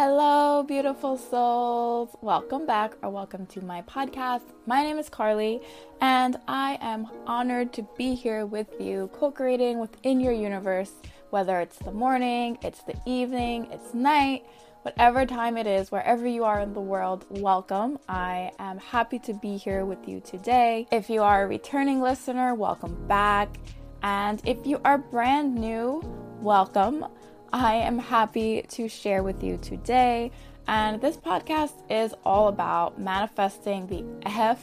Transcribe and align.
Hello, 0.00 0.62
beautiful 0.62 1.16
souls. 1.16 2.10
Welcome 2.22 2.66
back 2.66 2.94
or 3.02 3.10
welcome 3.10 3.46
to 3.46 3.60
my 3.60 3.82
podcast. 3.82 4.42
My 4.64 4.84
name 4.84 4.96
is 4.96 5.08
Carly, 5.08 5.60
and 6.00 6.36
I 6.46 6.78
am 6.80 7.08
honored 7.26 7.72
to 7.72 7.88
be 7.96 8.14
here 8.14 8.46
with 8.46 8.68
you, 8.78 9.10
co 9.12 9.32
creating 9.32 9.80
within 9.80 10.20
your 10.20 10.32
universe, 10.32 10.92
whether 11.30 11.58
it's 11.58 11.78
the 11.78 11.90
morning, 11.90 12.58
it's 12.62 12.84
the 12.84 12.94
evening, 13.06 13.66
it's 13.72 13.92
night, 13.92 14.46
whatever 14.82 15.26
time 15.26 15.56
it 15.56 15.66
is, 15.66 15.90
wherever 15.90 16.28
you 16.28 16.44
are 16.44 16.60
in 16.60 16.74
the 16.74 16.80
world, 16.80 17.26
welcome. 17.30 17.98
I 18.08 18.52
am 18.60 18.78
happy 18.78 19.18
to 19.18 19.34
be 19.34 19.56
here 19.56 19.84
with 19.84 20.08
you 20.08 20.20
today. 20.20 20.86
If 20.92 21.10
you 21.10 21.24
are 21.24 21.42
a 21.42 21.48
returning 21.48 22.00
listener, 22.00 22.54
welcome 22.54 23.04
back. 23.08 23.56
And 24.04 24.40
if 24.46 24.64
you 24.64 24.80
are 24.84 24.98
brand 24.98 25.56
new, 25.56 26.00
welcome. 26.40 27.04
I 27.52 27.76
am 27.76 27.98
happy 27.98 28.62
to 28.68 28.88
share 28.88 29.22
with 29.22 29.42
you 29.42 29.56
today. 29.56 30.30
And 30.66 31.00
this 31.00 31.16
podcast 31.16 31.72
is 31.88 32.14
all 32.24 32.48
about 32.48 33.00
manifesting 33.00 33.86
the 33.86 34.04
F 34.28 34.62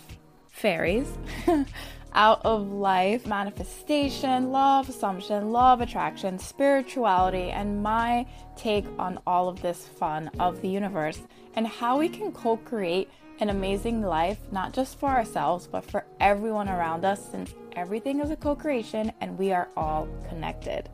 fairies 0.49 1.07
out 2.13 2.45
of 2.45 2.71
life, 2.71 3.26
manifestation, 3.26 4.52
love, 4.52 4.88
assumption, 4.88 5.52
law 5.52 5.73
of 5.73 5.81
attraction, 5.81 6.38
spirituality, 6.38 7.49
and 7.49 7.81
my 7.81 8.27
take 8.55 8.85
on 8.99 9.20
all 9.26 9.49
of 9.49 9.63
this 9.63 9.88
fun 9.88 10.29
of 10.40 10.62
the 10.62 10.70
universe 10.70 11.20
and 11.55 11.65
how 11.65 11.98
we 11.98 12.07
can 12.07 12.31
co 12.31 12.57
create 12.57 13.09
an 13.40 13.49
amazing 13.49 14.04
life, 14.04 14.40
not 14.52 14.73
just 14.73 14.99
for 14.99 15.09
ourselves, 15.09 15.67
but 15.67 15.84
for 15.84 16.05
everyone 16.20 16.70
around 16.70 17.04
us, 17.04 17.31
since 17.31 17.55
everything 17.76 18.20
is 18.20 18.29
a 18.29 18.35
co 18.35 18.55
creation 18.55 19.12
and 19.21 19.40
we 19.40 19.52
are 19.52 19.70
all 19.76 20.07
connected. 20.29 20.88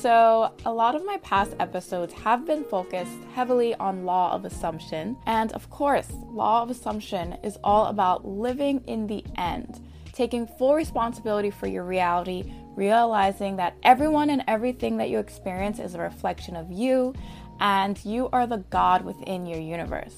So, 0.00 0.52
a 0.66 0.72
lot 0.72 0.94
of 0.94 1.06
my 1.06 1.16
past 1.18 1.54
episodes 1.60 2.12
have 2.14 2.44
been 2.44 2.64
focused 2.64 3.16
heavily 3.34 3.74
on 3.76 4.04
law 4.04 4.32
of 4.32 4.44
assumption. 4.44 5.16
And 5.24 5.52
of 5.52 5.70
course, 5.70 6.08
law 6.30 6.62
of 6.62 6.70
assumption 6.70 7.38
is 7.42 7.58
all 7.64 7.86
about 7.86 8.26
living 8.26 8.82
in 8.86 9.06
the 9.06 9.24
end, 9.38 9.80
taking 10.12 10.46
full 10.46 10.74
responsibility 10.74 11.50
for 11.50 11.68
your 11.68 11.84
reality, 11.84 12.52
realizing 12.76 13.56
that 13.56 13.76
everyone 13.82 14.30
and 14.30 14.44
everything 14.46 14.98
that 14.98 15.08
you 15.08 15.18
experience 15.18 15.78
is 15.78 15.94
a 15.94 16.00
reflection 16.00 16.56
of 16.56 16.70
you, 16.70 17.14
and 17.60 18.04
you 18.04 18.28
are 18.32 18.46
the 18.46 18.64
God 18.70 19.04
within 19.04 19.46
your 19.46 19.60
universe. 19.60 20.16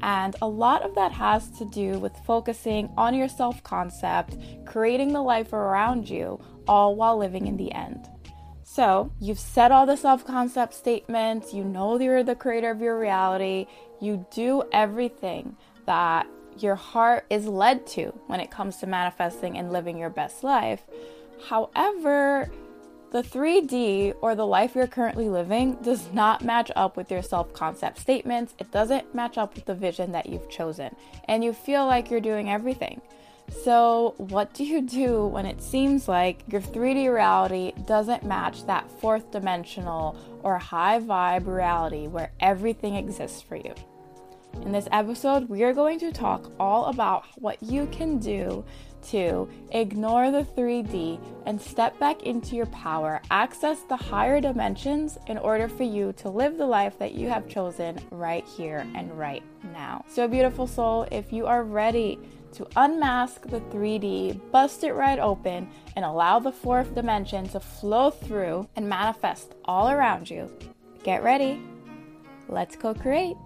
And 0.00 0.36
a 0.40 0.48
lot 0.48 0.82
of 0.82 0.94
that 0.94 1.12
has 1.12 1.50
to 1.58 1.64
do 1.66 1.98
with 1.98 2.16
focusing 2.24 2.88
on 2.96 3.14
your 3.14 3.28
self 3.28 3.62
concept, 3.62 4.36
creating 4.64 5.12
the 5.12 5.22
life 5.22 5.52
around 5.52 6.08
you, 6.08 6.40
all 6.66 6.94
while 6.94 7.18
living 7.18 7.46
in 7.46 7.56
the 7.56 7.72
end. 7.72 8.08
So, 8.78 9.10
you've 9.18 9.40
said 9.40 9.72
all 9.72 9.86
the 9.86 9.96
self 9.96 10.24
concept 10.24 10.72
statements, 10.72 11.52
you 11.52 11.64
know 11.64 11.98
you're 11.98 12.22
the 12.22 12.36
creator 12.36 12.70
of 12.70 12.80
your 12.80 12.96
reality, 12.96 13.66
you 14.00 14.24
do 14.30 14.62
everything 14.70 15.56
that 15.86 16.28
your 16.56 16.76
heart 16.76 17.26
is 17.28 17.48
led 17.48 17.88
to 17.88 18.12
when 18.28 18.38
it 18.38 18.52
comes 18.52 18.76
to 18.76 18.86
manifesting 18.86 19.58
and 19.58 19.72
living 19.72 19.98
your 19.98 20.10
best 20.10 20.44
life. 20.44 20.82
However, 21.48 22.52
the 23.10 23.24
3D 23.24 24.14
or 24.20 24.36
the 24.36 24.46
life 24.46 24.76
you're 24.76 24.86
currently 24.86 25.28
living 25.28 25.74
does 25.82 26.12
not 26.12 26.44
match 26.44 26.70
up 26.76 26.96
with 26.96 27.10
your 27.10 27.22
self 27.22 27.52
concept 27.52 27.98
statements. 27.98 28.54
It 28.60 28.70
doesn't 28.70 29.12
match 29.12 29.38
up 29.38 29.56
with 29.56 29.64
the 29.64 29.74
vision 29.74 30.12
that 30.12 30.28
you've 30.28 30.48
chosen. 30.48 30.94
And 31.24 31.42
you 31.42 31.52
feel 31.52 31.84
like 31.84 32.12
you're 32.12 32.20
doing 32.20 32.48
everything. 32.48 33.00
So, 33.50 34.14
what 34.18 34.52
do 34.52 34.64
you 34.64 34.82
do 34.82 35.26
when 35.26 35.46
it 35.46 35.62
seems 35.62 36.06
like 36.06 36.42
your 36.48 36.60
3D 36.60 37.12
reality 37.12 37.72
doesn't 37.86 38.22
match 38.22 38.66
that 38.66 38.90
fourth 39.00 39.30
dimensional 39.30 40.16
or 40.42 40.58
high 40.58 41.00
vibe 41.00 41.46
reality 41.46 42.06
where 42.08 42.30
everything 42.40 42.94
exists 42.94 43.40
for 43.40 43.56
you? 43.56 43.74
In 44.62 44.72
this 44.72 44.88
episode, 44.92 45.48
we 45.48 45.62
are 45.62 45.72
going 45.72 45.98
to 46.00 46.12
talk 46.12 46.52
all 46.58 46.86
about 46.86 47.24
what 47.36 47.62
you 47.62 47.86
can 47.86 48.18
do 48.18 48.64
to 49.08 49.48
ignore 49.70 50.30
the 50.30 50.42
3D 50.42 51.20
and 51.46 51.60
step 51.60 51.98
back 51.98 52.24
into 52.24 52.56
your 52.56 52.66
power, 52.66 53.22
access 53.30 53.82
the 53.82 53.96
higher 53.96 54.40
dimensions 54.40 55.16
in 55.28 55.38
order 55.38 55.68
for 55.68 55.84
you 55.84 56.12
to 56.14 56.28
live 56.28 56.58
the 56.58 56.66
life 56.66 56.98
that 56.98 57.14
you 57.14 57.28
have 57.28 57.48
chosen 57.48 57.98
right 58.10 58.44
here 58.46 58.86
and 58.94 59.16
right 59.16 59.42
now. 59.72 60.04
So, 60.08 60.26
beautiful 60.26 60.66
soul, 60.66 61.06
if 61.12 61.32
you 61.32 61.46
are 61.46 61.62
ready, 61.62 62.18
to 62.58 62.66
unmask 62.74 63.42
the 63.48 63.60
3D, 63.60 64.50
bust 64.50 64.82
it 64.82 64.92
right 64.92 65.20
open, 65.20 65.68
and 65.94 66.04
allow 66.04 66.40
the 66.40 66.50
fourth 66.50 66.92
dimension 66.92 67.48
to 67.48 67.60
flow 67.60 68.10
through 68.10 68.68
and 68.74 68.88
manifest 68.88 69.54
all 69.64 69.88
around 69.88 70.28
you. 70.28 70.50
Get 71.04 71.22
ready. 71.22 71.62
Let's 72.48 72.74
co 72.74 72.94
create. 72.94 73.36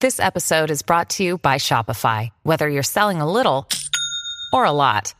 This 0.00 0.20
episode 0.20 0.70
is 0.70 0.82
brought 0.82 1.10
to 1.10 1.24
you 1.24 1.38
by 1.38 1.56
Shopify. 1.56 2.30
Whether 2.42 2.68
you're 2.68 2.82
selling 2.82 3.22
a 3.22 3.30
little 3.30 3.66
or 4.52 4.64
a 4.64 4.72
lot, 4.72 5.14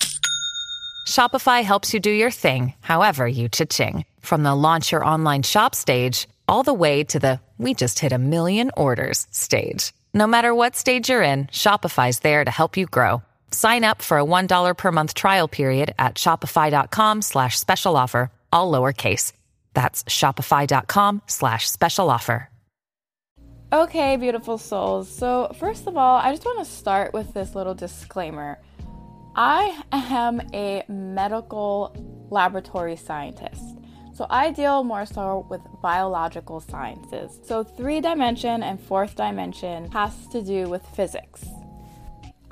Shopify 1.09 1.63
helps 1.63 1.95
you 1.95 2.01
do 2.01 2.11
your 2.11 2.31
thing, 2.31 2.75
however 2.81 3.27
you 3.27 3.49
cha-ching. 3.49 4.05
From 4.21 4.43
the 4.43 4.55
launch 4.55 4.93
your 4.93 5.05
online 5.05 5.43
shop 5.43 5.75
stage, 5.75 6.29
all 6.49 6.63
the 6.63 6.75
way 6.75 7.05
to 7.05 7.19
the 7.19 7.41
we 7.59 7.75
just 7.75 7.99
hit 7.99 8.13
a 8.13 8.19
million 8.19 8.71
orders 8.77 9.27
stage. 9.31 9.93
No 10.15 10.27
matter 10.27 10.55
what 10.55 10.75
stage 10.75 11.09
you're 11.11 11.23
in, 11.23 11.47
Shopify's 11.49 12.21
there 12.21 12.45
to 12.45 12.51
help 12.51 12.77
you 12.77 12.87
grow. 12.87 13.23
Sign 13.53 13.85
up 13.85 14.01
for 14.01 14.19
a 14.19 14.25
$1 14.25 14.77
per 14.77 14.91
month 14.91 15.15
trial 15.15 15.47
period 15.47 15.95
at 15.99 16.15
shopify.com 16.15 17.23
slash 17.23 17.59
special 17.59 17.97
offer, 17.97 18.31
all 18.53 18.73
lowercase. 18.73 19.33
That's 19.75 20.03
shopify.com 20.05 21.23
slash 21.27 21.69
special 21.69 22.09
offer. 22.09 22.49
Okay, 23.73 24.17
beautiful 24.17 24.59
souls. 24.59 25.09
So, 25.09 25.55
first 25.61 25.87
of 25.87 25.97
all, 25.97 26.17
I 26.17 26.33
just 26.33 26.45
want 26.45 26.59
to 26.59 26.65
start 26.65 27.13
with 27.13 27.33
this 27.35 27.55
little 27.55 27.75
disclaimer. 27.75 28.59
I 29.37 29.81
am 29.93 30.41
a 30.53 30.83
medical 30.89 31.95
laboratory 32.31 32.97
scientist. 32.97 33.80
So 34.21 34.27
I 34.29 34.51
deal 34.51 34.85
more 34.85 35.07
so 35.07 35.47
with 35.49 35.63
biological 35.81 36.61
sciences. 36.61 37.41
So 37.43 37.65
three 37.65 38.03
dimension 38.03 38.63
and 38.63 38.79
fourth 38.79 39.17
dimension 39.17 39.91
has 39.93 40.27
to 40.27 40.43
do 40.43 40.69
with 40.69 40.85
physics. 40.89 41.47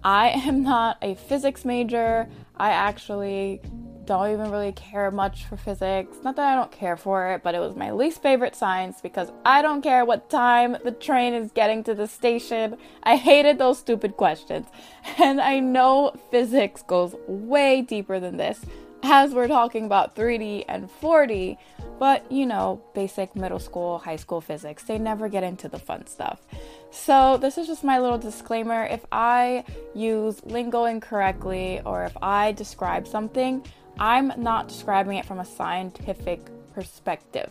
I 0.03 0.31
am 0.31 0.63
not 0.63 0.97
a 1.03 1.15
physics 1.15 1.67
major. 1.67 2.27
I 2.57 2.71
actually 2.71 3.61
don't 4.07 4.33
even 4.33 4.51
really 4.51 4.73
care 4.73 5.11
much 5.11 5.45
for 5.45 5.59
physics. 5.59 6.17
Not 6.25 6.37
that 6.37 6.51
I 6.51 6.55
don't 6.55 6.73
care 6.73 6.97
for 6.97 7.33
it, 7.33 7.43
but 7.43 7.55
it 7.55 7.59
was 7.59 7.77
my 7.77 7.91
least 7.91 8.23
favorite 8.23 8.57
science 8.57 9.03
because 9.03 9.31
I 9.45 9.61
don't 9.61 9.83
care 9.83 10.07
what 10.07 10.31
time 10.31 10.79
the 10.83 10.93
train 10.93 11.35
is 11.35 11.53
getting 11.53 11.85
to 11.85 11.95
the 11.95 12.07
station. 12.07 12.79
I 13.03 13.17
hated 13.17 13.59
those 13.59 13.79
stupid 13.79 14.17
questions. 14.17 14.67
And 15.19 15.41
I 15.41 15.59
know 15.59 16.15
physics 16.31 16.83
goes 16.83 17.15
way 17.27 17.83
deeper 17.83 18.19
than 18.21 18.39
this 18.39 18.65
as 19.03 19.33
we're 19.33 19.49
talking 19.49 19.85
about 19.85 20.17
3D 20.17 20.65
and 20.69 20.89
4D, 21.01 21.57
but 21.99 22.31
you 22.31 22.47
know, 22.47 22.81
basic 22.95 23.35
middle 23.35 23.59
school, 23.59 23.99
high 23.99 24.17
school 24.17 24.41
physics, 24.41 24.83
they 24.85 24.99
never 24.99 25.29
get 25.29 25.43
into 25.43 25.69
the 25.69 25.79
fun 25.79 26.07
stuff. 26.07 26.47
So, 26.91 27.37
this 27.37 27.59
is 27.59 27.67
just 27.67 27.85
my 27.85 27.99
little 27.99 28.19
disclaimer. 28.19 28.85
If 28.85 29.05
I 29.13 29.65
use 29.95 30.43
lingo 30.45 30.85
incorrectly 30.85 31.81
or 31.85 32.05
if 32.05 32.17
I 32.23 32.53
describe 32.53 33.07
something, 33.07 33.65
I'm 33.99 34.33
not 34.37 34.69
describing 34.69 35.19
it 35.19 35.27
from 35.27 35.41
a 35.41 35.45
scientific 35.45 36.41
perspective. 36.73 37.51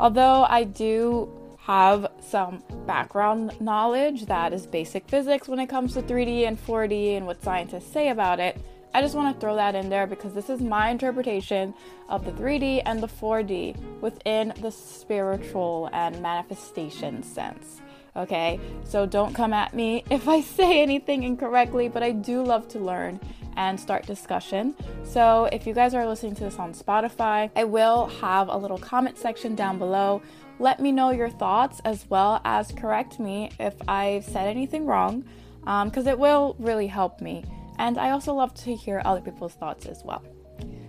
Although 0.00 0.44
I 0.48 0.64
do 0.64 1.30
have 1.58 2.06
some 2.20 2.62
background 2.86 3.58
knowledge 3.58 4.26
that 4.26 4.52
is 4.52 4.66
basic 4.66 5.08
physics 5.08 5.48
when 5.48 5.58
it 5.58 5.66
comes 5.66 5.94
to 5.94 6.02
3D 6.02 6.46
and 6.46 6.58
4D 6.66 7.16
and 7.16 7.26
what 7.26 7.42
scientists 7.42 7.90
say 7.90 8.10
about 8.10 8.38
it. 8.38 8.60
I 8.94 9.00
just 9.00 9.16
want 9.16 9.34
to 9.34 9.40
throw 9.40 9.56
that 9.56 9.74
in 9.74 9.88
there 9.88 10.06
because 10.06 10.34
this 10.34 10.48
is 10.48 10.60
my 10.60 10.88
interpretation 10.88 11.74
of 12.08 12.24
the 12.24 12.30
3D 12.30 12.82
and 12.86 13.02
the 13.02 13.08
4D 13.08 13.76
within 14.00 14.52
the 14.60 14.70
spiritual 14.70 15.90
and 15.92 16.22
manifestation 16.22 17.24
sense. 17.24 17.80
Okay, 18.16 18.60
so 18.84 19.04
don't 19.04 19.34
come 19.34 19.52
at 19.52 19.74
me 19.74 20.04
if 20.10 20.28
I 20.28 20.40
say 20.42 20.80
anything 20.80 21.24
incorrectly, 21.24 21.88
but 21.88 22.04
I 22.04 22.12
do 22.12 22.44
love 22.44 22.68
to 22.68 22.78
learn 22.78 23.18
and 23.56 23.78
start 23.80 24.06
discussion. 24.06 24.76
So 25.02 25.48
if 25.50 25.66
you 25.66 25.74
guys 25.74 25.92
are 25.94 26.06
listening 26.06 26.36
to 26.36 26.44
this 26.44 26.60
on 26.60 26.72
Spotify, 26.72 27.50
I 27.56 27.64
will 27.64 28.06
have 28.20 28.48
a 28.48 28.56
little 28.56 28.78
comment 28.78 29.18
section 29.18 29.56
down 29.56 29.76
below. 29.76 30.22
Let 30.60 30.78
me 30.78 30.92
know 30.92 31.10
your 31.10 31.30
thoughts 31.30 31.80
as 31.84 32.08
well 32.08 32.40
as 32.44 32.70
correct 32.70 33.18
me 33.18 33.50
if 33.58 33.74
I've 33.88 34.24
said 34.24 34.46
anything 34.46 34.86
wrong, 34.86 35.24
because 35.62 36.06
um, 36.06 36.08
it 36.08 36.16
will 36.16 36.54
really 36.60 36.86
help 36.86 37.20
me 37.20 37.44
and 37.78 37.98
I 37.98 38.10
also 38.10 38.34
love 38.34 38.54
to 38.54 38.74
hear 38.74 39.02
other 39.04 39.20
people's 39.20 39.54
thoughts 39.54 39.86
as 39.86 40.02
well. 40.04 40.22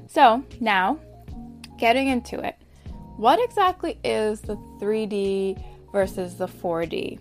So, 0.08 0.44
now 0.60 1.00
getting 1.78 2.08
into 2.08 2.40
it, 2.40 2.56
what 3.18 3.40
exactly 3.44 4.00
is 4.04 4.42
the 4.42 4.56
3D 4.80 5.64
versus 5.92 6.36
the 6.38 6.48
4D? 6.48 7.20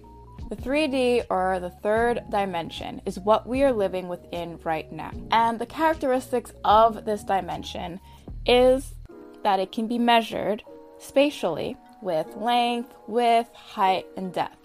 The 0.50 0.56
3D 0.56 1.24
or 1.30 1.58
the 1.58 1.70
third 1.70 2.22
dimension 2.30 3.00
is 3.06 3.18
what 3.18 3.46
we 3.46 3.62
are 3.62 3.72
living 3.72 4.08
within 4.08 4.58
right 4.62 4.90
now. 4.92 5.10
And 5.30 5.58
the 5.58 5.66
characteristics 5.66 6.52
of 6.64 7.04
this 7.04 7.24
dimension 7.24 7.98
is 8.44 8.94
that 9.42 9.58
it 9.58 9.72
can 9.72 9.86
be 9.86 9.98
measured 9.98 10.62
spatially 10.98 11.76
with 12.02 12.26
length, 12.36 12.92
width, 13.06 13.52
height, 13.54 14.06
and 14.16 14.32
depth. 14.32 14.58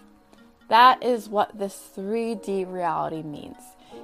That 0.68 1.02
is 1.02 1.28
what 1.28 1.58
this 1.58 1.90
3D 1.96 2.70
reality 2.70 3.22
means. 3.22 3.56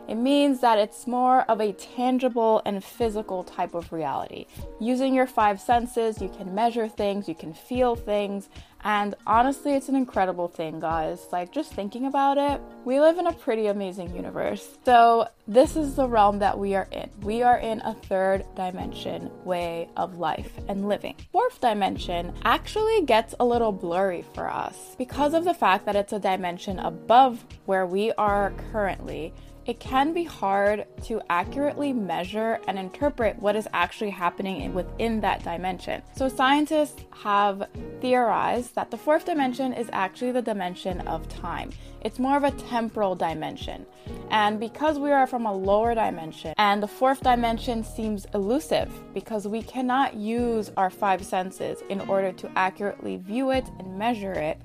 It 0.09 0.15
means 0.15 0.61
that 0.61 0.79
it's 0.79 1.07
more 1.07 1.43
of 1.43 1.61
a 1.61 1.73
tangible 1.73 2.63
and 2.65 2.83
physical 2.83 3.43
type 3.43 3.75
of 3.75 3.93
reality. 3.93 4.47
Using 4.81 5.15
your 5.15 5.27
five 5.27 5.61
senses, 5.61 6.21
you 6.21 6.29
can 6.29 6.55
measure 6.55 6.89
things, 6.89 7.29
you 7.29 7.35
can 7.35 7.53
feel 7.53 7.97
things, 7.97 8.49
and 8.87 9.17
honestly, 9.27 9.75
it's 9.75 9.89
an 9.89 9.97
incredible 9.97 10.47
thing, 10.47 10.79
guys. 10.79 11.27
Like, 11.33 11.51
just 11.51 11.73
thinking 11.73 12.07
about 12.07 12.39
it, 12.39 12.61
we 12.85 13.01
live 13.01 13.19
in 13.19 13.27
a 13.27 13.33
pretty 13.33 13.67
amazing 13.67 14.15
universe. 14.15 14.79
So, 14.85 15.27
this 15.49 15.75
is 15.75 15.97
the 15.97 16.09
realm 16.09 16.39
that 16.39 16.57
we 16.57 16.77
are 16.77 16.87
in. 16.93 17.11
We 17.23 17.43
are 17.43 17.59
in 17.59 17.81
a 17.81 17.95
third 17.95 18.45
dimension 18.55 19.29
way 19.45 19.89
of 19.97 20.19
life 20.19 20.53
and 20.69 20.87
living. 20.87 21.17
Fourth 21.33 21.61
dimension 21.61 22.33
actually 22.45 23.03
gets 23.03 23.35
a 23.41 23.45
little 23.45 23.73
blurry 23.73 24.25
for 24.35 24.49
us 24.49 24.95
because 24.97 25.35
of 25.35 25.45
the 25.45 25.55
fact 25.55 25.85
that 25.87 25.97
it's 25.97 26.13
a 26.13 26.21
dimension 26.21 26.79
above 26.79 27.45
where 27.65 27.87
we 27.87 28.13
are 28.13 28.53
currently 28.71 29.35
it 29.67 29.81
can 29.81 30.13
be 30.13 30.25
hard 30.25 30.87
to 31.03 31.21
accurately 31.29 31.93
measure 31.93 32.61
and 32.69 32.79
interpret 32.79 33.37
what 33.41 33.57
is 33.57 33.67
actually 33.73 34.11
happening 34.11 34.73
within 34.75 35.21
that 35.21 35.43
dimension. 35.43 36.03
So, 36.15 36.29
scientists 36.29 37.03
have 37.23 37.69
theorized 38.01 38.75
that 38.77 38.91
the 38.91 38.97
fourth 38.97 39.25
dimension 39.25 39.73
is 39.73 39.89
actually 39.93 40.33
the 40.33 40.43
dimension 40.43 41.01
of 41.09 41.29
time. 41.29 41.71
It's 42.03 42.21
more 42.21 42.37
of 42.37 42.45
a 42.45 42.53
temporal 42.53 43.17
dimension. 43.17 43.85
And 44.31 44.61
because 44.61 44.99
we 44.99 45.11
are 45.11 45.27
from 45.27 45.47
a 45.47 45.53
lower 45.53 45.95
dimension, 45.95 46.55
and 46.57 46.81
the 46.81 46.89
fourth 46.89 47.23
dimension 47.23 47.83
seems 47.83 48.27
elusive 48.33 48.93
because 49.13 49.49
we 49.49 49.63
cannot 49.63 50.15
use 50.15 50.71
our 50.77 50.91
five 50.91 51.25
senses 51.25 51.83
in 51.89 52.01
order 52.03 52.31
to 52.33 52.51
accurately 52.57 53.17
view 53.17 53.51
it 53.51 53.69
and 53.81 53.99
measure 53.99 54.33
it. 54.33 54.61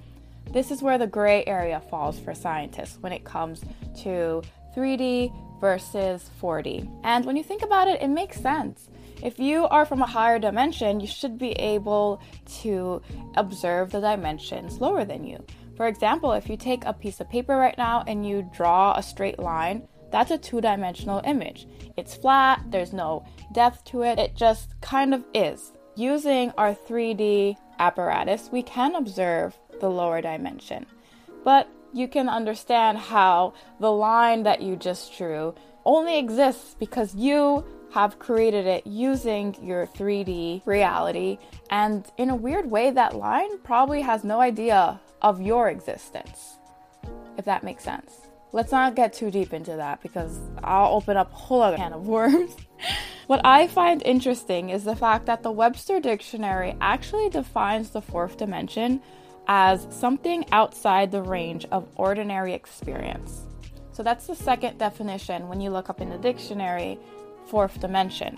This 0.51 0.69
is 0.69 0.81
where 0.83 0.98
the 0.98 1.07
gray 1.07 1.44
area 1.45 1.80
falls 1.89 2.19
for 2.19 2.36
scientists 2.36 2.98
when 3.00 3.13
it 3.13 3.24
comes 3.24 3.63
to 4.03 4.44
3D 4.75 5.33
versus 5.59 6.29
4D. 6.41 6.89
And 7.03 7.25
when 7.25 7.35
you 7.35 7.44
think 7.44 7.62
about 7.62 7.88
it, 7.88 8.01
it 8.01 8.07
makes 8.07 8.39
sense. 8.39 8.89
If 9.21 9.38
you 9.38 9.65
are 9.68 9.85
from 9.85 10.01
a 10.01 10.07
higher 10.07 10.39
dimension, 10.39 11.00
you 11.00 11.07
should 11.07 11.38
be 11.38 11.51
able 11.53 12.21
to 12.62 13.01
observe 13.35 13.91
the 13.91 14.01
dimensions 14.01 14.81
lower 14.81 15.06
than 15.06 15.23
you. 15.23 15.45
For 15.77 15.88
example, 15.88 16.33
if 16.33 16.50
you 16.50 16.57
take 16.57 16.85
a 16.85 16.94
piece 16.94 17.19
of 17.19 17.29
paper 17.29 17.56
right 17.56 17.77
now 17.77 18.03
and 18.07 18.27
you 18.27 18.50
draw 18.56 18.97
a 18.97 19.03
straight 19.03 19.39
line, 19.39 19.88
that's 20.12 20.31
a 20.31 20.38
two 20.38 20.59
dimensional 20.59 21.21
image. 21.24 21.67
It's 21.97 22.15
flat, 22.15 22.63
there's 22.69 22.94
no 22.94 23.25
depth 23.53 23.83
to 23.85 24.01
it, 24.01 24.19
it 24.19 24.35
just 24.35 24.79
kind 24.81 25.13
of 25.13 25.24
is. 25.33 25.71
Using 25.95 26.51
our 26.57 26.74
3D 26.74 27.56
apparatus, 27.79 28.50
we 28.51 28.63
can 28.63 28.95
observe 28.95 29.57
the 29.79 29.89
lower 29.89 30.21
dimension. 30.21 30.85
But 31.44 31.69
you 31.93 32.07
can 32.07 32.29
understand 32.29 32.97
how 32.97 33.53
the 33.79 33.91
line 33.91 34.43
that 34.43 34.61
you 34.61 34.75
just 34.75 35.17
drew 35.17 35.53
only 35.85 36.17
exists 36.17 36.75
because 36.79 37.15
you 37.15 37.65
have 37.91 38.19
created 38.19 38.65
it 38.65 38.88
using 38.88 39.55
your 39.61 39.85
3D 39.85 40.65
reality. 40.65 41.38
And 41.69 42.05
in 42.17 42.29
a 42.29 42.35
weird 42.35 42.69
way, 42.69 42.91
that 42.91 43.15
line 43.15 43.59
probably 43.59 44.01
has 44.01 44.23
no 44.23 44.39
idea 44.39 44.99
of 45.21 45.41
your 45.41 45.69
existence, 45.69 46.57
if 47.38 47.45
that 47.45 47.63
makes 47.63 47.83
sense. 47.83 48.13
Let's 48.53 48.71
not 48.71 48.95
get 48.95 49.13
too 49.13 49.31
deep 49.31 49.53
into 49.53 49.75
that 49.77 50.01
because 50.01 50.39
I'll 50.63 50.93
open 50.93 51.15
up 51.15 51.31
a 51.31 51.35
whole 51.35 51.61
other 51.61 51.77
can 51.77 51.93
of 51.93 52.07
worms. 52.07 52.55
what 53.27 53.41
I 53.45 53.67
find 53.67 54.01
interesting 54.03 54.69
is 54.69 54.83
the 54.83 54.95
fact 54.95 55.25
that 55.27 55.41
the 55.41 55.51
Webster 55.51 55.99
Dictionary 55.99 56.75
actually 56.81 57.29
defines 57.29 57.91
the 57.91 58.01
fourth 58.01 58.38
dimension 58.38 59.01
as 59.47 59.88
something 59.89 60.45
outside 60.51 61.11
the 61.11 61.21
range 61.21 61.65
of 61.71 61.88
ordinary 61.95 62.53
experience. 62.53 63.45
So 63.91 64.03
that's 64.03 64.27
the 64.27 64.35
second 64.35 64.77
definition 64.77 65.47
when 65.47 65.61
you 65.61 65.69
look 65.69 65.89
up 65.89 66.01
in 66.01 66.09
the 66.09 66.17
dictionary, 66.17 66.99
fourth 67.45 67.79
dimension. 67.79 68.38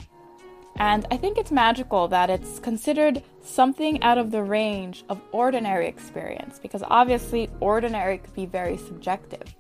And 0.78 1.06
I 1.12 1.18
think 1.18 1.38
it's 1.38 1.52
magical 1.52 2.08
that 2.08 2.30
it's 2.30 2.60
considered 2.60 3.22
something 3.44 4.02
out 4.02 4.18
of 4.18 4.32
the 4.32 4.42
range 4.42 5.04
of 5.10 5.22
ordinary 5.32 5.88
experience 5.88 6.58
because 6.58 6.84
obviously 6.88 7.50
ordinary 7.60 8.18
could 8.18 8.34
be 8.34 8.48
very 8.48 8.78
subjective. 8.78 9.56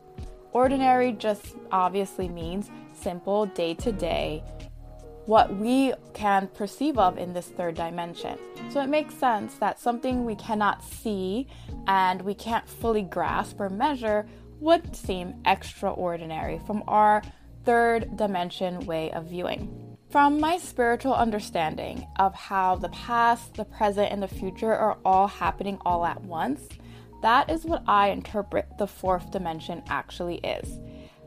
Ordinary 0.53 1.11
just 1.11 1.55
obviously 1.71 2.27
means 2.27 2.71
simple 2.93 3.45
day 3.45 3.75
to 3.75 3.91
day 3.91 4.43
what 5.25 5.55
we 5.55 5.93
can 6.13 6.47
perceive 6.47 6.97
of 6.97 7.17
in 7.17 7.33
this 7.33 7.47
third 7.47 7.75
dimension. 7.75 8.37
So 8.71 8.81
it 8.81 8.89
makes 8.89 9.15
sense 9.15 9.55
that 9.55 9.79
something 9.79 10.25
we 10.25 10.35
cannot 10.35 10.83
see 10.83 11.47
and 11.87 12.21
we 12.21 12.33
can't 12.33 12.67
fully 12.67 13.03
grasp 13.03 13.59
or 13.59 13.69
measure 13.69 14.25
would 14.59 14.95
seem 14.95 15.35
extraordinary 15.45 16.59
from 16.65 16.83
our 16.87 17.21
third 17.65 18.17
dimension 18.17 18.85
way 18.85 19.11
of 19.11 19.25
viewing. 19.25 19.97
From 20.09 20.39
my 20.39 20.57
spiritual 20.57 21.15
understanding 21.15 22.05
of 22.19 22.35
how 22.35 22.75
the 22.75 22.89
past, 22.89 23.55
the 23.55 23.65
present, 23.65 24.11
and 24.11 24.21
the 24.21 24.27
future 24.27 24.73
are 24.73 24.97
all 25.03 25.27
happening 25.27 25.79
all 25.85 26.05
at 26.05 26.21
once, 26.21 26.67
that 27.23 27.49
is 27.49 27.65
what 27.65 27.83
I 27.87 28.09
interpret 28.09 28.77
the 28.77 28.85
fourth 28.85 29.31
dimension 29.31 29.81
actually 29.87 30.35
is. 30.37 30.79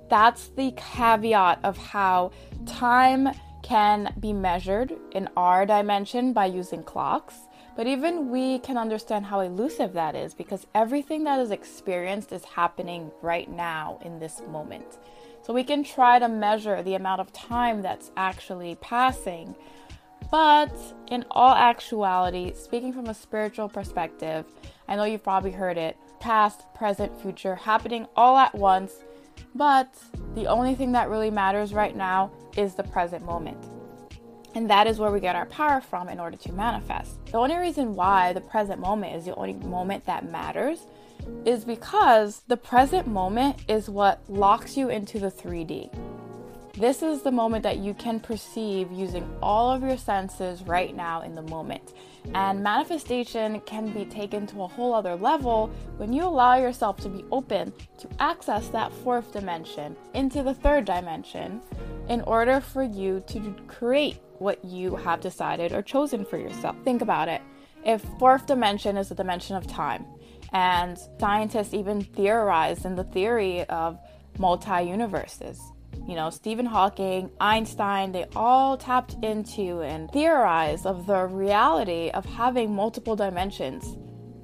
That's 0.09 0.49
the 0.49 0.73
caveat 0.77 1.65
of 1.65 1.77
how 1.77 2.31
time 2.67 3.31
can 3.67 4.15
be 4.21 4.33
measured 4.33 4.93
in 5.11 5.29
our 5.37 5.67
dimension 5.67 6.33
by 6.33 6.47
using 6.47 6.85
clocks, 6.85 7.35
but 7.75 7.89
even 7.89 8.31
we 8.31 8.61
can 8.61 8.79
understand 8.79 9.27
how 9.27 9.41
elusive 9.41 9.93
that 9.93 10.15
is 10.15 10.35
because 10.35 10.69
everything 10.73 11.25
that 11.25 11.41
is 11.41 11.51
experienced 11.51 12.31
is 12.31 12.45
happening 12.45 13.11
right 13.23 13.51
now 13.51 13.99
in 14.05 14.21
this 14.21 14.41
moment. 14.53 14.99
So 15.43 15.53
we 15.53 15.65
can 15.65 15.83
try 15.83 16.21
to 16.21 16.29
measure 16.29 16.81
the 16.81 16.95
amount 16.95 17.21
of 17.21 17.33
time 17.33 17.83
that's 17.83 18.13
actually 18.17 18.77
passing. 18.77 19.57
But 20.31 20.73
in 21.09 21.25
all 21.33 21.55
actuality, 21.55 22.53
speaking 22.55 22.93
from 22.93 23.07
a 23.07 23.15
spiritual 23.15 23.69
perspective, 23.69 24.45
I 24.87 24.95
know 24.95 25.05
you've 25.05 25.25
probably 25.25 25.51
heard 25.51 25.77
it 25.77 25.97
past, 26.21 26.73
present, 26.73 27.21
future 27.21 27.57
happening 27.57 28.07
all 28.15 28.37
at 28.37 28.55
once. 28.55 28.93
But 29.57 29.93
the 30.37 30.47
only 30.47 30.77
thing 30.77 30.93
that 30.93 31.11
really 31.11 31.31
matters 31.31 31.75
right 31.75 31.97
now 31.97 32.31
is 32.57 32.75
the 32.75 32.83
present 32.83 33.25
moment. 33.25 33.59
And 34.55 34.71
that 34.71 34.87
is 34.87 34.99
where 34.99 35.11
we 35.11 35.21
get 35.21 35.37
our 35.37 35.47
power 35.47 35.81
from 35.81 36.09
in 36.09 36.19
order 36.19 36.37
to 36.39 36.53
manifest. 36.53 37.25
The 37.27 37.37
only 37.37 37.57
reason 37.57 37.95
why 37.95 38.33
the 38.33 38.41
present 38.41 38.81
moment 38.81 39.15
is 39.15 39.27
the 39.27 39.35
only 39.35 39.53
moment 39.53 40.07
that 40.07 40.31
matters 40.31 40.87
is 41.45 41.65
because 41.65 42.43
the 42.49 42.57
present 42.57 43.07
moment 43.07 43.63
is 43.69 43.91
what 43.91 44.23
locks 44.29 44.77
you 44.77 44.89
into 44.89 45.19
the 45.19 45.31
3D. 45.31 45.91
This 46.79 47.03
is 47.03 47.23
the 47.23 47.33
moment 47.33 47.63
that 47.63 47.79
you 47.79 47.95
can 47.95 48.21
perceive 48.21 48.93
using 48.93 49.27
all 49.41 49.71
of 49.71 49.83
your 49.83 49.97
senses 49.97 50.63
right 50.65 50.95
now 50.95 51.23
in 51.23 51.35
the 51.35 51.41
moment. 51.41 51.95
And 52.35 52.63
manifestation 52.63 53.61
can 53.61 53.93
be 53.95 54.05
taken 54.05 54.47
to 54.49 54.63
a 54.63 54.69
whole 54.69 54.93
other 54.93 55.17
level 55.17 55.69
when 55.97 56.13
you 56.13 56.25
allow 56.25 56.57
yourself 56.57 56.99
to 56.99 57.09
be 57.09 57.25
open 57.33 57.73
to 57.97 58.09
access 58.19 58.69
that 58.69 58.93
fourth 58.93 59.33
dimension 59.33 59.97
into 60.13 60.43
the 60.43 60.53
third 60.53 60.85
dimension 60.85 61.63
in 62.11 62.21
order 62.23 62.61
for 62.61 62.83
you 62.83 63.25
to 63.29 63.55
create 63.67 64.19
what 64.39 64.63
you 64.63 64.97
have 64.97 65.23
decided 65.23 65.73
or 65.73 65.81
chosen 65.81 66.27
for 66.27 66.37
yourself. 66.37 66.77
Think 66.85 67.01
about 67.01 67.29
it. 67.29 67.41
If 67.87 68.03
fourth 68.19 68.45
dimension 68.45 68.99
is 68.99 69.09
the 69.09 69.15
dimension 69.15 69.57
of 69.57 69.67
time, 69.67 70.05
and 70.53 70.99
scientists 71.19 71.73
even 71.73 72.03
theorize 72.03 72.85
in 72.85 72.97
the 72.97 73.05
theory 73.05 73.65
of 73.65 73.99
multi 74.39 74.83
universes. 74.83 75.59
You 76.07 76.15
know, 76.15 76.31
Stephen 76.31 76.67
Hawking, 76.67 77.31
Einstein, 77.41 78.13
they 78.13 78.27
all 78.37 78.77
tapped 78.77 79.15
into 79.23 79.83
and 79.83 80.11
theorized 80.11 80.87
of 80.87 81.07
the 81.07 81.27
reality 81.27 82.11
of 82.11 82.25
having 82.25 82.75
multiple 82.75 83.17
dimensions 83.17 83.97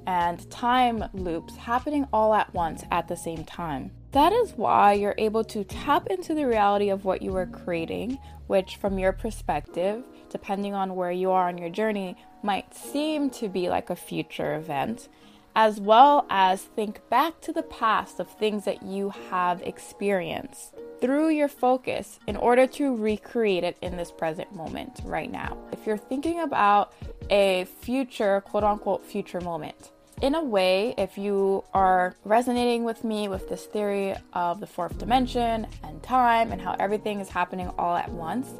and 0.05 0.49
time 0.51 1.05
loops 1.13 1.55
happening 1.55 2.07
all 2.11 2.33
at 2.33 2.53
once 2.53 2.83
at 2.91 3.07
the 3.07 3.15
same 3.15 3.43
time. 3.45 3.91
That 4.11 4.31
is 4.31 4.51
why 4.51 4.93
you're 4.93 5.15
able 5.17 5.43
to 5.45 5.63
tap 5.63 6.07
into 6.07 6.35
the 6.35 6.45
reality 6.45 6.89
of 6.89 7.03
what 7.05 7.21
you 7.21 7.35
are 7.35 7.47
creating, 7.47 8.19
which, 8.47 8.75
from 8.75 8.99
your 8.99 9.11
perspective, 9.11 10.03
depending 10.29 10.73
on 10.73 10.95
where 10.95 11.11
you 11.11 11.31
are 11.31 11.47
on 11.47 11.57
your 11.57 11.69
journey, 11.69 12.15
might 12.43 12.75
seem 12.75 13.29
to 13.31 13.47
be 13.49 13.69
like 13.69 13.89
a 13.89 13.95
future 13.95 14.53
event, 14.55 15.07
as 15.55 15.79
well 15.79 16.25
as 16.29 16.61
think 16.61 17.07
back 17.09 17.39
to 17.41 17.53
the 17.53 17.63
past 17.63 18.19
of 18.19 18.29
things 18.29 18.65
that 18.65 18.83
you 18.83 19.09
have 19.29 19.61
experienced 19.61 20.73
through 20.99 21.29
your 21.29 21.47
focus 21.47 22.19
in 22.27 22.37
order 22.37 22.65
to 22.65 22.95
recreate 22.95 23.63
it 23.63 23.77
in 23.81 23.97
this 23.97 24.11
present 24.11 24.55
moment 24.55 25.01
right 25.03 25.31
now. 25.31 25.57
If 25.71 25.85
you're 25.85 25.97
thinking 25.97 26.39
about 26.39 26.93
a 27.29 27.65
future, 27.81 28.41
quote 28.41 28.63
unquote, 28.63 29.05
future 29.05 29.41
moment, 29.41 29.91
in 30.21 30.35
a 30.35 30.43
way, 30.43 30.93
if 30.97 31.17
you 31.17 31.65
are 31.73 32.15
resonating 32.23 32.83
with 32.85 33.03
me 33.03 33.27
with 33.27 33.49
this 33.49 33.65
theory 33.65 34.15
of 34.31 34.59
the 34.59 34.67
fourth 34.67 34.97
dimension 34.97 35.67
and 35.83 36.01
time 36.01 36.51
and 36.51 36.61
how 36.61 36.75
everything 36.79 37.19
is 37.19 37.29
happening 37.29 37.69
all 37.77 37.97
at 37.97 38.09
once, 38.09 38.53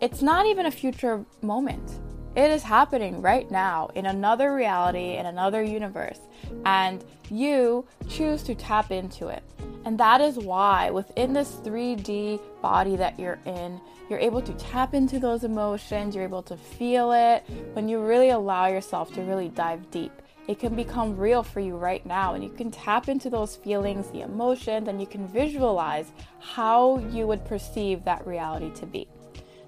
it's 0.00 0.22
not 0.22 0.46
even 0.46 0.66
a 0.66 0.70
future 0.70 1.24
moment. 1.42 1.98
It 2.36 2.50
is 2.50 2.62
happening 2.62 3.20
right 3.20 3.50
now 3.50 3.90
in 3.94 4.06
another 4.06 4.54
reality, 4.54 5.16
in 5.16 5.26
another 5.26 5.62
universe, 5.62 6.20
and 6.64 7.04
you 7.28 7.84
choose 8.08 8.42
to 8.44 8.54
tap 8.54 8.92
into 8.92 9.28
it. 9.28 9.42
And 9.84 9.98
that 9.98 10.20
is 10.20 10.38
why 10.38 10.90
within 10.90 11.32
this 11.32 11.52
3D 11.56 12.40
body 12.62 12.96
that 12.96 13.18
you're 13.18 13.40
in, 13.46 13.80
you're 14.08 14.18
able 14.18 14.42
to 14.42 14.52
tap 14.54 14.94
into 14.94 15.18
those 15.18 15.42
emotions, 15.42 16.14
you're 16.14 16.24
able 16.24 16.42
to 16.44 16.56
feel 16.56 17.12
it 17.12 17.44
when 17.72 17.88
you 17.88 18.00
really 18.00 18.30
allow 18.30 18.66
yourself 18.66 19.12
to 19.14 19.22
really 19.22 19.48
dive 19.48 19.90
deep. 19.90 20.12
It 20.46 20.58
can 20.58 20.74
become 20.74 21.16
real 21.16 21.42
for 21.42 21.60
you 21.60 21.76
right 21.76 22.04
now, 22.04 22.34
and 22.34 22.42
you 22.42 22.50
can 22.50 22.70
tap 22.70 23.08
into 23.08 23.30
those 23.30 23.56
feelings, 23.56 24.08
the 24.08 24.22
emotions, 24.22 24.88
and 24.88 25.00
you 25.00 25.06
can 25.06 25.28
visualize 25.28 26.12
how 26.40 26.98
you 27.10 27.26
would 27.26 27.44
perceive 27.44 28.04
that 28.04 28.26
reality 28.26 28.70
to 28.80 28.86
be. 28.86 29.06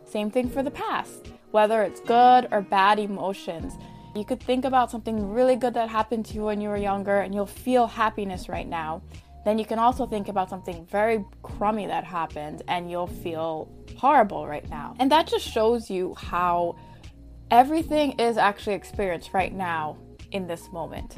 Same 0.04 0.30
thing 0.30 0.50
for 0.50 0.62
the 0.62 0.70
past, 0.70 1.28
whether 1.52 1.82
it's 1.82 2.00
good 2.00 2.48
or 2.50 2.60
bad 2.60 2.98
emotions. 2.98 3.78
You 4.16 4.24
could 4.24 4.40
think 4.40 4.64
about 4.64 4.90
something 4.90 5.30
really 5.30 5.56
good 5.56 5.74
that 5.74 5.88
happened 5.88 6.26
to 6.26 6.34
you 6.34 6.44
when 6.44 6.60
you 6.60 6.68
were 6.68 6.76
younger, 6.76 7.20
and 7.20 7.34
you'll 7.34 7.46
feel 7.46 7.86
happiness 7.86 8.48
right 8.48 8.68
now. 8.68 9.02
Then 9.44 9.58
you 9.58 9.64
can 9.64 9.78
also 9.78 10.06
think 10.06 10.28
about 10.28 10.50
something 10.50 10.86
very 10.86 11.24
crummy 11.42 11.86
that 11.86 12.04
happened 12.04 12.62
and 12.68 12.90
you'll 12.90 13.08
feel 13.08 13.68
horrible 13.96 14.46
right 14.46 14.68
now. 14.70 14.94
And 15.00 15.10
that 15.10 15.26
just 15.26 15.48
shows 15.48 15.90
you 15.90 16.14
how 16.14 16.76
everything 17.50 18.12
is 18.20 18.36
actually 18.36 18.74
experienced 18.74 19.34
right 19.34 19.52
now 19.52 19.98
in 20.30 20.46
this 20.46 20.70
moment. 20.72 21.16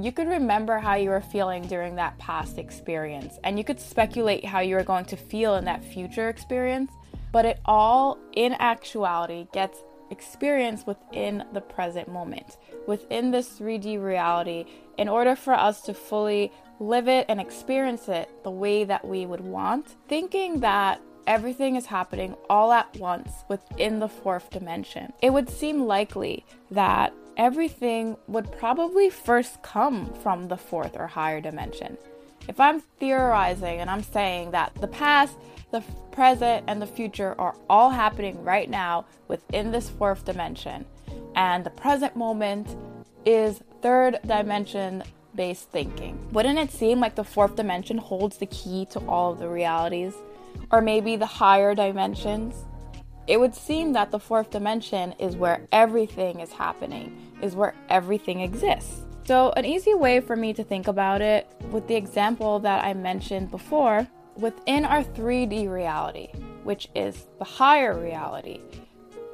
You 0.00 0.12
could 0.12 0.28
remember 0.28 0.78
how 0.78 0.94
you 0.94 1.10
were 1.10 1.20
feeling 1.20 1.62
during 1.62 1.94
that 1.96 2.18
past 2.18 2.58
experience, 2.58 3.38
and 3.44 3.58
you 3.58 3.64
could 3.64 3.78
speculate 3.78 4.44
how 4.44 4.60
you 4.60 4.76
are 4.78 4.82
going 4.82 5.04
to 5.06 5.16
feel 5.16 5.56
in 5.56 5.64
that 5.66 5.84
future 5.84 6.28
experience, 6.28 6.90
but 7.32 7.44
it 7.44 7.60
all, 7.64 8.18
in 8.32 8.54
actuality, 8.54 9.46
gets 9.52 9.78
experienced 10.10 10.86
within 10.86 11.44
the 11.52 11.60
present 11.60 12.08
moment, 12.08 12.56
within 12.86 13.30
this 13.30 13.58
3D 13.58 14.02
reality, 14.02 14.64
in 14.98 15.08
order 15.08 15.36
for 15.36 15.54
us 15.54 15.80
to 15.82 15.94
fully 15.94 16.52
live 16.80 17.08
it 17.08 17.26
and 17.28 17.40
experience 17.40 18.08
it 18.08 18.28
the 18.42 18.50
way 18.50 18.84
that 18.84 19.06
we 19.06 19.26
would 19.26 19.40
want, 19.40 19.96
thinking 20.08 20.60
that 20.60 21.00
everything 21.26 21.76
is 21.76 21.86
happening 21.86 22.34
all 22.48 22.72
at 22.72 22.96
once 22.96 23.30
within 23.48 24.00
the 24.00 24.08
fourth 24.08 24.50
dimension. 24.50 25.12
It 25.22 25.32
would 25.32 25.48
seem 25.48 25.84
likely 25.84 26.44
that 26.70 27.12
everything 27.36 28.16
would 28.26 28.50
probably 28.52 29.10
first 29.10 29.62
come 29.62 30.12
from 30.22 30.48
the 30.48 30.56
fourth 30.56 30.96
or 30.96 31.06
higher 31.06 31.40
dimension. 31.40 31.96
If 32.48 32.58
I'm 32.58 32.80
theorizing 32.80 33.80
and 33.80 33.90
I'm 33.90 34.02
saying 34.02 34.50
that 34.52 34.74
the 34.80 34.88
past, 34.88 35.36
the 35.70 35.82
present, 36.10 36.64
and 36.66 36.82
the 36.82 36.86
future 36.86 37.34
are 37.38 37.54
all 37.68 37.90
happening 37.90 38.42
right 38.42 38.68
now 38.68 39.06
within 39.28 39.70
this 39.70 39.88
fourth 39.88 40.24
dimension, 40.24 40.84
and 41.34 41.64
the 41.64 41.70
present 41.70 42.16
moment 42.16 42.76
is 43.24 43.62
third 43.82 44.18
dimension 44.26 45.02
based 45.34 45.70
thinking. 45.70 46.18
Wouldn't 46.32 46.58
it 46.58 46.72
seem 46.72 46.98
like 47.00 47.14
the 47.14 47.24
fourth 47.24 47.56
dimension 47.56 47.98
holds 47.98 48.38
the 48.38 48.46
key 48.46 48.86
to 48.90 48.98
all 49.00 49.32
of 49.32 49.38
the 49.38 49.48
realities? 49.48 50.14
Or 50.72 50.80
maybe 50.80 51.16
the 51.16 51.26
higher 51.26 51.74
dimensions? 51.74 52.54
It 53.26 53.38
would 53.38 53.54
seem 53.54 53.92
that 53.92 54.10
the 54.10 54.18
fourth 54.18 54.50
dimension 54.50 55.12
is 55.18 55.36
where 55.36 55.68
everything 55.70 56.40
is 56.40 56.52
happening, 56.52 57.32
is 57.40 57.54
where 57.54 57.74
everything 57.88 58.40
exists. 58.40 59.02
So, 59.30 59.52
an 59.56 59.64
easy 59.64 59.94
way 59.94 60.18
for 60.18 60.34
me 60.34 60.52
to 60.54 60.64
think 60.64 60.88
about 60.88 61.22
it, 61.22 61.46
with 61.70 61.86
the 61.86 61.94
example 61.94 62.58
that 62.58 62.84
I 62.84 62.94
mentioned 62.94 63.52
before, 63.52 64.08
within 64.34 64.84
our 64.84 65.04
3D 65.04 65.70
reality, 65.70 66.32
which 66.64 66.88
is 66.96 67.28
the 67.38 67.44
higher 67.44 67.96
reality, 67.96 68.60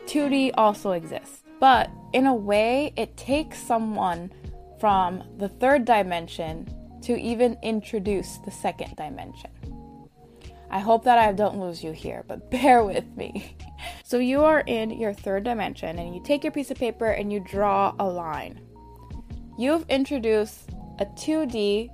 2D 0.04 0.50
also 0.58 0.92
exists. 0.92 1.44
But 1.60 1.90
in 2.12 2.26
a 2.26 2.34
way, 2.34 2.92
it 2.98 3.16
takes 3.16 3.56
someone 3.58 4.34
from 4.78 5.24
the 5.38 5.48
third 5.48 5.86
dimension 5.86 6.68
to 7.00 7.18
even 7.18 7.56
introduce 7.62 8.36
the 8.44 8.50
second 8.50 8.96
dimension. 8.96 9.50
I 10.70 10.80
hope 10.80 11.04
that 11.04 11.16
I 11.16 11.32
don't 11.32 11.58
lose 11.58 11.82
you 11.82 11.92
here, 11.92 12.22
but 12.28 12.50
bear 12.50 12.84
with 12.84 13.16
me. 13.16 13.56
so, 14.04 14.18
you 14.18 14.44
are 14.44 14.60
in 14.60 14.90
your 14.90 15.14
third 15.14 15.44
dimension 15.44 15.98
and 15.98 16.14
you 16.14 16.22
take 16.22 16.44
your 16.44 16.52
piece 16.52 16.70
of 16.70 16.76
paper 16.76 17.06
and 17.06 17.32
you 17.32 17.40
draw 17.40 17.94
a 17.98 18.06
line. 18.06 18.60
You've 19.58 19.88
introduced 19.88 20.70
a 20.98 21.06
2D 21.06 21.90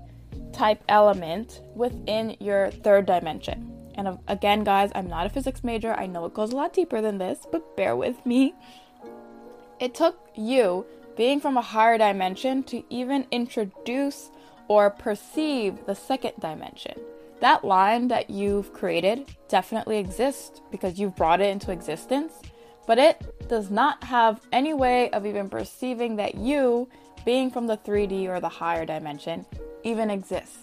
type 0.52 0.82
element 0.88 1.62
within 1.74 2.36
your 2.40 2.70
third 2.70 3.06
dimension. 3.06 3.72
And 3.94 4.08
um, 4.08 4.18
again, 4.28 4.64
guys, 4.64 4.90
I'm 4.94 5.06
not 5.06 5.26
a 5.26 5.30
physics 5.30 5.62
major. 5.62 5.94
I 5.94 6.06
know 6.06 6.24
it 6.24 6.34
goes 6.34 6.52
a 6.52 6.56
lot 6.56 6.72
deeper 6.72 7.00
than 7.00 7.18
this, 7.18 7.46
but 7.50 7.76
bear 7.76 7.94
with 7.94 8.24
me. 8.26 8.54
It 9.80 9.94
took 9.94 10.18
you 10.34 10.86
being 11.16 11.40
from 11.40 11.56
a 11.56 11.62
higher 11.62 11.98
dimension 11.98 12.62
to 12.64 12.82
even 12.90 13.26
introduce 13.30 14.30
or 14.68 14.90
perceive 14.90 15.86
the 15.86 15.94
second 15.94 16.32
dimension. 16.40 16.98
That 17.40 17.64
line 17.64 18.08
that 18.08 18.30
you've 18.30 18.72
created 18.72 19.26
definitely 19.48 19.98
exists 19.98 20.60
because 20.70 20.98
you've 20.98 21.16
brought 21.16 21.40
it 21.40 21.50
into 21.50 21.72
existence, 21.72 22.32
but 22.86 22.98
it 22.98 23.48
does 23.48 23.70
not 23.70 24.02
have 24.04 24.40
any 24.52 24.72
way 24.74 25.10
of 25.10 25.26
even 25.26 25.48
perceiving 25.48 26.16
that 26.16 26.36
you, 26.36 26.88
being 27.24 27.50
from 27.50 27.66
the 27.66 27.76
3D 27.76 28.28
or 28.28 28.40
the 28.40 28.48
higher 28.48 28.84
dimension, 28.84 29.46
even 29.82 30.10
exists. 30.10 30.58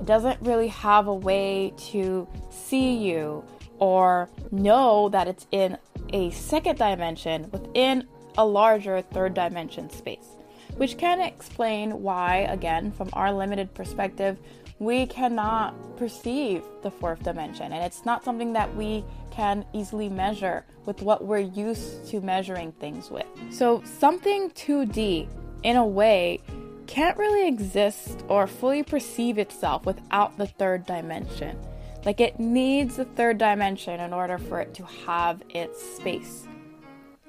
It 0.00 0.06
doesn't 0.06 0.40
really 0.40 0.68
have 0.68 1.06
a 1.06 1.14
way 1.14 1.72
to 1.90 2.28
see 2.50 2.96
you 2.96 3.44
or 3.78 4.28
know 4.50 5.08
that 5.10 5.28
it's 5.28 5.46
in 5.52 5.76
a 6.12 6.30
second 6.30 6.78
dimension 6.78 7.50
within 7.50 8.06
a 8.38 8.44
larger 8.44 9.00
third 9.02 9.34
dimension 9.34 9.90
space, 9.90 10.28
which 10.76 10.98
can 10.98 11.20
explain 11.20 12.02
why, 12.02 12.46
again, 12.50 12.92
from 12.92 13.08
our 13.12 13.32
limited 13.32 13.72
perspective, 13.74 14.38
we 14.78 15.06
cannot 15.06 15.74
perceive 15.96 16.62
the 16.82 16.90
fourth 16.90 17.22
dimension. 17.22 17.72
And 17.72 17.82
it's 17.82 18.04
not 18.04 18.24
something 18.24 18.52
that 18.52 18.74
we 18.76 19.04
can 19.30 19.64
easily 19.72 20.08
measure 20.08 20.64
with 20.84 21.00
what 21.02 21.24
we're 21.24 21.38
used 21.38 22.06
to 22.10 22.20
measuring 22.20 22.72
things 22.72 23.10
with. 23.10 23.26
So, 23.50 23.82
something 23.98 24.50
2D, 24.50 25.28
in 25.66 25.74
a 25.74 25.84
way, 25.84 26.40
can't 26.86 27.18
really 27.18 27.48
exist 27.48 28.24
or 28.28 28.46
fully 28.46 28.84
perceive 28.84 29.36
itself 29.36 29.84
without 29.84 30.38
the 30.38 30.46
third 30.46 30.86
dimension. 30.86 31.58
Like, 32.04 32.20
it 32.20 32.38
needs 32.38 32.96
the 32.96 33.04
third 33.04 33.38
dimension 33.38 33.98
in 33.98 34.12
order 34.12 34.38
for 34.38 34.60
it 34.60 34.74
to 34.74 34.84
have 34.84 35.42
its 35.48 35.82
space 35.96 36.46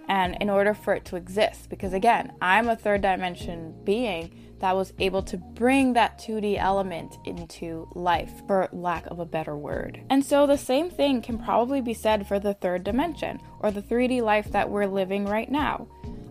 and 0.08 0.38
in 0.40 0.52
order 0.52 0.76
for 0.76 0.94
it 0.94 1.04
to 1.06 1.16
exist. 1.16 1.72
Because 1.72 1.94
again, 1.94 2.32
I'm 2.40 2.70
a 2.70 2.76
third 2.76 3.02
dimension 3.02 3.74
being 3.84 4.54
that 4.60 4.76
was 4.76 4.94
able 5.00 5.24
to 5.24 5.38
bring 5.38 5.94
that 5.94 6.20
2D 6.20 6.60
element 6.60 7.18
into 7.26 7.90
life, 7.96 8.44
for 8.46 8.70
lack 8.72 9.08
of 9.08 9.18
a 9.18 9.26
better 9.26 9.58
word. 9.58 10.00
And 10.12 10.24
so 10.24 10.46
the 10.46 10.60
same 10.60 10.92
thing 10.92 11.24
can 11.24 11.40
probably 11.40 11.82
be 11.82 11.96
said 11.96 12.28
for 12.28 12.40
the 12.40 12.54
third 12.54 12.84
dimension 12.84 13.42
or 13.62 13.72
the 13.72 13.82
3D 13.82 14.22
life 14.22 14.52
that 14.52 14.70
we're 14.70 14.86
living 14.86 15.26
right 15.26 15.50
now. 15.50 15.88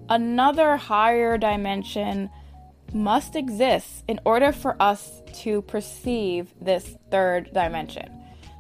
Another 0.08 0.76
higher 0.76 1.36
dimension 1.36 2.30
must 2.92 3.34
exist 3.34 4.04
in 4.06 4.20
order 4.24 4.52
for 4.52 4.80
us 4.80 5.22
to 5.42 5.62
perceive 5.62 6.54
this 6.60 6.96
third 7.10 7.52
dimension. 7.52 8.10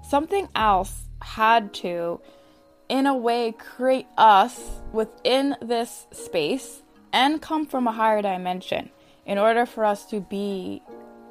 Something 0.02 0.48
else 0.54 1.02
had 1.22 1.72
to 1.74 2.20
in 2.88 3.06
a 3.06 3.16
way, 3.16 3.52
create 3.52 4.06
us 4.16 4.60
within 4.92 5.56
this 5.60 6.06
space 6.12 6.82
and 7.12 7.42
come 7.42 7.66
from 7.66 7.86
a 7.86 7.92
higher 7.92 8.22
dimension 8.22 8.90
in 9.24 9.38
order 9.38 9.66
for 9.66 9.84
us 9.84 10.06
to 10.06 10.20
be 10.20 10.82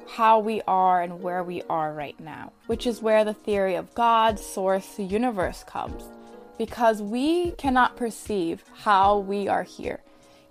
how 0.08 0.38
we 0.38 0.62
are 0.68 1.02
and 1.02 1.22
where 1.22 1.42
we 1.42 1.62
are 1.68 1.92
right 1.92 2.18
now, 2.20 2.52
which 2.66 2.86
is 2.86 3.02
where 3.02 3.24
the 3.24 3.34
theory 3.34 3.74
of 3.74 3.94
God, 3.94 4.38
source, 4.38 4.96
the 4.96 5.04
universe 5.04 5.64
comes. 5.64 6.04
Because 6.58 7.02
we 7.02 7.52
cannot 7.52 7.96
perceive 7.96 8.64
how 8.74 9.18
we 9.18 9.48
are 9.48 9.62
here. 9.62 10.00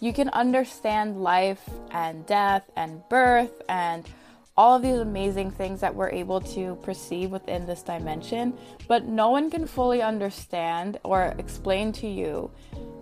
You 0.06 0.14
can 0.14 0.30
understand 0.30 1.24
life 1.24 1.68
and 1.90 2.28
death 2.28 2.70
and 2.76 3.02
birth 3.10 3.64
and 3.68 4.08
all 4.56 4.76
of 4.76 4.84
these 4.84 5.00
amazing 5.00 5.50
things 5.50 5.82
that 5.82 5.96
we're 5.96 6.12
able 6.12 6.42
to 6.42 6.76
perceive 6.84 7.32
within 7.32 7.66
this 7.66 7.82
dimension, 7.82 8.54
but 8.88 9.06
no 9.06 9.32
one 9.32 9.50
can 9.50 9.66
fully 9.66 10.04
understand 10.04 11.00
or 11.04 11.34
explain 11.40 11.92
to 11.94 12.08
you 12.08 12.52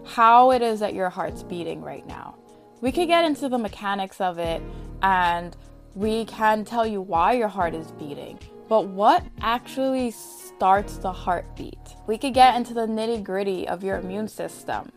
how 0.05 0.51
it 0.51 0.62
is 0.62 0.79
that 0.79 0.93
your 0.93 1.10
heart's 1.10 1.43
beating 1.43 1.81
right 1.81 2.07
now. 2.07 2.36
We 2.79 2.89
could 2.93 3.10
get 3.10 3.25
into 3.25 3.50
the 3.50 3.57
mechanics 3.57 4.22
of 4.22 4.39
it 4.39 4.62
and 5.01 5.57
we 5.95 6.24
can 6.24 6.63
tell 6.63 6.88
you 6.88 7.01
why 7.01 7.33
your 7.33 7.50
heart 7.50 7.75
is 7.75 7.91
beating, 7.91 8.39
but 8.69 8.88
what 8.88 9.25
actually 9.41 10.12
starts 10.12 10.95
the 11.00 11.12
heartbeat? 11.12 11.98
We 12.07 12.17
could 12.17 12.33
get 12.33 12.55
into 12.55 12.74
the 12.74 12.88
nitty 12.88 13.25
gritty 13.25 13.67
of 13.67 13.83
your 13.83 13.98
immune 13.98 14.29
system 14.29 14.89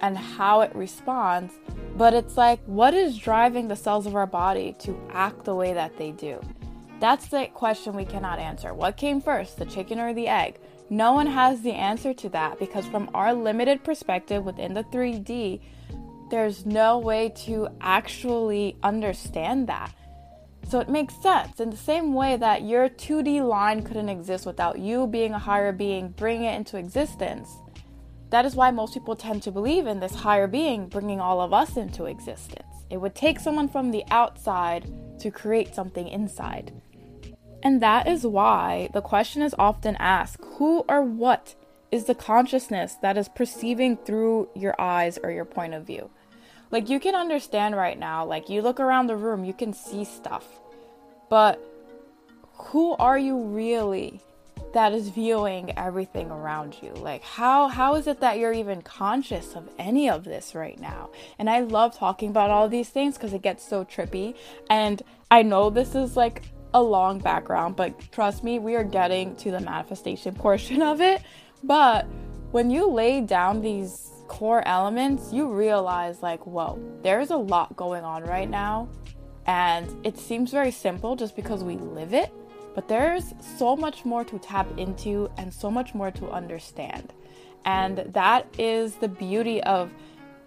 and 0.00 0.16
how 0.16 0.60
it 0.60 0.74
responds, 0.74 1.54
but 1.96 2.14
it's 2.14 2.36
like, 2.36 2.60
what 2.66 2.94
is 2.94 3.16
driving 3.16 3.68
the 3.68 3.76
cells 3.76 4.06
of 4.06 4.16
our 4.16 4.26
body 4.26 4.74
to 4.80 4.98
act 5.10 5.44
the 5.44 5.54
way 5.54 5.72
that 5.72 5.96
they 5.96 6.10
do? 6.10 6.40
That's 7.00 7.28
the 7.28 7.48
question 7.52 7.94
we 7.94 8.04
cannot 8.04 8.38
answer. 8.38 8.72
What 8.72 8.96
came 8.96 9.20
first, 9.20 9.58
the 9.58 9.66
chicken 9.66 9.98
or 9.98 10.14
the 10.14 10.28
egg? 10.28 10.58
No 10.90 11.12
one 11.12 11.26
has 11.26 11.62
the 11.62 11.72
answer 11.72 12.12
to 12.14 12.28
that 12.30 12.58
because, 12.58 12.86
from 12.86 13.10
our 13.14 13.32
limited 13.32 13.82
perspective 13.82 14.44
within 14.44 14.74
the 14.74 14.84
3D, 14.84 15.60
there's 16.30 16.66
no 16.66 16.98
way 16.98 17.30
to 17.44 17.68
actually 17.80 18.76
understand 18.82 19.68
that. 19.68 19.94
So 20.68 20.80
it 20.80 20.88
makes 20.88 21.14
sense 21.22 21.60
in 21.60 21.70
the 21.70 21.76
same 21.76 22.14
way 22.14 22.36
that 22.36 22.62
your 22.62 22.88
2D 22.88 23.46
line 23.46 23.82
couldn't 23.82 24.08
exist 24.08 24.46
without 24.46 24.78
you 24.78 25.06
being 25.06 25.32
a 25.32 25.38
higher 25.38 25.72
being, 25.72 26.08
bringing 26.08 26.44
it 26.44 26.56
into 26.56 26.78
existence. 26.78 27.50
That 28.34 28.46
is 28.46 28.56
why 28.56 28.72
most 28.72 28.94
people 28.94 29.14
tend 29.14 29.44
to 29.44 29.52
believe 29.52 29.86
in 29.86 30.00
this 30.00 30.12
higher 30.12 30.48
being 30.48 30.88
bringing 30.88 31.20
all 31.20 31.40
of 31.40 31.52
us 31.52 31.76
into 31.76 32.06
existence. 32.06 32.66
It 32.90 32.96
would 32.96 33.14
take 33.14 33.38
someone 33.38 33.68
from 33.68 33.92
the 33.92 34.02
outside 34.10 34.92
to 35.20 35.30
create 35.30 35.72
something 35.72 36.08
inside. 36.08 36.72
And 37.62 37.80
that 37.80 38.08
is 38.08 38.26
why 38.26 38.88
the 38.92 39.00
question 39.00 39.40
is 39.40 39.54
often 39.56 39.94
asked 40.00 40.42
who 40.56 40.80
or 40.88 41.00
what 41.00 41.54
is 41.92 42.06
the 42.06 42.14
consciousness 42.16 42.96
that 43.02 43.16
is 43.16 43.28
perceiving 43.28 43.96
through 43.98 44.48
your 44.56 44.74
eyes 44.80 45.16
or 45.22 45.30
your 45.30 45.44
point 45.44 45.74
of 45.74 45.86
view? 45.86 46.10
Like, 46.72 46.90
you 46.90 46.98
can 46.98 47.14
understand 47.14 47.76
right 47.76 47.96
now, 47.96 48.24
like, 48.24 48.48
you 48.48 48.62
look 48.62 48.80
around 48.80 49.06
the 49.06 49.14
room, 49.14 49.44
you 49.44 49.54
can 49.54 49.72
see 49.72 50.04
stuff. 50.04 50.58
But 51.30 51.60
who 52.54 52.94
are 52.94 53.16
you 53.16 53.40
really 53.40 54.20
that 54.74 54.92
is 54.92 55.08
viewing 55.08 55.76
everything 55.78 56.30
around 56.30 56.76
you. 56.82 56.92
Like 56.94 57.22
how 57.22 57.68
how 57.68 57.94
is 57.94 58.06
it 58.06 58.20
that 58.20 58.38
you're 58.38 58.52
even 58.52 58.82
conscious 58.82 59.54
of 59.54 59.68
any 59.78 60.10
of 60.10 60.24
this 60.24 60.54
right 60.54 60.78
now? 60.78 61.10
And 61.38 61.48
i 61.48 61.60
love 61.60 61.96
talking 61.96 62.28
about 62.28 62.50
all 62.50 62.68
these 62.68 62.90
things 62.90 63.16
because 63.16 63.32
it 63.32 63.42
gets 63.42 63.66
so 63.66 63.84
trippy. 63.84 64.34
And 64.68 65.02
i 65.30 65.42
know 65.42 65.70
this 65.70 65.94
is 65.94 66.16
like 66.16 66.42
a 66.74 66.82
long 66.82 67.20
background 67.20 67.76
but 67.76 67.94
trust 68.10 68.42
me 68.42 68.58
we 68.58 68.74
are 68.74 68.82
getting 68.82 69.36
to 69.36 69.52
the 69.52 69.60
manifestation 69.60 70.34
portion 70.46 70.82
of 70.82 71.00
it. 71.00 71.22
But 71.62 72.06
when 72.50 72.68
you 72.68 72.90
lay 72.90 73.20
down 73.20 73.62
these 73.62 74.10
core 74.26 74.66
elements 74.66 75.32
you 75.32 75.52
realize 75.52 76.22
like 76.22 76.44
whoa 76.46 76.80
there's 77.02 77.30
a 77.30 77.36
lot 77.36 77.76
going 77.76 78.04
on 78.04 78.24
right 78.24 78.50
now. 78.50 78.88
And 79.46 80.04
it 80.06 80.18
seems 80.18 80.50
very 80.50 80.70
simple 80.70 81.16
just 81.16 81.36
because 81.36 81.62
we 81.62 81.76
live 81.76 82.14
it 82.14 82.32
but 82.74 82.88
there's 82.88 83.34
so 83.58 83.76
much 83.76 84.04
more 84.04 84.24
to 84.24 84.38
tap 84.38 84.66
into 84.78 85.30
and 85.36 85.52
so 85.52 85.70
much 85.70 85.94
more 85.94 86.10
to 86.10 86.30
understand. 86.30 87.12
And 87.64 87.98
that 87.98 88.46
is 88.58 88.96
the 88.96 89.08
beauty 89.08 89.62
of 89.62 89.92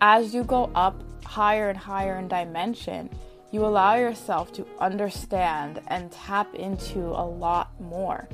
as 0.02 0.34
you 0.34 0.44
go 0.44 0.70
up 0.76 1.04
higher 1.24 1.70
and 1.70 1.78
higher 1.78 2.18
in 2.18 2.28
dimension, 2.28 3.10
you 3.52 3.66
allow 3.66 3.96
yourself 3.96 4.52
to 4.54 4.68
understand 4.80 5.82
and 5.88 6.12
tap 6.12 6.54
into 6.54 7.00
a 7.00 7.26
lot 7.26 7.80
more. 7.80 8.28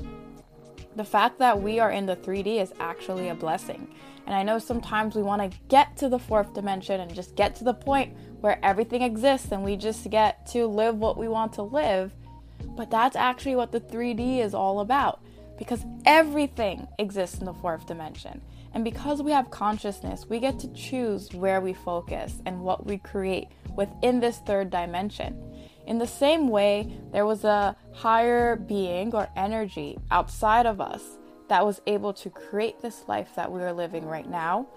The 0.95 1.03
fact 1.03 1.39
that 1.39 1.61
we 1.61 1.79
are 1.79 1.91
in 1.91 2.05
the 2.05 2.15
3D 2.15 2.61
is 2.61 2.73
actually 2.79 3.29
a 3.29 3.35
blessing. 3.35 3.87
And 4.25 4.35
I 4.35 4.43
know 4.43 4.59
sometimes 4.59 5.15
we 5.15 5.23
want 5.23 5.51
to 5.51 5.57
get 5.67 5.97
to 5.97 6.09
the 6.09 6.19
fourth 6.19 6.53
dimension 6.53 7.01
and 7.01 7.13
just 7.13 7.35
get 7.35 7.55
to 7.55 7.63
the 7.63 7.73
point 7.73 8.15
where 8.41 8.59
everything 8.63 9.01
exists 9.01 9.51
and 9.51 9.63
we 9.63 9.75
just 9.75 10.09
get 10.09 10.45
to 10.47 10.67
live 10.67 10.97
what 10.97 11.17
we 11.17 11.27
want 11.27 11.53
to 11.53 11.61
live. 11.61 12.13
But 12.75 12.89
that's 12.89 13.15
actually 13.15 13.55
what 13.55 13.71
the 13.71 13.81
3D 13.81 14.39
is 14.39 14.53
all 14.53 14.79
about 14.79 15.21
because 15.57 15.85
everything 16.05 16.87
exists 16.99 17.39
in 17.39 17.45
the 17.45 17.53
fourth 17.53 17.85
dimension. 17.85 18.41
And 18.73 18.83
because 18.83 19.21
we 19.21 19.31
have 19.31 19.51
consciousness, 19.51 20.25
we 20.27 20.39
get 20.39 20.57
to 20.59 20.73
choose 20.73 21.31
where 21.33 21.61
we 21.61 21.73
focus 21.73 22.41
and 22.45 22.61
what 22.61 22.85
we 22.85 22.97
create 22.97 23.47
within 23.75 24.19
this 24.19 24.39
third 24.39 24.71
dimension. 24.71 25.39
In 25.85 25.99
the 25.99 26.07
same 26.07 26.47
way, 26.47 26.91
there 27.11 27.25
was 27.25 27.43
a 27.43 27.75
higher 27.93 28.55
being 28.55 29.13
or 29.13 29.29
energy 29.35 29.99
outside 30.09 30.65
of 30.65 30.81
us 30.81 31.03
that 31.49 31.65
was 31.65 31.81
able 31.85 32.13
to 32.13 32.29
create 32.29 32.81
this 32.81 33.03
life 33.07 33.35
that 33.35 33.51
we 33.51 33.61
are 33.61 33.73
living 33.73 34.05
right 34.05 34.29
now. 34.29 34.67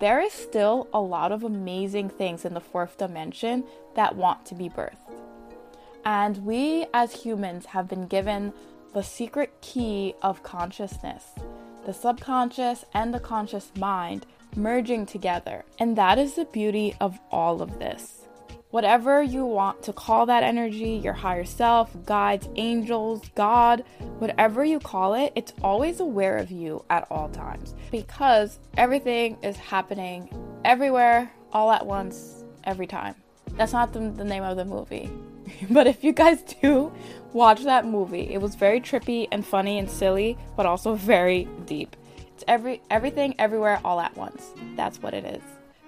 There 0.00 0.20
is 0.20 0.32
still 0.32 0.88
a 0.92 1.00
lot 1.00 1.32
of 1.32 1.44
amazing 1.44 2.10
things 2.10 2.44
in 2.44 2.52
the 2.52 2.60
fourth 2.60 2.98
dimension 2.98 3.64
that 3.94 4.16
want 4.16 4.44
to 4.46 4.54
be 4.54 4.68
birthed. 4.68 5.25
And 6.06 6.38
we 6.46 6.86
as 6.94 7.12
humans 7.12 7.66
have 7.66 7.88
been 7.88 8.06
given 8.06 8.52
the 8.94 9.02
secret 9.02 9.52
key 9.60 10.14
of 10.22 10.44
consciousness, 10.44 11.24
the 11.84 11.92
subconscious 11.92 12.84
and 12.94 13.12
the 13.12 13.18
conscious 13.18 13.72
mind 13.76 14.24
merging 14.54 15.04
together. 15.04 15.64
And 15.80 15.98
that 15.98 16.16
is 16.16 16.34
the 16.34 16.44
beauty 16.44 16.94
of 17.00 17.18
all 17.32 17.60
of 17.60 17.80
this. 17.80 18.22
Whatever 18.70 19.20
you 19.20 19.44
want 19.44 19.82
to 19.82 19.92
call 19.92 20.26
that 20.26 20.44
energy, 20.44 20.90
your 20.90 21.12
higher 21.12 21.44
self, 21.44 21.90
guides, 22.04 22.48
angels, 22.54 23.22
God, 23.34 23.82
whatever 24.20 24.64
you 24.64 24.78
call 24.78 25.14
it, 25.14 25.32
it's 25.34 25.54
always 25.60 25.98
aware 25.98 26.36
of 26.36 26.52
you 26.52 26.84
at 26.88 27.08
all 27.10 27.28
times 27.30 27.74
because 27.90 28.60
everything 28.76 29.38
is 29.42 29.56
happening 29.56 30.30
everywhere, 30.64 31.32
all 31.52 31.72
at 31.72 31.84
once, 31.84 32.44
every 32.62 32.86
time. 32.86 33.16
That's 33.56 33.72
not 33.72 33.92
the, 33.92 34.10
the 34.10 34.24
name 34.24 34.44
of 34.44 34.56
the 34.56 34.64
movie. 34.64 35.10
but 35.70 35.86
if 35.86 36.04
you 36.04 36.12
guys 36.12 36.42
do 36.42 36.92
watch 37.32 37.64
that 37.64 37.86
movie, 37.86 38.32
it 38.32 38.40
was 38.40 38.54
very 38.54 38.80
trippy 38.80 39.28
and 39.30 39.44
funny 39.44 39.78
and 39.78 39.90
silly, 39.90 40.36
but 40.56 40.66
also 40.66 40.94
very 41.14 41.48
deep. 41.66 41.96
It's 42.34 42.44
every 42.46 42.82
everything 42.90 43.34
everywhere 43.38 43.80
all 43.84 44.00
at 44.00 44.16
once. 44.16 44.52
That's 44.76 45.02
what 45.02 45.14
it 45.14 45.24
is. 45.24 45.42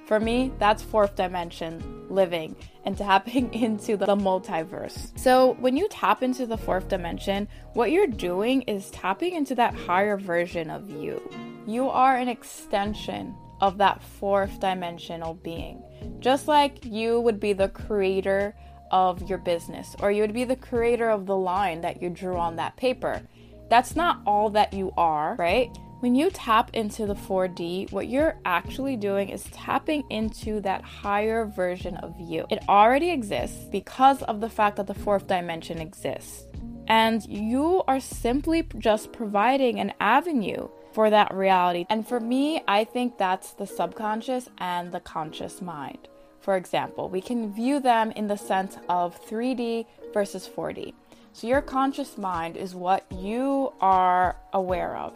For 0.06 0.18
me, 0.18 0.50
that's 0.58 0.82
fourth 0.82 1.16
dimension 1.16 2.06
living 2.08 2.56
and 2.86 2.96
tapping 2.98 3.52
into 3.52 3.98
the 3.98 4.06
multiverse. 4.06 5.18
So, 5.18 5.52
when 5.60 5.76
you 5.76 5.86
tap 5.88 6.22
into 6.22 6.46
the 6.46 6.56
fourth 6.56 6.88
dimension, 6.88 7.48
what 7.74 7.90
you're 7.90 8.06
doing 8.06 8.62
is 8.62 8.90
tapping 8.90 9.34
into 9.34 9.54
that 9.56 9.74
higher 9.74 10.16
version 10.16 10.70
of 10.70 10.88
you. 10.88 11.20
You 11.66 11.90
are 11.90 12.16
an 12.16 12.28
extension 12.28 13.34
of 13.60 13.76
that 13.78 14.02
fourth 14.02 14.60
dimensional 14.60 15.34
being. 15.34 15.82
Just 16.20 16.48
like 16.48 16.84
you 16.84 17.20
would 17.20 17.40
be 17.40 17.52
the 17.52 17.68
creator 17.68 18.54
of 18.90 19.28
your 19.28 19.38
business, 19.38 19.94
or 20.00 20.10
you 20.10 20.22
would 20.22 20.34
be 20.34 20.44
the 20.44 20.56
creator 20.56 21.10
of 21.10 21.26
the 21.26 21.36
line 21.36 21.80
that 21.82 22.02
you 22.02 22.10
drew 22.10 22.36
on 22.36 22.56
that 22.56 22.76
paper. 22.76 23.22
That's 23.68 23.94
not 23.94 24.20
all 24.26 24.50
that 24.50 24.72
you 24.72 24.92
are, 24.96 25.36
right? 25.38 25.76
When 26.00 26.14
you 26.14 26.30
tap 26.30 26.70
into 26.74 27.06
the 27.06 27.14
4D, 27.14 27.90
what 27.90 28.06
you're 28.06 28.38
actually 28.44 28.96
doing 28.96 29.30
is 29.30 29.42
tapping 29.50 30.04
into 30.10 30.60
that 30.60 30.82
higher 30.82 31.44
version 31.44 31.96
of 31.96 32.14
you. 32.20 32.46
It 32.50 32.62
already 32.68 33.10
exists 33.10 33.64
because 33.64 34.22
of 34.22 34.40
the 34.40 34.48
fact 34.48 34.76
that 34.76 34.86
the 34.86 34.94
fourth 34.94 35.26
dimension 35.26 35.78
exists. 35.78 36.44
And 36.86 37.26
you 37.26 37.82
are 37.88 37.98
simply 37.98 38.66
just 38.78 39.12
providing 39.12 39.80
an 39.80 39.92
avenue 39.98 40.68
for 40.92 41.10
that 41.10 41.34
reality. 41.34 41.84
And 41.90 42.06
for 42.06 42.20
me, 42.20 42.62
I 42.68 42.84
think 42.84 43.18
that's 43.18 43.52
the 43.52 43.66
subconscious 43.66 44.48
and 44.58 44.92
the 44.92 45.00
conscious 45.00 45.60
mind. 45.60 46.08
For 46.48 46.56
example, 46.56 47.10
we 47.10 47.20
can 47.20 47.52
view 47.52 47.78
them 47.78 48.10
in 48.12 48.26
the 48.26 48.38
sense 48.38 48.78
of 48.88 49.22
3D 49.28 49.84
versus 50.14 50.48
4D. 50.48 50.94
So, 51.34 51.46
your 51.46 51.60
conscious 51.60 52.16
mind 52.16 52.56
is 52.56 52.74
what 52.74 53.04
you 53.12 53.74
are 53.82 54.34
aware 54.54 54.96
of 54.96 55.12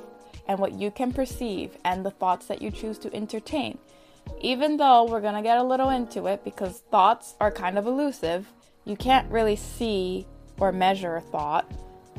and 0.46 0.58
what 0.58 0.74
you 0.74 0.90
can 0.90 1.10
perceive 1.10 1.78
and 1.86 2.04
the 2.04 2.10
thoughts 2.10 2.44
that 2.48 2.60
you 2.60 2.70
choose 2.70 2.98
to 2.98 3.16
entertain. 3.16 3.78
Even 4.42 4.76
though 4.76 5.04
we're 5.04 5.22
going 5.22 5.36
to 5.36 5.40
get 5.40 5.56
a 5.56 5.62
little 5.62 5.88
into 5.88 6.26
it 6.26 6.44
because 6.44 6.82
thoughts 6.90 7.34
are 7.40 7.50
kind 7.50 7.78
of 7.78 7.86
elusive, 7.86 8.46
you 8.84 8.94
can't 8.94 9.32
really 9.32 9.56
see 9.56 10.26
or 10.58 10.70
measure 10.70 11.16
a 11.16 11.22
thought. 11.22 11.64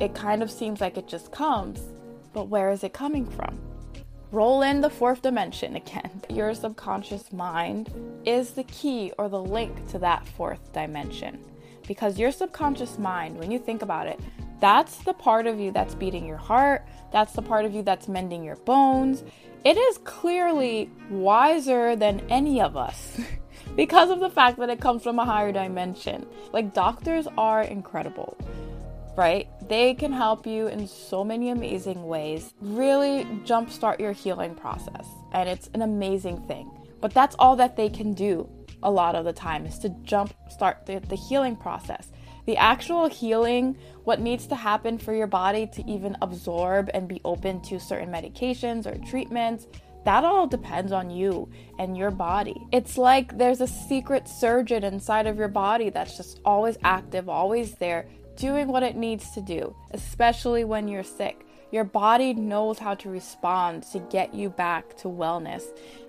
It 0.00 0.16
kind 0.16 0.42
of 0.42 0.50
seems 0.50 0.80
like 0.80 0.98
it 0.98 1.06
just 1.06 1.30
comes, 1.30 1.78
but 2.32 2.48
where 2.48 2.72
is 2.72 2.82
it 2.82 2.92
coming 2.92 3.30
from? 3.30 3.60
Roll 4.34 4.62
in 4.62 4.80
the 4.80 4.90
fourth 4.90 5.22
dimension 5.22 5.76
again. 5.76 6.10
Your 6.28 6.52
subconscious 6.54 7.32
mind 7.32 7.90
is 8.24 8.50
the 8.50 8.64
key 8.64 9.12
or 9.16 9.28
the 9.28 9.40
link 9.40 9.88
to 9.90 9.98
that 10.00 10.26
fourth 10.26 10.72
dimension. 10.72 11.38
Because 11.86 12.18
your 12.18 12.32
subconscious 12.32 12.98
mind, 12.98 13.38
when 13.38 13.50
you 13.50 13.58
think 13.58 13.82
about 13.82 14.06
it, 14.06 14.18
that's 14.58 14.96
the 15.04 15.12
part 15.12 15.46
of 15.46 15.60
you 15.60 15.70
that's 15.70 15.94
beating 15.94 16.26
your 16.26 16.38
heart, 16.38 16.82
that's 17.12 17.34
the 17.34 17.42
part 17.42 17.66
of 17.66 17.74
you 17.74 17.82
that's 17.82 18.08
mending 18.08 18.42
your 18.42 18.56
bones. 18.56 19.22
It 19.66 19.76
is 19.76 19.98
clearly 19.98 20.90
wiser 21.10 21.94
than 21.94 22.22
any 22.30 22.62
of 22.62 22.74
us. 22.74 23.20
because 23.76 24.08
of 24.08 24.20
the 24.20 24.30
fact 24.30 24.58
that 24.58 24.70
it 24.70 24.80
comes 24.80 25.02
from 25.02 25.18
a 25.18 25.26
higher 25.26 25.52
dimension. 25.52 26.26
Like, 26.52 26.72
doctors 26.72 27.28
are 27.36 27.62
incredible 27.62 28.38
right? 29.16 29.48
They 29.68 29.94
can 29.94 30.12
help 30.12 30.46
you 30.46 30.66
in 30.66 30.86
so 30.86 31.24
many 31.24 31.50
amazing 31.50 32.06
ways, 32.06 32.52
really 32.60 33.24
jumpstart 33.44 33.98
your 33.98 34.12
healing 34.12 34.54
process. 34.54 35.06
And 35.32 35.48
it's 35.48 35.70
an 35.74 35.82
amazing 35.82 36.42
thing. 36.46 36.70
But 37.00 37.14
that's 37.14 37.36
all 37.38 37.56
that 37.56 37.76
they 37.76 37.88
can 37.88 38.12
do 38.12 38.48
a 38.82 38.90
lot 38.90 39.14
of 39.14 39.24
the 39.24 39.32
time 39.32 39.64
is 39.64 39.78
to 39.78 39.88
jumpstart 39.88 40.84
the, 40.86 41.00
the 41.08 41.16
healing 41.16 41.56
process. 41.56 42.12
The 42.46 42.58
actual 42.58 43.08
healing, 43.08 43.78
what 44.04 44.20
needs 44.20 44.46
to 44.48 44.54
happen 44.54 44.98
for 44.98 45.14
your 45.14 45.26
body 45.26 45.66
to 45.68 45.90
even 45.90 46.16
absorb 46.20 46.90
and 46.92 47.08
be 47.08 47.22
open 47.24 47.62
to 47.62 47.80
certain 47.80 48.10
medications 48.10 48.86
or 48.86 49.02
treatments, 49.08 49.66
that 50.04 50.24
all 50.24 50.46
depends 50.46 50.92
on 50.92 51.08
you 51.08 51.48
and 51.78 51.96
your 51.96 52.10
body. 52.10 52.54
It's 52.70 52.98
like 52.98 53.38
there's 53.38 53.62
a 53.62 53.66
secret 53.66 54.28
surgeon 54.28 54.84
inside 54.84 55.26
of 55.26 55.38
your 55.38 55.48
body 55.48 55.88
that's 55.88 56.18
just 56.18 56.40
always 56.44 56.76
active, 56.84 57.30
always 57.30 57.76
there, 57.76 58.06
doing 58.36 58.68
what 58.68 58.82
it 58.82 58.96
needs 58.96 59.30
to 59.32 59.40
do, 59.40 59.74
especially 59.92 60.64
when 60.64 60.88
you're 60.88 61.02
sick. 61.04 61.46
your 61.70 61.82
body 61.84 62.32
knows 62.34 62.78
how 62.78 62.94
to 62.94 63.10
respond 63.10 63.82
to 63.82 63.98
get 63.98 64.32
you 64.32 64.48
back 64.48 64.96
to 64.96 65.08
wellness. 65.08 65.64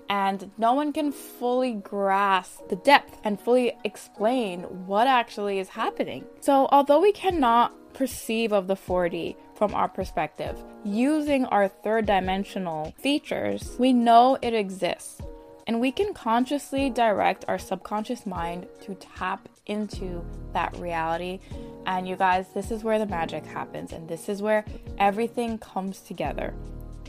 And 0.10 0.52
no 0.60 0.74
one 0.74 0.94
can 0.94 1.12
fully 1.12 1.74
grasp 1.74 2.68
the 2.70 2.76
depth 2.76 3.20
and 3.24 3.40
fully 3.40 3.76
explain 3.84 4.62
what 4.86 5.08
actually 5.08 5.58
is 5.58 5.70
happening. 5.70 6.26
So, 6.42 6.68
although 6.72 7.02
we 7.02 7.12
cannot 7.12 7.74
perceive 7.96 8.54
of 8.54 8.68
the 8.68 8.76
4D 8.76 9.36
from 9.56 9.74
our 9.74 9.88
perspective, 9.88 10.64
using 10.84 11.46
our 11.46 11.68
third 11.68 12.06
dimensional 12.06 12.94
features, 13.00 13.76
we 13.80 13.92
know 13.92 14.38
it 14.44 14.54
exists. 14.54 15.20
And 15.66 15.82
we 15.82 15.92
can 15.92 16.14
consciously 16.14 16.92
direct 16.92 17.46
our 17.48 17.58
subconscious 17.58 18.28
mind 18.28 18.68
to 18.84 18.94
tap 18.96 19.50
into 19.66 20.24
that 20.54 20.76
reality. 20.78 21.40
And 21.86 22.08
you 22.08 22.16
guys, 22.16 22.48
this 22.54 22.72
is 22.72 22.84
where 22.84 23.00
the 23.00 23.06
magic 23.06 23.46
happens, 23.46 23.92
and 23.92 24.08
this 24.08 24.28
is 24.30 24.42
where 24.42 24.66
everything 24.98 25.58
comes 25.58 26.00
together. 26.00 26.54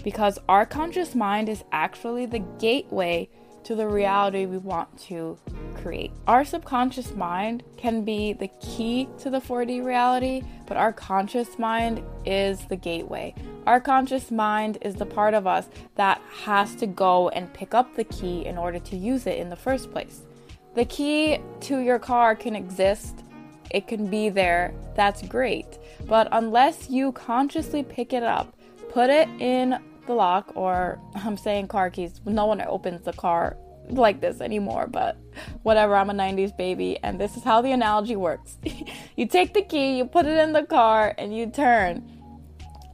Because 0.05 0.38
our 0.49 0.66
conscious 0.66 1.14
mind 1.14 1.49
is 1.49 1.64
actually 1.73 2.27
the 2.27 2.40
gateway 2.59 3.29
to 3.64 3.75
the 3.75 3.88
reality 3.88 4.47
we 4.47 4.59
want 4.59 4.97
to 4.97 5.37
create. 5.75 6.12
Our 6.29 6.45
subconscious 6.45 7.16
mind 7.16 7.64
can 7.77 8.05
be 8.05 8.33
the 8.33 8.49
key 8.61 9.09
to 9.19 9.29
the 9.29 9.40
4D 9.40 9.85
reality, 9.85 10.42
but 10.66 10.77
our 10.77 10.92
conscious 10.92 11.59
mind 11.59 12.01
is 12.25 12.64
the 12.66 12.77
gateway. 12.77 13.35
Our 13.66 13.81
conscious 13.81 14.31
mind 14.31 14.79
is 14.83 14.95
the 14.95 15.07
part 15.07 15.35
of 15.35 15.49
us 15.49 15.69
that 15.97 16.21
has 16.45 16.77
to 16.77 16.87
go 16.87 17.29
and 17.31 17.53
pick 17.53 17.75
up 17.75 17.97
the 17.97 18.05
key 18.05 18.47
in 18.47 18.57
order 18.57 18.79
to 18.79 18.97
use 18.97 19.27
it 19.27 19.38
in 19.38 19.49
the 19.49 19.57
first 19.57 19.90
place. 19.90 20.26
The 20.77 20.85
key 20.85 21.39
to 21.61 21.79
your 21.79 21.99
car 21.99 22.37
can 22.37 22.55
exist, 22.55 23.25
it 23.71 23.89
can 23.89 24.11
be 24.11 24.29
there, 24.29 24.75
that's 24.95 25.23
great. 25.23 25.79
But 26.07 26.29
unless 26.33 26.91
you 26.91 27.12
consciously 27.12 27.83
pick 27.83 28.12
it 28.12 28.23
up, 28.23 28.55
put 28.91 29.09
it 29.09 29.27
in 29.41 29.79
the 30.07 30.12
lock, 30.12 30.53
or 30.55 31.01
I'm 31.15 31.39
saying 31.39 31.69
car 31.69 31.89
keys. 31.89 32.21
No 32.27 32.45
one 32.45 32.61
opens 32.61 33.07
the 33.07 33.15
car 33.15 33.57
like 33.89 34.21
this 34.21 34.43
anymore, 34.43 34.87
but 34.87 35.17
whatever. 35.62 35.97
I'm 35.97 36.11
a 36.11 36.12
90s 36.12 36.55
baby, 36.55 36.99
and 37.03 37.19
this 37.19 37.39
is 37.39 37.43
how 37.43 37.62
the 37.62 37.73
analogy 37.73 38.17
works. 38.17 38.59
you 39.17 39.27
take 39.27 39.55
the 39.55 39.62
key, 39.62 39.97
you 39.97 40.05
put 40.05 40.27
it 40.27 40.37
in 40.37 40.53
the 40.53 40.65
car, 40.65 41.15
and 41.17 41.35
you 41.35 41.47
turn. 41.47 42.07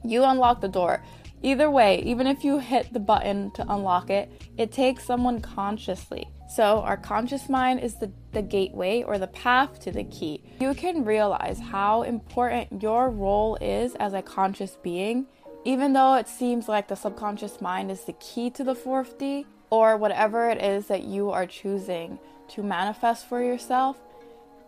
You 0.05 0.23
unlock 0.23 0.61
the 0.61 0.69
door. 0.69 1.03
Either 1.41 1.69
way, 1.69 2.01
even 2.03 2.27
if 2.27 2.45
you 2.45 2.59
hit 2.59 2.93
the 2.93 2.99
button 3.01 3.51
to 3.51 3.65
unlock 3.67 4.09
it, 4.09 4.31
it 4.57 4.71
takes 4.71 5.03
someone 5.03 5.41
consciously. 5.41 6.29
So, 6.55 6.81
our 6.81 6.97
conscious 6.97 7.49
mind 7.49 7.79
is 7.79 7.95
the, 7.95 8.11
the 8.31 8.43
gateway 8.43 9.01
or 9.01 9.17
the 9.17 9.27
path 9.27 9.79
to 9.81 9.91
the 9.91 10.03
key. 10.03 10.43
You 10.59 10.73
can 10.75 11.03
realize 11.03 11.59
how 11.59 12.03
important 12.03 12.81
your 12.81 13.09
role 13.09 13.57
is 13.59 13.95
as 13.95 14.13
a 14.13 14.21
conscious 14.21 14.77
being 14.83 15.25
even 15.65 15.93
though 15.93 16.15
it 16.15 16.27
seems 16.27 16.67
like 16.67 16.87
the 16.87 16.95
subconscious 16.95 17.61
mind 17.61 17.89
is 17.89 18.03
the 18.03 18.13
key 18.13 18.49
to 18.51 18.63
the 18.63 18.75
fourth 18.75 19.17
D, 19.17 19.45
or 19.69 19.97
whatever 19.97 20.49
it 20.49 20.61
is 20.61 20.87
that 20.87 21.03
you 21.03 21.31
are 21.31 21.45
choosing 21.45 22.19
to 22.49 22.61
manifest 22.61 23.27
for 23.27 23.41
yourself, 23.41 23.97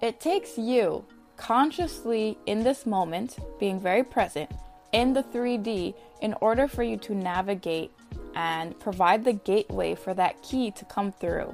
it 0.01 0.19
takes 0.19 0.57
you 0.57 1.05
consciously 1.37 2.37
in 2.45 2.63
this 2.63 2.85
moment, 2.85 3.37
being 3.59 3.79
very 3.79 4.03
present 4.03 4.49
in 4.93 5.13
the 5.13 5.23
3D, 5.23 5.93
in 6.21 6.33
order 6.39 6.67
for 6.67 6.81
you 6.81 6.95
to 6.97 7.13
navigate 7.13 7.91
and 8.35 8.79
provide 8.79 9.25
the 9.25 9.33
gateway 9.33 9.95
for 9.95 10.13
that 10.13 10.41
key 10.41 10.71
to 10.71 10.85
come 10.85 11.11
through, 11.11 11.53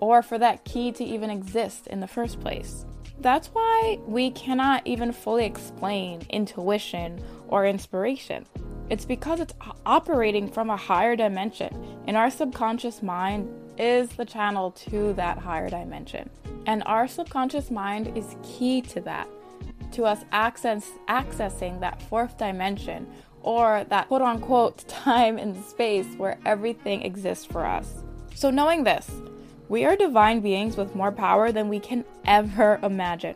or 0.00 0.22
for 0.22 0.38
that 0.38 0.64
key 0.64 0.92
to 0.92 1.04
even 1.04 1.30
exist 1.30 1.86
in 1.86 2.00
the 2.00 2.06
first 2.06 2.40
place. 2.40 2.86
That's 3.20 3.48
why 3.48 3.98
we 4.06 4.30
cannot 4.30 4.86
even 4.86 5.12
fully 5.12 5.46
explain 5.46 6.22
intuition 6.30 7.22
or 7.48 7.66
inspiration. 7.66 8.46
It's 8.90 9.04
because 9.04 9.40
it's 9.40 9.54
operating 9.84 10.48
from 10.48 10.70
a 10.70 10.76
higher 10.76 11.16
dimension, 11.16 11.98
and 12.06 12.16
our 12.16 12.30
subconscious 12.30 13.02
mind 13.02 13.48
is 13.78 14.10
the 14.10 14.24
channel 14.24 14.70
to 14.70 15.12
that 15.14 15.38
higher 15.38 15.68
dimension. 15.68 16.30
And 16.66 16.82
our 16.86 17.08
subconscious 17.08 17.70
mind 17.70 18.16
is 18.16 18.36
key 18.42 18.82
to 18.82 19.00
that, 19.02 19.28
to 19.92 20.04
us 20.04 20.24
access, 20.32 20.90
accessing 21.08 21.80
that 21.80 22.02
fourth 22.02 22.38
dimension 22.38 23.06
or 23.42 23.84
that 23.88 24.08
quote 24.08 24.22
unquote 24.22 24.78
time 24.88 25.38
and 25.38 25.64
space 25.64 26.06
where 26.16 26.38
everything 26.44 27.02
exists 27.02 27.44
for 27.44 27.64
us. 27.64 28.04
So, 28.34 28.50
knowing 28.50 28.84
this, 28.84 29.10
we 29.68 29.84
are 29.84 29.96
divine 29.96 30.40
beings 30.40 30.76
with 30.76 30.94
more 30.94 31.12
power 31.12 31.52
than 31.52 31.68
we 31.68 31.80
can 31.80 32.04
ever 32.24 32.78
imagine. 32.82 33.34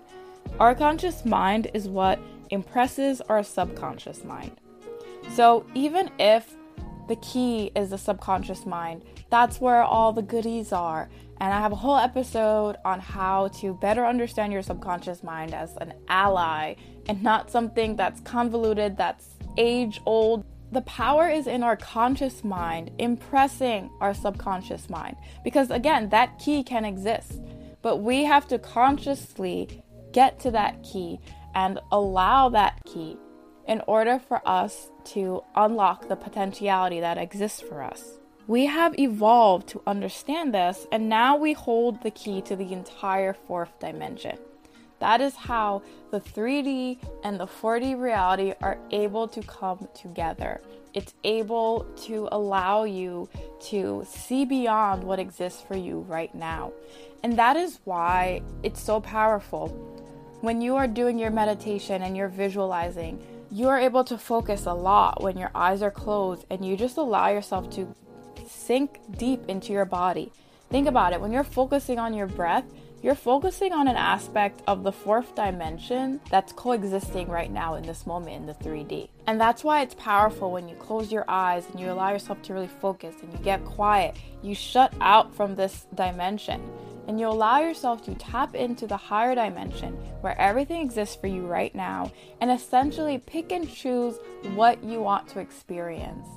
Our 0.58 0.74
conscious 0.74 1.24
mind 1.24 1.70
is 1.74 1.88
what 1.88 2.20
impresses 2.50 3.20
our 3.22 3.42
subconscious 3.42 4.24
mind. 4.24 4.60
So 5.34 5.64
even 5.74 6.10
if 6.18 6.54
the 7.08 7.16
key 7.16 7.72
is 7.74 7.90
the 7.90 7.98
subconscious 7.98 8.66
mind, 8.66 9.04
that's 9.30 9.60
where 9.60 9.82
all 9.82 10.12
the 10.12 10.22
goodies 10.22 10.72
are. 10.72 11.08
And 11.40 11.52
I 11.54 11.58
have 11.60 11.72
a 11.72 11.76
whole 11.76 11.96
episode 11.96 12.76
on 12.84 13.00
how 13.00 13.48
to 13.60 13.74
better 13.74 14.04
understand 14.04 14.52
your 14.52 14.62
subconscious 14.62 15.22
mind 15.22 15.54
as 15.54 15.76
an 15.78 15.94
ally 16.08 16.74
and 17.08 17.22
not 17.22 17.50
something 17.50 17.96
that's 17.96 18.20
convoluted, 18.20 18.96
that's 18.96 19.30
age 19.56 20.00
old. 20.04 20.44
The 20.72 20.82
power 20.82 21.28
is 21.28 21.46
in 21.46 21.62
our 21.62 21.76
conscious 21.76 22.44
mind, 22.44 22.92
impressing 22.98 23.90
our 24.00 24.14
subconscious 24.14 24.88
mind. 24.88 25.16
Because 25.42 25.70
again, 25.70 26.10
that 26.10 26.38
key 26.38 26.62
can 26.62 26.84
exist, 26.84 27.40
but 27.82 27.98
we 27.98 28.24
have 28.24 28.46
to 28.48 28.58
consciously 28.58 29.82
get 30.12 30.38
to 30.40 30.50
that 30.52 30.82
key 30.84 31.18
and 31.54 31.80
allow 31.90 32.48
that 32.50 32.80
key 32.84 33.16
in 33.66 33.82
order 33.86 34.18
for 34.18 34.40
us 34.48 34.90
to 35.04 35.42
unlock 35.56 36.08
the 36.08 36.16
potentiality 36.16 37.00
that 37.00 37.18
exists 37.18 37.60
for 37.60 37.82
us. 37.82 38.18
We 38.46 38.66
have 38.66 38.98
evolved 38.98 39.68
to 39.68 39.82
understand 39.86 40.52
this, 40.54 40.86
and 40.90 41.08
now 41.08 41.36
we 41.36 41.52
hold 41.52 42.02
the 42.02 42.10
key 42.10 42.42
to 42.42 42.56
the 42.56 42.72
entire 42.72 43.32
fourth 43.32 43.78
dimension. 43.78 44.38
That 45.00 45.20
is 45.20 45.34
how 45.34 45.82
the 46.10 46.20
3D 46.20 46.98
and 47.24 47.40
the 47.40 47.46
4D 47.46 47.98
reality 47.98 48.52
are 48.60 48.78
able 48.90 49.26
to 49.28 49.42
come 49.42 49.88
together. 49.94 50.60
It's 50.92 51.14
able 51.24 51.86
to 52.02 52.28
allow 52.32 52.84
you 52.84 53.28
to 53.68 54.06
see 54.08 54.44
beyond 54.44 55.04
what 55.04 55.18
exists 55.18 55.62
for 55.62 55.76
you 55.76 56.00
right 56.00 56.34
now. 56.34 56.72
And 57.22 57.38
that 57.38 57.56
is 57.56 57.80
why 57.84 58.42
it's 58.62 58.80
so 58.80 59.00
powerful. 59.00 59.68
When 60.40 60.60
you 60.60 60.76
are 60.76 60.86
doing 60.86 61.18
your 61.18 61.30
meditation 61.30 62.02
and 62.02 62.16
you're 62.16 62.28
visualizing, 62.28 63.22
you 63.50 63.68
are 63.68 63.78
able 63.78 64.04
to 64.04 64.16
focus 64.16 64.66
a 64.66 64.72
lot 64.72 65.22
when 65.22 65.36
your 65.36 65.50
eyes 65.54 65.82
are 65.82 65.90
closed 65.90 66.46
and 66.50 66.64
you 66.64 66.76
just 66.76 66.96
allow 66.96 67.28
yourself 67.28 67.70
to 67.70 67.94
sink 68.46 69.00
deep 69.16 69.42
into 69.48 69.72
your 69.72 69.84
body. 69.84 70.32
Think 70.70 70.86
about 70.86 71.12
it 71.12 71.20
when 71.20 71.32
you're 71.32 71.44
focusing 71.44 71.98
on 71.98 72.14
your 72.14 72.26
breath, 72.26 72.64
you're 73.02 73.14
focusing 73.14 73.72
on 73.72 73.88
an 73.88 73.96
aspect 73.96 74.62
of 74.66 74.82
the 74.82 74.92
fourth 74.92 75.34
dimension 75.34 76.20
that's 76.28 76.52
coexisting 76.52 77.28
right 77.28 77.50
now 77.50 77.74
in 77.74 77.82
this 77.84 78.06
moment 78.06 78.36
in 78.36 78.46
the 78.46 78.54
3D. 78.54 79.08
And 79.26 79.40
that's 79.40 79.64
why 79.64 79.80
it's 79.80 79.94
powerful 79.94 80.52
when 80.52 80.68
you 80.68 80.74
close 80.76 81.10
your 81.10 81.24
eyes 81.26 81.64
and 81.70 81.80
you 81.80 81.90
allow 81.90 82.10
yourself 82.10 82.42
to 82.42 82.52
really 82.52 82.68
focus 82.68 83.14
and 83.22 83.32
you 83.32 83.38
get 83.38 83.64
quiet. 83.64 84.16
You 84.42 84.54
shut 84.54 84.92
out 85.00 85.34
from 85.34 85.56
this 85.56 85.86
dimension 85.94 86.62
and 87.08 87.18
you 87.18 87.26
allow 87.26 87.60
yourself 87.60 88.04
to 88.04 88.14
tap 88.16 88.54
into 88.54 88.86
the 88.86 88.96
higher 88.96 89.34
dimension 89.34 89.94
where 90.20 90.38
everything 90.38 90.82
exists 90.82 91.16
for 91.16 91.26
you 91.26 91.46
right 91.46 91.74
now 91.74 92.12
and 92.40 92.50
essentially 92.50 93.18
pick 93.18 93.50
and 93.50 93.72
choose 93.72 94.16
what 94.54 94.84
you 94.84 95.00
want 95.00 95.26
to 95.28 95.40
experience. 95.40 96.28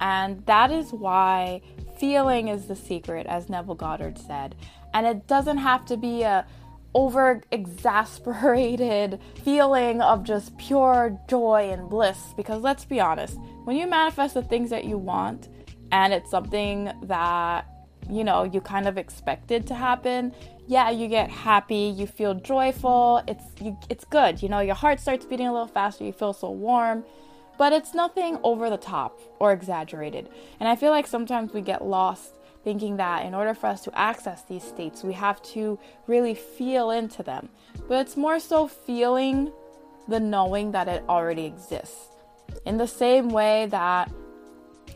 And 0.00 0.44
that 0.46 0.70
is 0.72 0.92
why 0.92 1.60
feeling 1.98 2.48
is 2.48 2.66
the 2.66 2.76
secret, 2.76 3.26
as 3.26 3.50
Neville 3.50 3.74
Goddard 3.74 4.18
said. 4.18 4.56
And 4.94 5.06
it 5.06 5.26
doesn't 5.26 5.58
have 5.58 5.84
to 5.86 5.96
be 5.96 6.22
a 6.22 6.46
over 6.94 7.40
exasperated 7.52 9.20
feeling 9.44 10.00
of 10.00 10.24
just 10.24 10.56
pure 10.58 11.18
joy 11.28 11.70
and 11.70 11.88
bliss. 11.88 12.34
Because 12.36 12.62
let's 12.62 12.84
be 12.84 13.00
honest 13.00 13.38
when 13.64 13.76
you 13.76 13.86
manifest 13.86 14.34
the 14.34 14.42
things 14.42 14.70
that 14.70 14.84
you 14.84 14.98
want 14.98 15.48
and 15.92 16.12
it's 16.12 16.30
something 16.30 16.90
that 17.04 17.66
you 18.10 18.24
know 18.24 18.44
you 18.44 18.60
kind 18.60 18.88
of 18.88 18.96
expected 18.98 19.66
to 19.66 19.74
happen 19.74 20.34
yeah 20.66 20.90
you 20.90 21.06
get 21.06 21.30
happy 21.30 21.92
you 21.96 22.06
feel 22.06 22.34
joyful 22.34 23.22
it's 23.28 23.44
you, 23.60 23.76
it's 23.88 24.04
good. 24.04 24.42
You 24.42 24.48
know 24.48 24.60
your 24.60 24.74
heart 24.74 25.00
starts 25.00 25.24
beating 25.26 25.46
a 25.46 25.52
little 25.52 25.68
faster 25.68 26.04
you 26.04 26.12
feel 26.12 26.32
so 26.32 26.50
warm. 26.50 27.04
But 27.58 27.74
it's 27.74 27.92
nothing 27.92 28.38
over 28.42 28.70
the 28.70 28.78
top 28.78 29.20
or 29.38 29.52
exaggerated. 29.52 30.30
And 30.58 30.68
i 30.68 30.74
feel 30.76 30.90
like 30.90 31.06
sometimes 31.06 31.52
we 31.52 31.60
get 31.60 31.84
lost 31.84 32.39
thinking 32.64 32.96
that 32.96 33.24
in 33.24 33.34
order 33.34 33.54
for 33.54 33.66
us 33.66 33.82
to 33.82 33.98
access 33.98 34.42
these 34.44 34.64
states 34.64 35.02
we 35.02 35.12
have 35.12 35.42
to 35.42 35.78
really 36.06 36.34
feel 36.34 36.90
into 36.90 37.22
them 37.22 37.48
but 37.88 37.98
it's 38.00 38.16
more 38.16 38.40
so 38.40 38.66
feeling 38.66 39.52
the 40.08 40.20
knowing 40.20 40.72
that 40.72 40.88
it 40.88 41.02
already 41.08 41.44
exists 41.46 42.08
in 42.66 42.76
the 42.76 42.86
same 42.86 43.28
way 43.28 43.66
that 43.66 44.10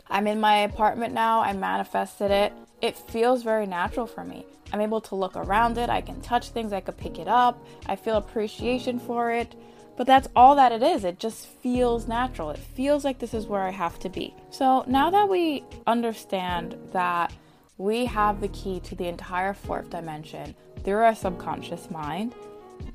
i'm 0.09 0.27
in 0.27 0.39
my 0.39 0.57
apartment 0.57 1.13
now 1.13 1.41
i 1.41 1.53
manifested 1.53 2.31
it 2.31 2.53
it 2.81 2.97
feels 2.97 3.43
very 3.43 3.65
natural 3.65 4.05
for 4.05 4.23
me. 4.23 4.45
I'm 4.73 4.81
able 4.81 5.01
to 5.01 5.15
look 5.15 5.35
around 5.35 5.77
it, 5.77 5.89
I 5.89 6.01
can 6.01 6.21
touch 6.21 6.49
things, 6.49 6.73
I 6.73 6.81
could 6.81 6.97
pick 6.97 7.19
it 7.19 7.27
up, 7.27 7.63
I 7.85 7.95
feel 7.95 8.17
appreciation 8.17 8.99
for 8.99 9.31
it. 9.31 9.55
But 9.97 10.07
that's 10.07 10.27
all 10.35 10.55
that 10.55 10.73
it 10.73 10.83
is. 10.83 11.05
It 11.05 11.19
just 11.19 11.47
feels 11.47 12.05
natural. 12.05 12.49
It 12.49 12.57
feels 12.57 13.05
like 13.05 13.17
this 13.17 13.33
is 13.33 13.47
where 13.47 13.61
I 13.61 13.69
have 13.71 13.97
to 13.99 14.09
be. 14.09 14.35
So 14.49 14.83
now 14.87 15.09
that 15.09 15.29
we 15.29 15.63
understand 15.87 16.75
that 16.91 17.31
we 17.77 18.05
have 18.05 18.39
the 18.39 18.47
key 18.49 18.79
to 18.81 18.95
the 18.95 19.07
entire 19.07 19.53
fourth 19.53 19.89
dimension 19.89 20.55
through 20.83 21.03
our 21.03 21.15
subconscious 21.15 21.89
mind, 21.91 22.33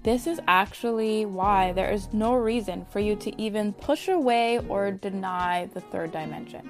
this 0.02 0.26
is 0.26 0.40
actually 0.48 1.26
why 1.26 1.72
there 1.72 1.90
is 1.90 2.12
no 2.12 2.34
reason 2.34 2.86
for 2.90 3.00
you 3.00 3.16
to 3.16 3.40
even 3.40 3.72
push 3.72 4.08
away 4.08 4.58
or 4.68 4.90
deny 4.90 5.68
the 5.74 5.80
third 5.80 6.12
dimension. 6.12 6.68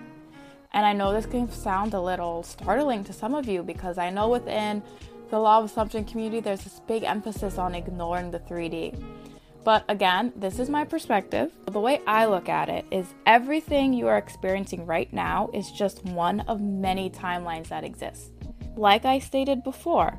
And 0.73 0.87
I 0.87 0.93
know 0.93 1.13
this 1.13 1.27
can 1.27 1.51
sound 1.51 1.95
a 1.95 2.01
little 2.01 2.43
startling 2.43 3.05
to 3.05 3.13
some 3.13 3.35
of 3.35 3.49
you 3.49 3.63
because 3.63 3.99
I 3.99 4.11
know 4.11 4.29
within 4.29 4.83
the 5.31 5.39
law 5.39 5.59
of 5.59 5.65
assumption 5.65 6.05
community 6.05 6.41
there's 6.41 6.65
this 6.65 6.81
big 6.81 7.05
emphasis 7.05 7.59
on 7.59 7.75
ignoring 7.75 8.31
the 8.31 8.41
3D. 8.41 9.01
But 9.63 9.85
again, 9.89 10.33
this 10.37 10.59
is 10.59 10.71
my 10.71 10.85
perspective. 10.85 11.53
The 11.67 11.81
way 11.81 12.01
I 12.07 12.25
look 12.25 12.49
at 12.49 12.71
it 12.71 12.87
is 12.91 13.15
everything 13.27 13.93
you 13.93 14.09
are 14.09 14.17
experiencing 14.17 14.87
right 14.87 15.13
now 15.13 15.51
is 15.53 15.71
just 15.71 16.05
one 16.05 16.41
of 16.41 16.61
many 16.63 17.11
timelines 17.11 17.69
that 17.69 17.85
exist. 17.85 18.31
Like 18.75 19.05
I 19.05 19.19
stated 19.19 19.63
before, 19.63 20.19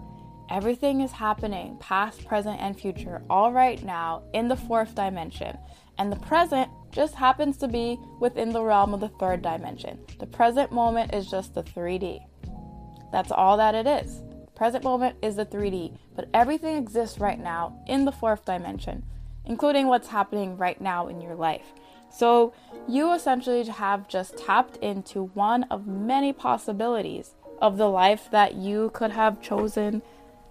everything 0.51 1.01
is 1.01 1.11
happening, 1.11 1.77
past, 1.79 2.23
present, 2.25 2.61
and 2.61 2.79
future, 2.79 3.23
all 3.29 3.51
right 3.51 3.81
now 3.83 4.21
in 4.33 4.47
the 4.47 4.55
fourth 4.55 4.93
dimension. 4.93 5.57
And 5.97 6.11
the 6.11 6.17
present 6.19 6.69
just 6.91 7.15
happens 7.15 7.57
to 7.57 7.67
be 7.67 7.97
within 8.19 8.51
the 8.51 8.63
realm 8.63 8.93
of 8.93 8.99
the 8.99 9.09
third 9.09 9.41
dimension. 9.41 9.99
The 10.19 10.27
present 10.27 10.71
moment 10.71 11.15
is 11.15 11.31
just 11.31 11.55
the 11.55 11.63
3D. 11.63 12.19
That's 13.11 13.31
all 13.31 13.57
that 13.57 13.73
it 13.73 13.87
is. 13.87 14.19
The 14.19 14.51
present 14.55 14.83
moment 14.83 15.15
is 15.23 15.35
the 15.35 15.45
3D, 15.45 15.97
but 16.15 16.29
everything 16.33 16.77
exists 16.77 17.17
right 17.17 17.39
now 17.39 17.81
in 17.87 18.05
the 18.05 18.11
fourth 18.11 18.45
dimension 18.45 19.03
including 19.45 19.87
what's 19.87 20.07
happening 20.07 20.57
right 20.57 20.79
now 20.79 21.07
in 21.07 21.21
your 21.21 21.35
life. 21.35 21.73
So, 22.09 22.53
you 22.87 23.13
essentially 23.13 23.63
have 23.63 24.07
just 24.07 24.37
tapped 24.37 24.77
into 24.77 25.25
one 25.33 25.63
of 25.63 25.87
many 25.87 26.33
possibilities 26.33 27.35
of 27.61 27.77
the 27.77 27.87
life 27.87 28.29
that 28.31 28.55
you 28.55 28.91
could 28.93 29.11
have 29.11 29.41
chosen 29.41 30.01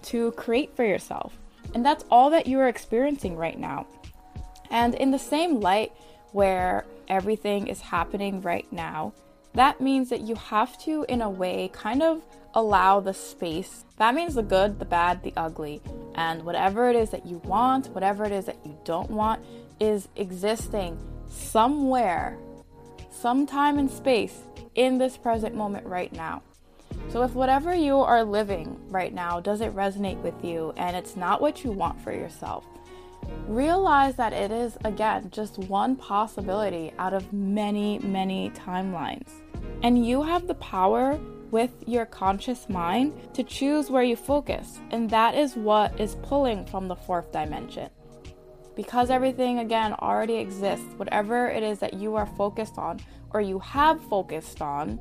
to 0.03 0.33
create 0.33 0.75
for 0.75 0.85
yourself. 0.85 1.37
And 1.75 1.85
that's 1.85 2.05
all 2.11 2.31
that 2.31 2.47
you 2.47 2.59
are 2.61 2.69
experiencing 2.69 3.37
right 3.37 3.59
now. 3.59 3.87
And 4.71 4.95
in 4.95 5.11
the 5.11 5.19
same 5.19 5.61
light 5.61 5.93
where 6.33 6.87
everything 7.09 7.67
is 7.67 7.81
happening 7.81 8.41
right 8.41 8.71
now, 8.73 9.13
that 9.55 9.81
means 9.81 10.09
that 10.11 10.21
you 10.21 10.37
have 10.37 10.79
to, 10.85 11.05
in 11.09 11.21
a 11.21 11.29
way, 11.29 11.71
kind 11.73 12.03
of 12.03 12.23
allow 12.55 13.01
the 13.01 13.15
space. 13.15 13.85
That 13.97 14.15
means 14.15 14.35
the 14.35 14.43
good, 14.43 14.79
the 14.79 14.85
bad, 14.85 15.23
the 15.23 15.33
ugly. 15.37 15.81
And 16.15 16.43
whatever 16.45 16.91
it 16.91 16.97
is 16.97 17.11
that 17.11 17.27
you 17.27 17.39
want, 17.45 17.89
whatever 17.89 18.25
it 18.25 18.33
is 18.33 18.47
that 18.47 18.59
you 18.65 18.77
don't 18.85 19.11
want, 19.11 19.45
is 19.79 20.09
existing 20.17 20.99
somewhere, 21.29 22.37
sometime 23.11 23.79
in 23.79 23.89
space, 23.89 24.41
in 24.75 24.99
this 24.99 25.17
present 25.17 25.55
moment 25.55 25.87
right 25.87 26.13
now. 26.13 26.43
So, 27.11 27.23
if 27.23 27.35
whatever 27.35 27.75
you 27.75 27.99
are 27.99 28.25
living 28.25 28.79
right 28.89 29.15
now 29.15 29.41
doesn't 29.41 29.75
resonate 29.75 30.21
with 30.23 30.45
you 30.45 30.73
and 30.77 30.97
it's 30.97 31.17
not 31.17 31.41
what 31.41 31.65
you 31.65 31.71
want 31.71 32.01
for 32.01 32.13
yourself, 32.13 32.65
realize 33.47 34.17
that 34.17 34.33
it 34.33 34.51
is, 34.51 34.77
again, 34.85 35.29
just 35.31 35.59
one 35.59 35.97
possibility 35.97 36.93
out 36.99 37.15
of 37.15 37.33
many, 37.33 37.99
many 38.01 38.51
timelines. 38.51 39.29
And 39.83 40.05
you 40.05 40.23
have 40.23 40.47
the 40.47 40.55
power 40.55 41.19
with 41.51 41.71
your 41.87 42.07
conscious 42.07 42.69
mind 42.69 43.13
to 43.35 43.43
choose 43.43 43.91
where 43.91 44.03
you 44.03 44.17
focus. 44.17 44.81
And 44.91 45.11
that 45.11 45.35
is 45.35 45.57
what 45.57 45.99
is 46.01 46.17
pulling 46.23 46.67
from 46.67 46.89
the 46.89 46.97
fourth 46.97 47.33
dimension. 47.33 47.91
Because 48.77 49.11
everything, 49.11 49.59
again, 49.59 49.95
already 49.95 50.37
exists, 50.37 50.87
whatever 50.97 51.49
it 51.49 51.63
is 51.63 51.81
that 51.81 51.95
you 51.95 52.17
are 52.17 52.27
focused 52.27 52.79
on 52.79 53.01
or 53.31 53.41
you 53.41 53.59
have 53.59 54.03
focused 54.05 54.63
on 54.63 55.01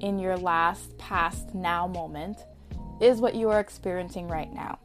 in 0.00 0.18
your 0.18 0.36
last, 0.36 0.96
past, 0.98 1.54
now 1.54 1.86
moment 1.86 2.44
is 3.00 3.20
what 3.20 3.34
you 3.34 3.48
are 3.48 3.60
experiencing 3.60 4.28
right 4.28 4.52
now. 4.52 4.78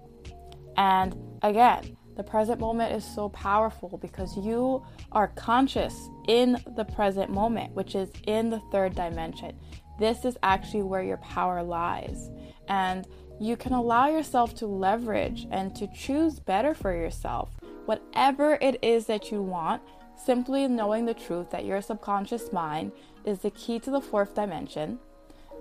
And 0.78 1.15
again, 1.41 1.97
the 2.15 2.23
present 2.23 2.60
moment 2.60 2.93
is 2.93 3.06
so 3.06 3.30
powerful 3.30 3.97
because 4.02 4.36
you 4.38 4.84
are 5.12 5.28
conscious 5.30 6.10
in 6.28 6.58
the 6.76 6.84
present 6.84 7.30
moment, 7.30 7.73
which 7.73 7.93
is 7.93 8.10
in 8.26 8.50
the 8.50 8.60
third 8.71 8.95
dimension. 8.95 9.56
This 9.97 10.25
is 10.25 10.38
actually 10.43 10.83
where 10.83 11.03
your 11.03 11.17
power 11.17 11.63
lies. 11.63 12.29
And 12.67 13.07
you 13.39 13.55
can 13.55 13.73
allow 13.73 14.07
yourself 14.07 14.55
to 14.55 14.65
leverage 14.67 15.47
and 15.51 15.75
to 15.75 15.88
choose 15.88 16.39
better 16.39 16.73
for 16.73 16.93
yourself. 16.93 17.49
Whatever 17.86 18.57
it 18.62 18.79
is 18.81 19.05
that 19.05 19.31
you 19.31 19.41
want, 19.41 19.81
simply 20.15 20.67
knowing 20.67 21.05
the 21.05 21.13
truth 21.13 21.51
that 21.51 21.65
your 21.65 21.81
subconscious 21.81 22.51
mind 22.51 22.91
is 23.25 23.39
the 23.39 23.51
key 23.51 23.79
to 23.79 23.91
the 23.91 24.01
fourth 24.01 24.36
dimension. 24.36 24.99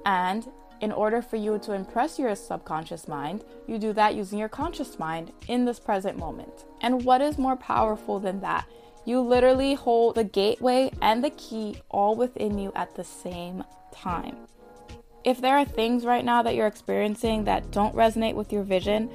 And 0.05 0.47
in 0.81 0.93
order 0.93 1.23
for 1.23 1.37
you 1.37 1.59
to 1.61 1.73
impress 1.73 2.19
your 2.19 2.35
subconscious 2.35 3.09
mind, 3.09 3.45
you 3.67 3.79
do 3.79 3.93
that 3.95 4.15
using 4.15 4.39
your 4.39 4.49
conscious 4.49 4.99
mind 4.99 5.33
in 5.49 5.65
this 5.65 5.81
present 5.81 6.19
moment. 6.19 6.65
And 6.81 7.05
what 7.05 7.21
is 7.21 7.39
more 7.39 7.57
powerful 7.57 8.21
than 8.21 8.41
that? 8.41 8.67
You 9.07 9.21
literally 9.21 9.75
hold 9.75 10.17
the 10.17 10.25
gateway 10.25 10.91
and 11.01 11.25
the 11.25 11.31
key 11.31 11.81
all 11.89 12.17
within 12.17 12.59
you 12.59 12.73
at 12.75 12.97
the 12.97 13.05
same 13.05 13.65
time. 13.93 14.37
If 15.25 15.41
there 15.41 15.57
are 15.57 15.65
things 15.65 16.05
right 16.05 16.25
now 16.25 16.43
that 16.43 16.55
you're 16.55 16.67
experiencing 16.67 17.45
that 17.45 17.71
don't 17.71 17.95
resonate 17.95 18.35
with 18.35 18.53
your 18.53 18.65
vision, 18.65 19.09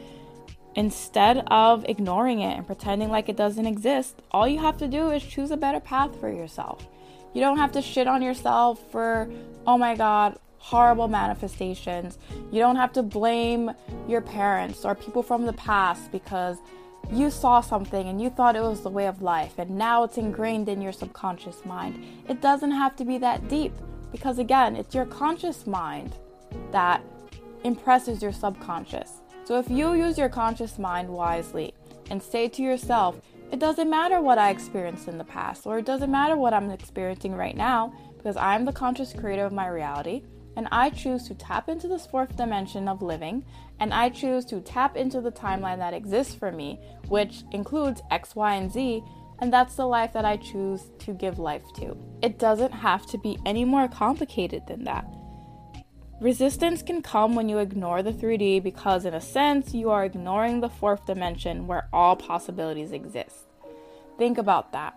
instead 0.75 1.43
of 1.47 1.85
ignoring 1.89 2.39
it 2.39 2.55
and 2.57 2.65
pretending 2.65 3.09
like 3.09 3.27
it 3.29 3.35
doesn't 3.35 3.65
exist, 3.65 4.21
all 4.31 4.47
you 4.47 4.59
have 4.59 4.77
to 4.77 4.87
do 4.87 5.09
is 5.11 5.23
choose 5.23 5.51
a 5.51 5.57
better 5.57 5.79
path 5.79 6.17
for 6.19 6.31
yourself. 6.31 6.87
You 7.33 7.41
don't 7.41 7.57
have 7.57 7.73
to 7.73 7.81
shit 7.81 8.07
on 8.07 8.21
yourself 8.21 8.81
for, 8.91 9.29
oh 9.67 9.77
my 9.77 9.95
god, 9.95 10.39
horrible 10.57 11.07
manifestations. 11.07 12.17
You 12.51 12.59
don't 12.59 12.75
have 12.75 12.93
to 12.93 13.03
blame 13.03 13.71
your 14.07 14.21
parents 14.21 14.85
or 14.85 14.95
people 14.95 15.23
from 15.23 15.45
the 15.45 15.53
past 15.53 16.11
because 16.11 16.57
you 17.09 17.29
saw 17.29 17.61
something 17.61 18.07
and 18.07 18.21
you 18.21 18.29
thought 18.29 18.55
it 18.55 18.61
was 18.61 18.81
the 18.81 18.89
way 18.89 19.07
of 19.07 19.21
life 19.21 19.57
and 19.57 19.71
now 19.71 20.03
it's 20.03 20.15
hmm. 20.15 20.25
ingrained 20.25 20.69
in 20.69 20.81
your 20.81 20.91
subconscious 20.91 21.65
mind. 21.65 22.03
It 22.27 22.41
doesn't 22.41 22.71
have 22.71 22.95
to 22.97 23.05
be 23.05 23.17
that 23.19 23.47
deep. 23.47 23.73
Because 24.11 24.39
again, 24.39 24.75
it's 24.75 24.93
your 24.93 25.05
conscious 25.05 25.65
mind 25.65 26.15
that 26.71 27.01
impresses 27.63 28.21
your 28.21 28.33
subconscious. 28.33 29.21
So 29.45 29.57
if 29.57 29.69
you 29.69 29.93
use 29.93 30.17
your 30.17 30.29
conscious 30.29 30.77
mind 30.77 31.09
wisely 31.09 31.73
and 32.09 32.21
say 32.21 32.47
to 32.49 32.61
yourself, 32.61 33.21
it 33.51 33.59
doesn't 33.59 33.89
matter 33.89 34.21
what 34.21 34.37
I 34.37 34.49
experienced 34.49 35.07
in 35.07 35.17
the 35.17 35.23
past, 35.23 35.65
or 35.65 35.77
it 35.77 35.85
doesn't 35.85 36.11
matter 36.11 36.37
what 36.37 36.53
I'm 36.53 36.71
experiencing 36.71 37.35
right 37.35 37.55
now, 37.55 37.93
because 38.17 38.37
I 38.37 38.55
am 38.55 38.65
the 38.65 38.71
conscious 38.71 39.13
creator 39.13 39.45
of 39.45 39.51
my 39.51 39.67
reality, 39.67 40.23
and 40.55 40.67
I 40.71 40.89
choose 40.89 41.27
to 41.27 41.35
tap 41.35 41.67
into 41.67 41.87
this 41.87 42.05
fourth 42.05 42.35
dimension 42.37 42.87
of 42.87 43.01
living, 43.01 43.45
and 43.81 43.95
I 43.95 44.09
choose 44.09 44.45
to 44.45 44.61
tap 44.61 44.95
into 44.95 45.19
the 45.21 45.31
timeline 45.31 45.79
that 45.79 45.95
exists 45.95 46.35
for 46.35 46.51
me, 46.51 46.79
which 47.07 47.43
includes 47.51 48.03
X, 48.11 48.35
Y, 48.35 48.53
and 48.53 48.71
Z, 48.71 49.03
and 49.39 49.51
that's 49.51 49.75
the 49.75 49.87
life 49.87 50.13
that 50.13 50.23
I 50.23 50.37
choose 50.37 50.91
to 50.99 51.13
give 51.13 51.39
life 51.39 51.63
to. 51.77 51.97
It 52.21 52.37
doesn't 52.37 52.71
have 52.71 53.07
to 53.07 53.17
be 53.17 53.39
any 53.43 53.65
more 53.65 53.87
complicated 53.87 54.67
than 54.67 54.83
that. 54.83 55.05
Resistance 56.21 56.83
can 56.83 57.01
come 57.01 57.33
when 57.33 57.49
you 57.49 57.57
ignore 57.57 58.03
the 58.03 58.13
3D 58.13 58.61
because, 58.61 59.03
in 59.03 59.15
a 59.15 59.19
sense, 59.19 59.73
you 59.73 59.89
are 59.89 60.05
ignoring 60.05 60.61
the 60.61 60.69
fourth 60.69 61.07
dimension 61.07 61.65
where 61.65 61.89
all 61.91 62.15
possibilities 62.15 62.91
exist. 62.91 63.47
Think 64.19 64.37
about 64.37 64.73
that. 64.73 64.93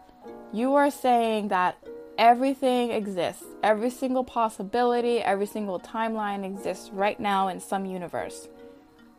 You 0.52 0.74
are 0.74 0.90
saying 0.90 1.48
that 1.48 1.78
everything 2.18 2.90
exists, 2.90 3.44
every 3.62 3.88
single 3.88 4.24
possibility, 4.24 5.20
every 5.20 5.46
single 5.46 5.80
timeline 5.80 6.44
exists 6.44 6.90
right 6.92 7.18
now 7.18 7.48
in 7.48 7.58
some 7.60 7.86
universe. 7.86 8.48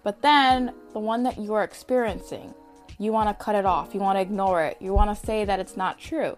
But 0.05 0.21
then, 0.21 0.71
the 0.93 0.99
one 0.99 1.23
that 1.23 1.39
you 1.39 1.55
are 1.55 1.63
experiencing, 1.63 2.53
you 2.99 3.11
want 3.11 3.27
to 3.27 3.43
cut 3.43 3.55
it 3.55 3.65
off, 3.65 3.95
you 3.95 3.99
want 3.99 4.17
to 4.17 4.21
ignore 4.21 4.63
it, 4.63 4.77
you 4.79 4.93
want 4.93 5.09
to 5.09 5.25
say 5.25 5.45
that 5.45 5.59
it's 5.59 5.75
not 5.75 5.97
true. 5.97 6.37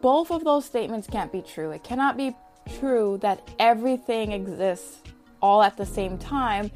Both 0.00 0.32
of 0.32 0.42
those 0.42 0.64
statements 0.64 1.06
can't 1.06 1.30
be 1.30 1.40
true. 1.40 1.70
It 1.70 1.84
cannot 1.84 2.16
be 2.16 2.34
true 2.80 3.18
that 3.22 3.48
everything 3.60 4.32
exists 4.32 4.98
all 5.40 5.62
at 5.62 5.76
the 5.76 5.86
same 5.86 6.18
time 6.18 6.72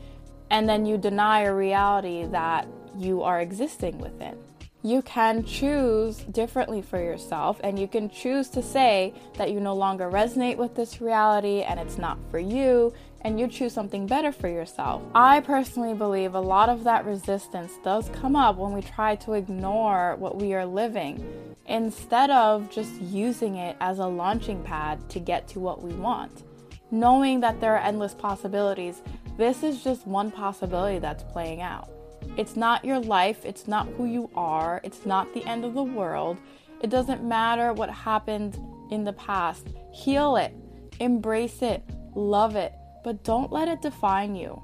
and 0.50 0.68
then 0.68 0.86
you 0.86 0.98
deny 0.98 1.40
a 1.40 1.52
reality 1.52 2.26
that 2.26 2.68
you 2.96 3.22
are 3.22 3.40
existing 3.40 3.98
within 3.98 4.38
you 4.82 5.02
can 5.02 5.44
choose 5.44 6.18
differently 6.18 6.80
for 6.80 7.02
yourself 7.02 7.60
and 7.64 7.78
you 7.78 7.88
can 7.88 8.08
choose 8.08 8.48
to 8.48 8.62
say 8.62 9.12
that 9.36 9.50
you 9.50 9.58
no 9.58 9.74
longer 9.74 10.08
resonate 10.08 10.56
with 10.56 10.74
this 10.76 11.00
reality 11.00 11.62
and 11.62 11.80
it's 11.80 11.98
not 11.98 12.18
for 12.30 12.38
you 12.38 12.92
and 13.22 13.38
you 13.38 13.48
choose 13.48 13.72
something 13.72 14.06
better 14.06 14.32
for 14.32 14.48
yourself. 14.48 15.02
I 15.14 15.40
personally 15.40 15.94
believe 15.94 16.34
a 16.34 16.40
lot 16.40 16.68
of 16.68 16.84
that 16.84 17.04
resistance 17.04 17.72
does 17.82 18.08
come 18.10 18.36
up 18.36 18.56
when 18.56 18.72
we 18.72 18.82
try 18.82 19.16
to 19.16 19.32
ignore 19.32 20.16
what 20.18 20.36
we 20.36 20.54
are 20.54 20.66
living 20.66 21.56
instead 21.66 22.30
of 22.30 22.70
just 22.70 23.00
using 23.00 23.56
it 23.56 23.76
as 23.80 23.98
a 23.98 24.06
launching 24.06 24.62
pad 24.62 25.08
to 25.10 25.18
get 25.18 25.48
to 25.48 25.60
what 25.60 25.82
we 25.82 25.92
want. 25.94 26.44
Knowing 26.90 27.40
that 27.40 27.60
there 27.60 27.74
are 27.74 27.82
endless 27.82 28.14
possibilities, 28.14 29.02
this 29.36 29.62
is 29.62 29.84
just 29.84 30.06
one 30.06 30.30
possibility 30.30 30.98
that's 30.98 31.22
playing 31.24 31.60
out. 31.60 31.90
It's 32.36 32.56
not 32.56 32.84
your 32.84 33.00
life, 33.00 33.44
it's 33.44 33.68
not 33.68 33.88
who 33.96 34.06
you 34.06 34.30
are, 34.34 34.80
it's 34.84 35.04
not 35.04 35.32
the 35.34 35.44
end 35.44 35.64
of 35.64 35.74
the 35.74 35.82
world. 35.82 36.38
It 36.80 36.90
doesn't 36.90 37.22
matter 37.22 37.72
what 37.72 37.90
happened 37.90 38.58
in 38.90 39.04
the 39.04 39.12
past. 39.12 39.66
Heal 39.92 40.36
it, 40.36 40.54
embrace 41.00 41.62
it, 41.62 41.82
love 42.14 42.56
it, 42.56 42.72
but 43.08 43.24
don't 43.24 43.50
let 43.50 43.68
it 43.68 43.80
define 43.80 44.36
you. 44.36 44.62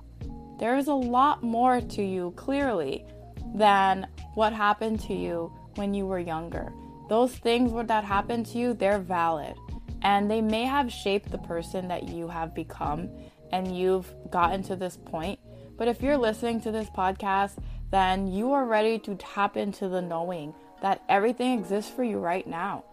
There 0.59 0.76
is 0.76 0.88
a 0.88 0.94
lot 0.94 1.42
more 1.42 1.80
to 1.80 2.02
you, 2.02 2.35
clearly, 2.37 3.07
than 3.54 4.07
what 4.35 4.52
happened 4.52 5.00
to 5.04 5.14
you 5.14 5.50
when 5.76 5.94
you 5.94 6.04
were 6.04 6.18
younger. 6.18 6.70
Those 7.09 7.35
things 7.35 7.72
that 7.88 8.04
happened 8.04 8.44
to 8.48 8.59
you, 8.59 8.74
they're 8.74 8.98
valid. 8.98 9.54
And 10.02 10.30
they 10.30 10.42
may 10.42 10.64
have 10.64 10.92
shaped 10.92 11.30
the 11.30 11.38
person 11.38 11.88
that 11.88 12.11
you 12.11 12.28
have 12.28 12.54
become 12.54 13.09
and 13.50 13.74
you've 13.74 14.14
gotten 14.30 14.62
to 14.64 14.76
this 14.76 14.98
point. 14.98 15.40
But 15.78 15.88
if 15.88 16.02
you're 16.02 16.18
listening 16.18 16.61
to 16.64 16.70
this 16.70 16.90
podcast, 16.90 17.57
then 17.90 18.26
you 18.30 18.52
are 18.52 18.66
ready 18.66 18.98
to 18.98 19.14
tap 19.14 19.57
into 19.57 19.88
the 19.88 20.02
knowing 20.02 20.52
that 20.83 21.02
everything 21.09 21.59
exists 21.59 21.90
for 21.90 22.04
you 22.04 22.18
right 22.18 22.46
now. 22.46 22.85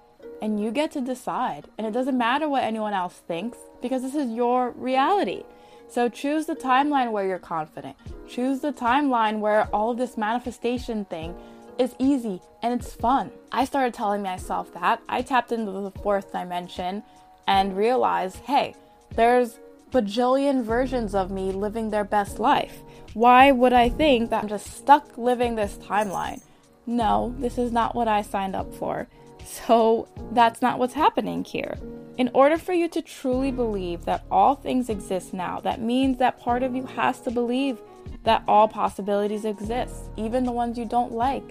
And 0.42 0.64
you 0.64 0.72
get 0.72 0.92
to 0.92 1.02
decide. 1.02 1.68
And 1.78 1.86
it 1.86 1.92
doesn't 1.92 2.18
matter 2.18 2.48
what 2.48 2.64
anyone 2.64 2.94
else 2.94 3.22
thinks 3.28 3.58
because 3.82 4.02
this 4.02 4.16
is 4.16 4.32
your 4.32 4.72
reality. 4.72 5.44
So 5.90 6.08
choose 6.08 6.46
the 6.46 6.56
timeline 6.56 7.12
where 7.12 7.28
you're 7.28 7.40
confident. 7.40 7.98
Choose 8.28 8.62
the 8.62 8.72
timeline 8.72 9.40
where 9.40 9.68
all 9.74 9.92
of 9.92 9.98
this 9.98 10.18
manifestation 10.18 11.06
thing 11.06 11.36
is 11.78 11.96
easy 12.00 12.42
and 12.62 12.80
it's 12.80 12.94
fun. 12.94 13.32
I 13.52 13.66
started 13.66 13.94
telling 13.94 14.22
myself 14.22 14.74
that. 14.74 15.02
I 15.10 15.22
tapped 15.22 15.52
into 15.52 15.72
the 15.72 15.92
fourth 15.92 16.32
dimension 16.32 17.04
and 17.48 17.76
realized 17.76 18.38
hey, 18.38 18.76
there's 19.16 19.60
bajillion 19.92 20.64
versions 20.64 21.14
of 21.14 21.32
me 21.32 21.52
living 21.52 21.90
their 21.90 22.06
best 22.06 22.40
life. 22.40 22.82
Why 23.14 23.52
would 23.52 23.74
I 23.74 23.90
think 23.90 24.30
that 24.30 24.44
I'm 24.44 24.50
just 24.50 24.68
stuck 24.68 25.18
living 25.18 25.56
this 25.56 25.78
timeline? 25.78 26.42
No, 26.86 27.36
this 27.38 27.58
is 27.58 27.72
not 27.72 27.96
what 27.96 28.08
I 28.08 28.22
signed 28.22 28.56
up 28.56 28.74
for. 28.74 29.08
So 29.44 30.08
that's 30.32 30.62
not 30.62 30.80
what's 30.80 30.94
happening 30.94 31.44
here. 31.44 31.78
In 32.22 32.30
order 32.36 32.60
for 32.60 32.74
you 32.74 32.88
to 32.90 33.02
truly 33.02 33.50
believe 33.50 34.06
that 34.06 34.26
all 34.30 34.54
things 34.54 34.90
exist 34.90 35.34
now, 35.34 35.60
that 35.62 35.82
means 35.82 36.20
that 36.20 36.40
part 36.40 36.62
of 36.62 36.76
you 36.76 36.86
has 36.86 37.20
to 37.22 37.32
believe 37.32 37.80
that 38.26 38.44
all 38.48 38.68
possibilities 38.68 39.44
exist, 39.44 40.12
even 40.18 40.44
the 40.44 40.52
ones 40.52 40.78
you 40.78 40.86
don't 40.86 41.14
like. 41.14 41.50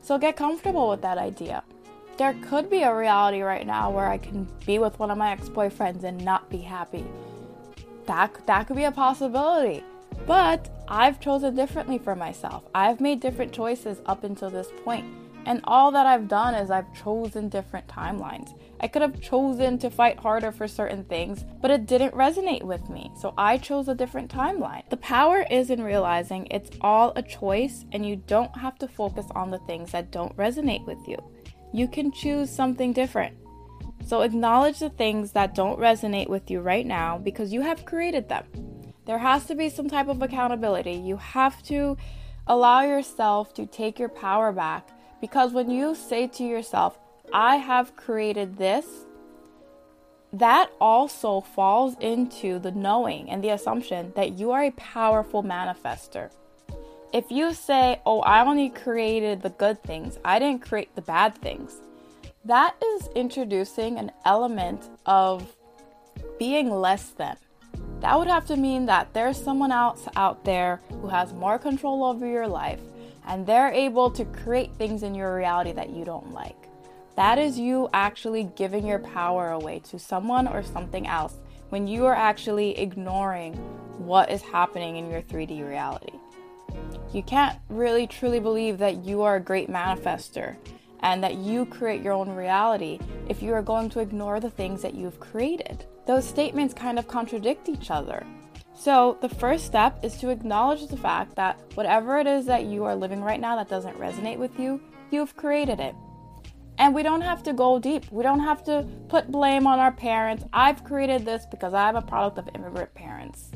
So 0.00 0.16
get 0.16 0.36
comfortable 0.36 0.88
with 0.88 1.02
that 1.02 1.18
idea. 1.18 1.64
There 2.18 2.36
could 2.40 2.70
be 2.70 2.84
a 2.84 2.94
reality 2.94 3.40
right 3.40 3.66
now 3.66 3.90
where 3.90 4.06
I 4.06 4.18
can 4.18 4.46
be 4.64 4.78
with 4.78 4.96
one 5.00 5.10
of 5.10 5.18
my 5.18 5.32
ex 5.32 5.48
boyfriends 5.48 6.04
and 6.04 6.24
not 6.24 6.48
be 6.50 6.58
happy. 6.58 7.04
That, 8.04 8.46
that 8.46 8.68
could 8.68 8.76
be 8.76 8.84
a 8.84 8.92
possibility. 8.92 9.82
But 10.24 10.70
I've 10.86 11.18
chosen 11.18 11.56
differently 11.56 11.98
for 11.98 12.14
myself. 12.14 12.62
I've 12.76 13.00
made 13.00 13.18
different 13.18 13.52
choices 13.52 13.98
up 14.06 14.22
until 14.22 14.50
this 14.50 14.68
point. 14.84 15.04
And 15.46 15.62
all 15.64 15.90
that 15.90 16.06
I've 16.06 16.28
done 16.28 16.54
is 16.54 16.70
I've 16.70 16.94
chosen 16.94 17.48
different 17.48 17.88
timelines. 17.88 18.54
I 18.80 18.88
could 18.88 19.02
have 19.02 19.20
chosen 19.20 19.78
to 19.78 19.90
fight 19.90 20.18
harder 20.18 20.52
for 20.52 20.68
certain 20.68 21.04
things, 21.04 21.44
but 21.60 21.70
it 21.70 21.86
didn't 21.86 22.14
resonate 22.14 22.62
with 22.62 22.88
me. 22.90 23.10
So 23.18 23.32
I 23.38 23.58
chose 23.58 23.88
a 23.88 23.94
different 23.94 24.30
timeline. 24.30 24.88
The 24.90 24.98
power 24.98 25.46
is 25.50 25.70
in 25.70 25.82
realizing 25.82 26.46
it's 26.50 26.70
all 26.80 27.12
a 27.16 27.22
choice 27.22 27.84
and 27.92 28.06
you 28.06 28.16
don't 28.16 28.56
have 28.56 28.78
to 28.78 28.88
focus 28.88 29.26
on 29.34 29.50
the 29.50 29.58
things 29.60 29.92
that 29.92 30.10
don't 30.10 30.36
resonate 30.36 30.86
with 30.86 30.98
you. 31.06 31.16
You 31.72 31.88
can 31.88 32.12
choose 32.12 32.50
something 32.50 32.92
different. 32.92 33.36
So 34.04 34.22
acknowledge 34.22 34.78
the 34.78 34.90
things 34.90 35.32
that 35.32 35.54
don't 35.54 35.80
resonate 35.80 36.28
with 36.28 36.50
you 36.50 36.60
right 36.60 36.86
now 36.86 37.18
because 37.18 37.52
you 37.52 37.62
have 37.62 37.84
created 37.84 38.28
them. 38.28 38.44
There 39.04 39.18
has 39.18 39.46
to 39.46 39.54
be 39.54 39.68
some 39.68 39.88
type 39.88 40.08
of 40.08 40.22
accountability. 40.22 40.92
You 40.92 41.16
have 41.16 41.62
to 41.64 41.96
allow 42.46 42.82
yourself 42.82 43.54
to 43.54 43.66
take 43.66 43.98
your 43.98 44.08
power 44.08 44.52
back 44.52 44.88
because 45.20 45.52
when 45.52 45.70
you 45.70 45.94
say 45.94 46.26
to 46.28 46.44
yourself, 46.44 46.98
I 47.32 47.56
have 47.56 47.96
created 47.96 48.56
this, 48.56 48.86
that 50.32 50.70
also 50.80 51.40
falls 51.40 51.96
into 52.00 52.58
the 52.58 52.72
knowing 52.72 53.30
and 53.30 53.42
the 53.42 53.50
assumption 53.50 54.12
that 54.16 54.38
you 54.38 54.50
are 54.52 54.64
a 54.64 54.70
powerful 54.72 55.42
manifester. 55.42 56.30
If 57.12 57.30
you 57.30 57.54
say, 57.54 58.00
Oh, 58.04 58.20
I 58.20 58.44
only 58.44 58.68
created 58.68 59.42
the 59.42 59.50
good 59.50 59.82
things, 59.82 60.18
I 60.24 60.38
didn't 60.38 60.62
create 60.62 60.94
the 60.94 61.02
bad 61.02 61.36
things, 61.36 61.80
that 62.44 62.74
is 62.82 63.08
introducing 63.14 63.98
an 63.98 64.12
element 64.24 64.88
of 65.06 65.56
being 66.38 66.70
less 66.70 67.10
than. 67.10 67.36
That 68.00 68.18
would 68.18 68.28
have 68.28 68.46
to 68.46 68.56
mean 68.56 68.86
that 68.86 69.14
there's 69.14 69.42
someone 69.42 69.72
else 69.72 70.06
out 70.16 70.44
there 70.44 70.80
who 71.00 71.08
has 71.08 71.32
more 71.32 71.58
control 71.58 72.04
over 72.04 72.26
your 72.26 72.46
life 72.46 72.80
and 73.26 73.46
they're 73.46 73.72
able 73.72 74.10
to 74.10 74.24
create 74.26 74.70
things 74.74 75.02
in 75.02 75.14
your 75.14 75.34
reality 75.34 75.72
that 75.72 75.90
you 75.90 76.04
don't 76.04 76.32
like. 76.32 76.65
That 77.16 77.38
is 77.38 77.58
you 77.58 77.88
actually 77.94 78.44
giving 78.56 78.86
your 78.86 78.98
power 78.98 79.50
away 79.50 79.80
to 79.90 79.98
someone 79.98 80.46
or 80.46 80.62
something 80.62 81.06
else 81.06 81.34
when 81.70 81.88
you 81.88 82.04
are 82.04 82.14
actually 82.14 82.78
ignoring 82.78 83.54
what 83.98 84.30
is 84.30 84.42
happening 84.42 84.96
in 84.96 85.10
your 85.10 85.22
3D 85.22 85.66
reality. 85.66 86.12
You 87.12 87.22
can't 87.22 87.58
really 87.70 88.06
truly 88.06 88.38
believe 88.38 88.76
that 88.78 89.04
you 89.04 89.22
are 89.22 89.36
a 89.36 89.40
great 89.40 89.70
manifester 89.70 90.56
and 91.00 91.24
that 91.24 91.36
you 91.36 91.64
create 91.64 92.02
your 92.02 92.12
own 92.12 92.28
reality 92.30 92.98
if 93.28 93.42
you 93.42 93.54
are 93.54 93.62
going 93.62 93.88
to 93.90 94.00
ignore 94.00 94.38
the 94.38 94.50
things 94.50 94.82
that 94.82 94.94
you've 94.94 95.18
created. 95.18 95.86
Those 96.06 96.26
statements 96.26 96.74
kind 96.74 96.98
of 96.98 97.08
contradict 97.08 97.68
each 97.68 97.90
other. 97.90 98.26
So, 98.74 99.16
the 99.22 99.28
first 99.28 99.64
step 99.64 100.04
is 100.04 100.18
to 100.18 100.28
acknowledge 100.28 100.86
the 100.86 100.98
fact 100.98 101.34
that 101.36 101.58
whatever 101.74 102.18
it 102.18 102.26
is 102.26 102.44
that 102.44 102.66
you 102.66 102.84
are 102.84 102.94
living 102.94 103.22
right 103.22 103.40
now 103.40 103.56
that 103.56 103.70
doesn't 103.70 103.98
resonate 103.98 104.36
with 104.36 104.58
you, 104.60 104.82
you've 105.10 105.34
created 105.34 105.80
it. 105.80 105.94
And 106.78 106.94
we 106.94 107.02
don't 107.02 107.22
have 107.22 107.42
to 107.44 107.52
go 107.52 107.78
deep. 107.78 108.10
We 108.10 108.22
don't 108.22 108.40
have 108.40 108.62
to 108.64 108.86
put 109.08 109.30
blame 109.30 109.66
on 109.66 109.78
our 109.78 109.92
parents. 109.92 110.44
I've 110.52 110.84
created 110.84 111.24
this 111.24 111.46
because 111.46 111.72
I'm 111.72 111.96
a 111.96 112.02
product 112.02 112.38
of 112.38 112.48
immigrant 112.54 112.92
parents. 112.94 113.50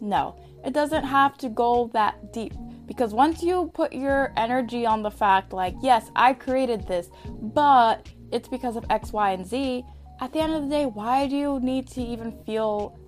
No, 0.00 0.36
it 0.64 0.72
doesn't 0.72 1.04
have 1.04 1.38
to 1.38 1.48
go 1.48 1.90
that 1.92 2.32
deep. 2.32 2.52
Because 2.86 3.12
once 3.12 3.42
you 3.42 3.70
put 3.74 3.92
your 3.92 4.32
energy 4.36 4.86
on 4.86 5.02
the 5.02 5.10
fact, 5.10 5.52
like, 5.52 5.74
yes, 5.82 6.10
I 6.16 6.32
created 6.32 6.86
this, 6.86 7.10
but 7.26 8.08
it's 8.32 8.48
because 8.48 8.76
of 8.76 8.84
X, 8.90 9.12
Y, 9.12 9.32
and 9.32 9.46
Z, 9.46 9.84
at 10.20 10.32
the 10.32 10.40
end 10.40 10.54
of 10.54 10.62
the 10.62 10.68
day, 10.68 10.86
why 10.86 11.26
do 11.26 11.36
you 11.36 11.60
need 11.60 11.86
to 11.88 12.02
even 12.02 12.32
feel 12.44 12.98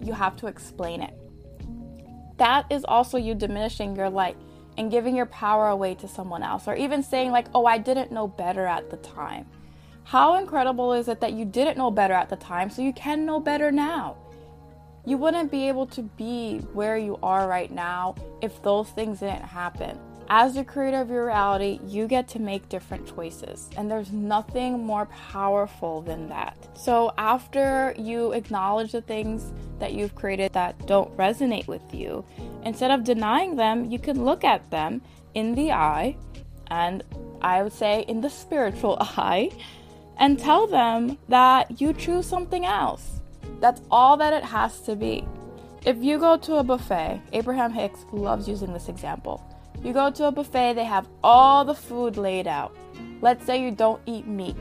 you 0.00 0.12
have 0.12 0.36
to 0.36 0.46
explain 0.46 1.02
it? 1.02 1.14
That 2.38 2.66
is 2.70 2.84
also 2.84 3.18
you 3.18 3.34
diminishing 3.34 3.96
your 3.96 4.08
light 4.08 4.36
and 4.76 4.90
giving 4.90 5.14
your 5.14 5.26
power 5.26 5.68
away 5.68 5.94
to 5.96 6.08
someone 6.08 6.42
else, 6.42 6.66
or 6.66 6.74
even 6.74 7.02
saying, 7.02 7.30
like, 7.30 7.46
oh, 7.54 7.66
I 7.66 7.78
didn't 7.78 8.12
know 8.12 8.26
better 8.26 8.66
at 8.66 8.90
the 8.90 8.96
time. 8.98 9.46
How 10.04 10.36
incredible 10.38 10.92
is 10.92 11.08
it 11.08 11.20
that 11.20 11.32
you 11.32 11.44
didn't 11.44 11.78
know 11.78 11.90
better 11.90 12.14
at 12.14 12.28
the 12.28 12.36
time, 12.36 12.70
so 12.70 12.82
you 12.82 12.92
can 12.92 13.24
know 13.24 13.40
better 13.40 13.72
now? 13.72 14.16
You 15.06 15.18
wouldn't 15.18 15.50
be 15.50 15.68
able 15.68 15.86
to 15.88 16.02
be 16.02 16.58
where 16.72 16.96
you 16.96 17.18
are 17.22 17.46
right 17.46 17.70
now 17.70 18.14
if 18.40 18.62
those 18.62 18.90
things 18.90 19.20
didn't 19.20 19.42
happen. 19.42 19.98
As 20.28 20.54
the 20.54 20.64
creator 20.64 21.02
of 21.02 21.10
your 21.10 21.26
reality, 21.26 21.80
you 21.86 22.06
get 22.06 22.28
to 22.28 22.38
make 22.38 22.70
different 22.70 23.06
choices, 23.14 23.68
and 23.76 23.90
there's 23.90 24.10
nothing 24.10 24.82
more 24.82 25.06
powerful 25.06 26.00
than 26.00 26.30
that. 26.30 26.56
So, 26.74 27.12
after 27.18 27.94
you 27.98 28.32
acknowledge 28.32 28.92
the 28.92 29.02
things 29.02 29.52
that 29.80 29.92
you've 29.92 30.14
created 30.14 30.54
that 30.54 30.86
don't 30.86 31.14
resonate 31.18 31.66
with 31.66 31.82
you, 31.92 32.24
instead 32.64 32.90
of 32.90 33.04
denying 33.04 33.56
them, 33.56 33.90
you 33.90 33.98
can 33.98 34.24
look 34.24 34.44
at 34.44 34.70
them 34.70 35.02
in 35.34 35.54
the 35.54 35.72
eye, 35.72 36.16
and 36.68 37.04
I 37.42 37.62
would 37.62 37.74
say 37.74 38.06
in 38.08 38.22
the 38.22 38.30
spiritual 38.30 38.96
eye, 39.00 39.50
and 40.16 40.38
tell 40.38 40.66
them 40.66 41.18
that 41.28 41.82
you 41.82 41.92
choose 41.92 42.24
something 42.24 42.64
else. 42.64 43.20
That's 43.60 43.82
all 43.90 44.16
that 44.16 44.32
it 44.32 44.44
has 44.44 44.80
to 44.82 44.96
be. 44.96 45.26
If 45.84 46.02
you 46.02 46.18
go 46.18 46.38
to 46.38 46.56
a 46.56 46.64
buffet, 46.64 47.20
Abraham 47.34 47.72
Hicks 47.72 48.06
loves 48.10 48.48
using 48.48 48.72
this 48.72 48.88
example. 48.88 49.44
You 49.84 49.92
go 49.92 50.10
to 50.10 50.28
a 50.28 50.32
buffet, 50.32 50.72
they 50.72 50.84
have 50.84 51.06
all 51.22 51.62
the 51.62 51.74
food 51.74 52.16
laid 52.16 52.46
out. 52.46 52.74
Let's 53.20 53.44
say 53.44 53.62
you 53.62 53.70
don't 53.70 54.00
eat 54.06 54.26
meat. 54.26 54.56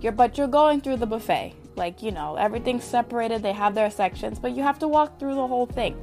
You're 0.00 0.10
but 0.10 0.36
you're 0.36 0.48
going 0.48 0.80
through 0.80 0.96
the 0.96 1.06
buffet. 1.06 1.54
Like, 1.76 2.02
you 2.02 2.10
know, 2.10 2.34
everything's 2.34 2.84
separated, 2.84 3.40
they 3.40 3.52
have 3.52 3.76
their 3.76 3.90
sections, 3.90 4.40
but 4.40 4.56
you 4.56 4.64
have 4.64 4.80
to 4.80 4.88
walk 4.88 5.20
through 5.20 5.36
the 5.36 5.46
whole 5.46 5.66
thing. 5.66 5.94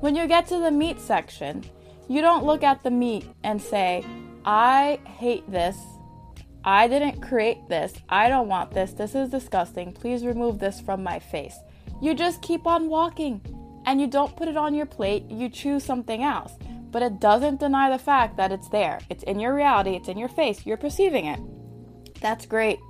When 0.00 0.14
you 0.14 0.26
get 0.26 0.46
to 0.48 0.58
the 0.58 0.70
meat 0.70 1.00
section, 1.00 1.64
you 2.06 2.20
don't 2.20 2.44
look 2.44 2.62
at 2.62 2.82
the 2.82 2.90
meat 2.90 3.26
and 3.44 3.60
say, 3.60 4.04
I 4.44 5.00
hate 5.04 5.50
this. 5.50 5.78
I 6.64 6.86
didn't 6.86 7.22
create 7.22 7.66
this. 7.68 7.94
I 8.10 8.28
don't 8.28 8.48
want 8.48 8.72
this. 8.72 8.92
This 8.92 9.14
is 9.14 9.30
disgusting. 9.30 9.92
Please 9.92 10.26
remove 10.26 10.58
this 10.58 10.80
from 10.80 11.02
my 11.02 11.18
face. 11.18 11.56
You 12.02 12.14
just 12.14 12.42
keep 12.42 12.66
on 12.66 12.90
walking 12.90 13.40
and 13.86 14.00
you 14.00 14.06
don't 14.06 14.36
put 14.36 14.48
it 14.48 14.56
on 14.56 14.74
your 14.74 14.86
plate. 14.86 15.24
You 15.30 15.48
choose 15.48 15.82
something 15.82 16.22
else 16.22 16.52
but 16.98 17.12
it 17.12 17.20
doesn't 17.20 17.60
deny 17.60 17.88
the 17.88 17.96
fact 18.02 18.36
that 18.36 18.50
it's 18.50 18.68
there. 18.70 18.98
It's 19.08 19.22
in 19.22 19.38
your 19.38 19.54
reality, 19.54 19.94
it's 19.94 20.08
in 20.08 20.18
your 20.18 20.28
face, 20.28 20.66
you're 20.66 20.76
perceiving 20.76 21.26
it. 21.26 21.38
That's 22.20 22.44
great. 22.44 22.80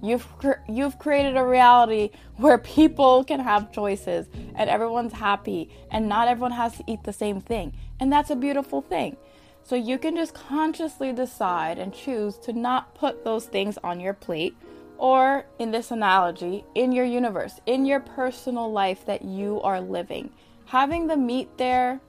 You've 0.00 0.24
you've 0.68 1.00
created 1.00 1.36
a 1.36 1.44
reality 1.44 2.10
where 2.36 2.58
people 2.58 3.24
can 3.24 3.40
have 3.40 3.72
choices 3.72 4.28
and 4.54 4.70
everyone's 4.70 5.14
happy 5.14 5.68
and 5.90 6.08
not 6.08 6.28
everyone 6.28 6.52
has 6.52 6.76
to 6.76 6.84
eat 6.86 7.02
the 7.02 7.12
same 7.12 7.40
thing. 7.40 7.72
And 7.98 8.12
that's 8.12 8.30
a 8.30 8.36
beautiful 8.36 8.82
thing. 8.82 9.16
So 9.64 9.74
you 9.74 9.98
can 9.98 10.14
just 10.14 10.32
consciously 10.32 11.12
decide 11.12 11.80
and 11.80 11.92
choose 11.92 12.38
to 12.44 12.52
not 12.52 12.94
put 12.94 13.24
those 13.24 13.46
things 13.46 13.78
on 13.82 13.98
your 13.98 14.14
plate 14.14 14.54
or, 14.96 15.44
in 15.58 15.72
this 15.72 15.90
analogy, 15.90 16.64
in 16.76 16.92
your 16.92 17.04
universe, 17.04 17.58
in 17.66 17.84
your 17.84 17.98
personal 17.98 18.70
life 18.70 19.04
that 19.06 19.24
you 19.24 19.60
are 19.62 19.80
living. 19.80 20.30
Having 20.66 21.08
the 21.08 21.16
meat 21.16 21.48
there, 21.58 22.00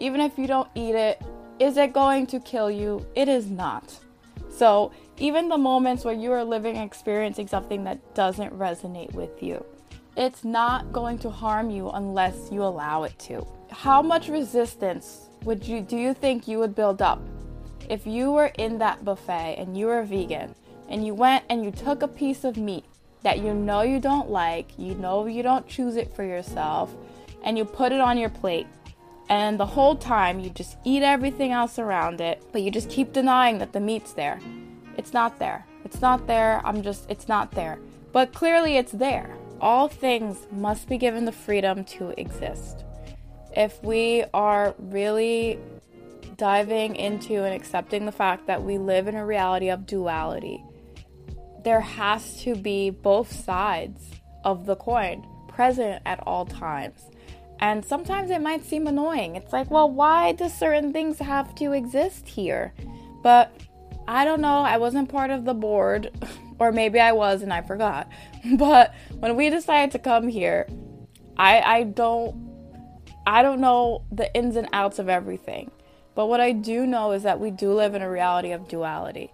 even 0.00 0.20
if 0.20 0.38
you 0.38 0.46
don't 0.46 0.68
eat 0.74 0.94
it, 0.94 1.22
is 1.58 1.76
it 1.76 1.92
going 1.92 2.26
to 2.28 2.40
kill 2.40 2.70
you? 2.70 3.06
It 3.14 3.28
is 3.28 3.50
not. 3.50 4.00
So, 4.48 4.92
even 5.18 5.48
the 5.48 5.58
moments 5.58 6.04
where 6.04 6.14
you 6.14 6.32
are 6.32 6.42
living 6.42 6.76
experiencing 6.76 7.46
something 7.46 7.84
that 7.84 8.14
doesn't 8.14 8.58
resonate 8.58 9.12
with 9.12 9.42
you, 9.42 9.64
it's 10.16 10.44
not 10.44 10.92
going 10.92 11.18
to 11.18 11.30
harm 11.30 11.70
you 11.70 11.90
unless 11.90 12.50
you 12.50 12.62
allow 12.64 13.04
it 13.04 13.18
to. 13.20 13.46
How 13.70 14.02
much 14.02 14.28
resistance 14.28 15.28
would 15.44 15.66
you 15.66 15.80
do 15.80 15.96
you 15.96 16.12
think 16.12 16.48
you 16.48 16.58
would 16.58 16.74
build 16.74 17.00
up 17.00 17.22
if 17.88 18.06
you 18.06 18.32
were 18.32 18.52
in 18.58 18.78
that 18.78 19.04
buffet 19.04 19.56
and 19.58 19.76
you 19.76 19.86
were 19.86 20.02
vegan 20.02 20.54
and 20.88 21.06
you 21.06 21.14
went 21.14 21.44
and 21.48 21.64
you 21.64 21.70
took 21.70 22.02
a 22.02 22.08
piece 22.08 22.44
of 22.44 22.56
meat 22.56 22.84
that 23.22 23.38
you 23.38 23.54
know 23.54 23.82
you 23.82 24.00
don't 24.00 24.30
like, 24.30 24.78
you 24.78 24.94
know 24.94 25.26
you 25.26 25.42
don't 25.42 25.68
choose 25.68 25.96
it 25.96 26.14
for 26.14 26.24
yourself, 26.24 26.94
and 27.44 27.56
you 27.56 27.64
put 27.64 27.92
it 27.92 28.00
on 28.00 28.18
your 28.18 28.30
plate. 28.30 28.66
And 29.30 29.60
the 29.60 29.66
whole 29.66 29.94
time 29.94 30.40
you 30.40 30.50
just 30.50 30.76
eat 30.84 31.04
everything 31.04 31.52
else 31.52 31.78
around 31.78 32.20
it, 32.20 32.42
but 32.50 32.62
you 32.62 32.70
just 32.72 32.90
keep 32.90 33.12
denying 33.12 33.58
that 33.58 33.72
the 33.72 33.78
meat's 33.78 34.12
there. 34.12 34.40
It's 34.96 35.12
not 35.12 35.38
there. 35.38 35.64
It's 35.84 36.00
not 36.00 36.26
there. 36.26 36.60
I'm 36.64 36.82
just, 36.82 37.08
it's 37.08 37.28
not 37.28 37.52
there. 37.52 37.78
But 38.12 38.34
clearly 38.34 38.76
it's 38.76 38.90
there. 38.90 39.36
All 39.60 39.86
things 39.86 40.48
must 40.50 40.88
be 40.88 40.98
given 40.98 41.26
the 41.26 41.32
freedom 41.32 41.84
to 41.84 42.20
exist. 42.20 42.84
If 43.56 43.80
we 43.84 44.24
are 44.34 44.74
really 44.78 45.60
diving 46.36 46.96
into 46.96 47.44
and 47.44 47.54
accepting 47.54 48.06
the 48.06 48.12
fact 48.12 48.48
that 48.48 48.64
we 48.64 48.78
live 48.78 49.06
in 49.06 49.14
a 49.14 49.24
reality 49.24 49.68
of 49.68 49.86
duality, 49.86 50.64
there 51.62 51.80
has 51.80 52.42
to 52.42 52.56
be 52.56 52.90
both 52.90 53.30
sides 53.32 54.10
of 54.44 54.66
the 54.66 54.74
coin 54.74 55.24
present 55.46 56.02
at 56.04 56.18
all 56.26 56.46
times. 56.46 57.09
And 57.60 57.84
sometimes 57.84 58.30
it 58.30 58.40
might 58.40 58.64
seem 58.64 58.86
annoying. 58.86 59.36
It's 59.36 59.52
like, 59.52 59.70
well, 59.70 59.90
why 59.90 60.32
do 60.32 60.48
certain 60.48 60.92
things 60.92 61.18
have 61.18 61.54
to 61.56 61.72
exist 61.72 62.26
here? 62.26 62.72
But 63.22 63.54
I 64.08 64.24
don't 64.24 64.40
know. 64.40 64.60
I 64.60 64.78
wasn't 64.78 65.10
part 65.10 65.30
of 65.30 65.44
the 65.44 65.54
board, 65.54 66.10
or 66.58 66.72
maybe 66.72 66.98
I 66.98 67.12
was 67.12 67.42
and 67.42 67.52
I 67.52 67.62
forgot. 67.62 68.08
But 68.56 68.94
when 69.18 69.36
we 69.36 69.50
decided 69.50 69.90
to 69.92 69.98
come 69.98 70.26
here, 70.26 70.66
I 71.36 71.60
I 71.60 71.82
don't 71.82 72.34
I 73.26 73.42
don't 73.42 73.60
know 73.60 74.02
the 74.10 74.34
ins 74.34 74.56
and 74.56 74.66
outs 74.72 74.98
of 74.98 75.10
everything. 75.10 75.70
But 76.14 76.26
what 76.26 76.40
I 76.40 76.52
do 76.52 76.86
know 76.86 77.12
is 77.12 77.22
that 77.24 77.38
we 77.38 77.50
do 77.50 77.74
live 77.74 77.94
in 77.94 78.00
a 78.00 78.10
reality 78.10 78.52
of 78.52 78.66
duality. 78.66 79.30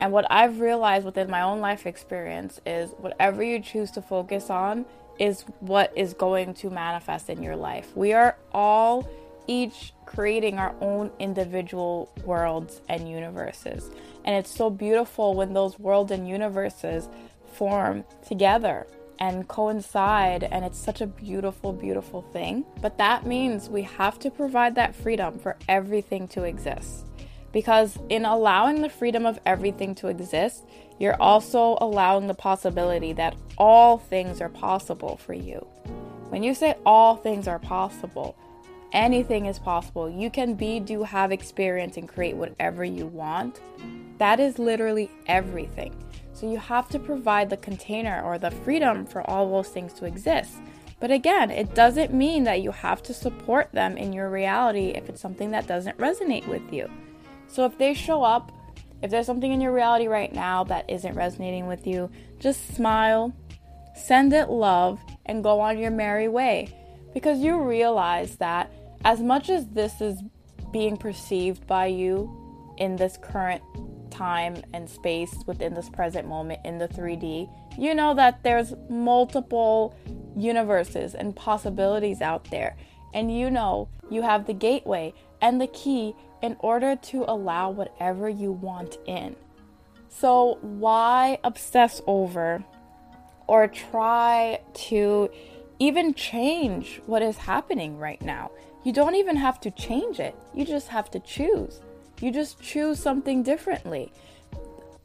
And 0.00 0.12
what 0.12 0.26
I've 0.30 0.60
realized 0.60 1.04
within 1.06 1.30
my 1.30 1.42
own 1.42 1.60
life 1.60 1.86
experience 1.86 2.60
is 2.66 2.90
whatever 2.98 3.42
you 3.42 3.60
choose 3.60 3.92
to 3.92 4.02
focus 4.02 4.50
on 4.50 4.84
is 5.18 5.42
what 5.60 5.92
is 5.96 6.14
going 6.14 6.54
to 6.54 6.70
manifest 6.70 7.28
in 7.28 7.42
your 7.42 7.56
life. 7.56 7.96
We 7.96 8.12
are 8.12 8.36
all 8.52 9.08
each 9.46 9.92
creating 10.06 10.58
our 10.58 10.74
own 10.80 11.10
individual 11.18 12.12
worlds 12.24 12.80
and 12.88 13.10
universes. 13.10 13.90
And 14.24 14.36
it's 14.36 14.54
so 14.54 14.70
beautiful 14.70 15.34
when 15.34 15.54
those 15.54 15.78
worlds 15.78 16.12
and 16.12 16.28
universes 16.28 17.08
form 17.54 18.04
together 18.26 18.86
and 19.18 19.48
coincide. 19.48 20.44
And 20.44 20.64
it's 20.64 20.78
such 20.78 21.00
a 21.00 21.06
beautiful, 21.06 21.72
beautiful 21.72 22.22
thing. 22.22 22.64
But 22.80 22.98
that 22.98 23.26
means 23.26 23.68
we 23.68 23.82
have 23.82 24.18
to 24.20 24.30
provide 24.30 24.74
that 24.76 24.94
freedom 24.94 25.38
for 25.38 25.56
everything 25.66 26.28
to 26.28 26.44
exist. 26.44 27.07
Because 27.52 27.98
in 28.08 28.24
allowing 28.24 28.82
the 28.82 28.88
freedom 28.88 29.24
of 29.24 29.40
everything 29.46 29.94
to 29.96 30.08
exist, 30.08 30.64
you're 30.98 31.20
also 31.20 31.78
allowing 31.80 32.26
the 32.26 32.34
possibility 32.34 33.12
that 33.14 33.36
all 33.56 33.98
things 33.98 34.40
are 34.40 34.48
possible 34.48 35.16
for 35.16 35.32
you. 35.32 35.66
When 36.28 36.42
you 36.42 36.54
say 36.54 36.76
all 36.84 37.16
things 37.16 37.48
are 37.48 37.58
possible, 37.58 38.36
anything 38.92 39.46
is 39.46 39.58
possible. 39.58 40.10
You 40.10 40.30
can 40.30 40.54
be, 40.54 40.80
do, 40.80 41.02
have, 41.04 41.32
experience, 41.32 41.96
and 41.96 42.08
create 42.08 42.36
whatever 42.36 42.84
you 42.84 43.06
want. 43.06 43.60
That 44.18 44.40
is 44.40 44.58
literally 44.58 45.10
everything. 45.26 45.94
So 46.32 46.50
you 46.50 46.58
have 46.58 46.88
to 46.90 46.98
provide 46.98 47.50
the 47.50 47.56
container 47.56 48.22
or 48.22 48.38
the 48.38 48.50
freedom 48.50 49.06
for 49.06 49.28
all 49.28 49.50
those 49.50 49.68
things 49.68 49.92
to 49.94 50.04
exist. 50.04 50.52
But 51.00 51.10
again, 51.10 51.50
it 51.50 51.74
doesn't 51.74 52.12
mean 52.12 52.44
that 52.44 52.60
you 52.60 52.72
have 52.72 53.02
to 53.04 53.14
support 53.14 53.70
them 53.72 53.96
in 53.96 54.12
your 54.12 54.30
reality 54.30 54.88
if 54.88 55.08
it's 55.08 55.20
something 55.20 55.52
that 55.52 55.66
doesn't 55.66 55.96
resonate 55.98 56.46
with 56.48 56.72
you. 56.72 56.90
So 57.48 57.64
if 57.64 57.78
they 57.78 57.94
show 57.94 58.22
up, 58.22 58.52
if 59.02 59.10
there's 59.10 59.26
something 59.26 59.52
in 59.52 59.60
your 59.60 59.72
reality 59.72 60.06
right 60.06 60.32
now 60.32 60.64
that 60.64 60.88
isn't 60.88 61.14
resonating 61.14 61.66
with 61.66 61.86
you, 61.86 62.10
just 62.38 62.74
smile, 62.74 63.34
send 63.94 64.32
it 64.32 64.50
love, 64.50 65.00
and 65.26 65.42
go 65.42 65.60
on 65.60 65.78
your 65.78 65.90
merry 65.90 66.28
way. 66.28 66.74
Because 67.14 67.40
you 67.40 67.60
realize 67.60 68.36
that 68.36 68.72
as 69.04 69.20
much 69.20 69.48
as 69.48 69.66
this 69.68 70.00
is 70.00 70.20
being 70.72 70.96
perceived 70.96 71.66
by 71.66 71.86
you 71.86 72.74
in 72.78 72.96
this 72.96 73.16
current 73.20 73.62
time 74.10 74.62
and 74.74 74.88
space 74.88 75.34
within 75.46 75.74
this 75.74 75.88
present 75.88 76.26
moment 76.26 76.60
in 76.64 76.78
the 76.78 76.88
3D, 76.88 77.48
you 77.78 77.94
know 77.94 78.14
that 78.14 78.42
there's 78.42 78.74
multiple 78.88 79.96
universes 80.36 81.14
and 81.14 81.34
possibilities 81.34 82.20
out 82.20 82.44
there. 82.50 82.76
And 83.14 83.36
you 83.36 83.50
know 83.50 83.88
you 84.10 84.22
have 84.22 84.46
the 84.46 84.52
gateway 84.52 85.14
and 85.40 85.60
the 85.60 85.66
key 85.68 86.14
in 86.42 86.56
order 86.60 86.96
to 86.96 87.24
allow 87.26 87.70
whatever 87.70 88.28
you 88.28 88.52
want 88.52 88.98
in. 89.06 89.36
So, 90.08 90.58
why 90.62 91.38
obsess 91.44 92.00
over 92.06 92.64
or 93.46 93.68
try 93.68 94.60
to 94.74 95.30
even 95.78 96.14
change 96.14 97.00
what 97.06 97.22
is 97.22 97.36
happening 97.36 97.98
right 97.98 98.20
now? 98.22 98.50
You 98.84 98.92
don't 98.92 99.16
even 99.16 99.36
have 99.36 99.60
to 99.60 99.70
change 99.70 100.18
it, 100.20 100.34
you 100.54 100.64
just 100.64 100.88
have 100.88 101.10
to 101.10 101.20
choose. 101.20 101.80
You 102.20 102.32
just 102.32 102.60
choose 102.60 102.98
something 102.98 103.42
differently. 103.42 104.12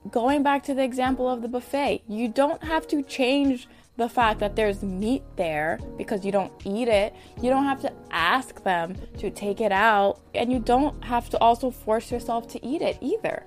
Going 0.10 0.44
back 0.44 0.64
to 0.64 0.74
the 0.74 0.84
example 0.84 1.30
of 1.30 1.42
the 1.42 1.48
buffet, 1.48 2.04
you 2.08 2.28
don't 2.28 2.64
have 2.64 2.88
to 2.88 3.04
change 3.04 3.68
the 3.96 4.10
fact 4.10 4.40
that 4.40 4.56
there's 4.56 4.82
meat 4.82 5.24
there 5.36 5.80
because 5.98 6.26
you 6.26 6.32
don't 6.32 6.52
eat 6.66 6.88
it. 6.88 7.14
You 7.42 7.50
don't 7.50 7.66
have 7.66 7.82
to 7.82 7.94
ask 8.12 8.64
them 8.64 8.96
to 9.20 9.30
take 9.30 9.62
it 9.62 9.72
out, 9.72 10.20
and 10.34 10.52
you 10.52 10.60
don't 10.60 11.04
have 11.04 11.30
to 11.30 11.38
also 11.38 11.70
force 11.70 12.12
yourself 12.12 12.48
to 12.50 12.66
eat 12.66 12.82
it 12.82 12.98
either. 13.02 13.44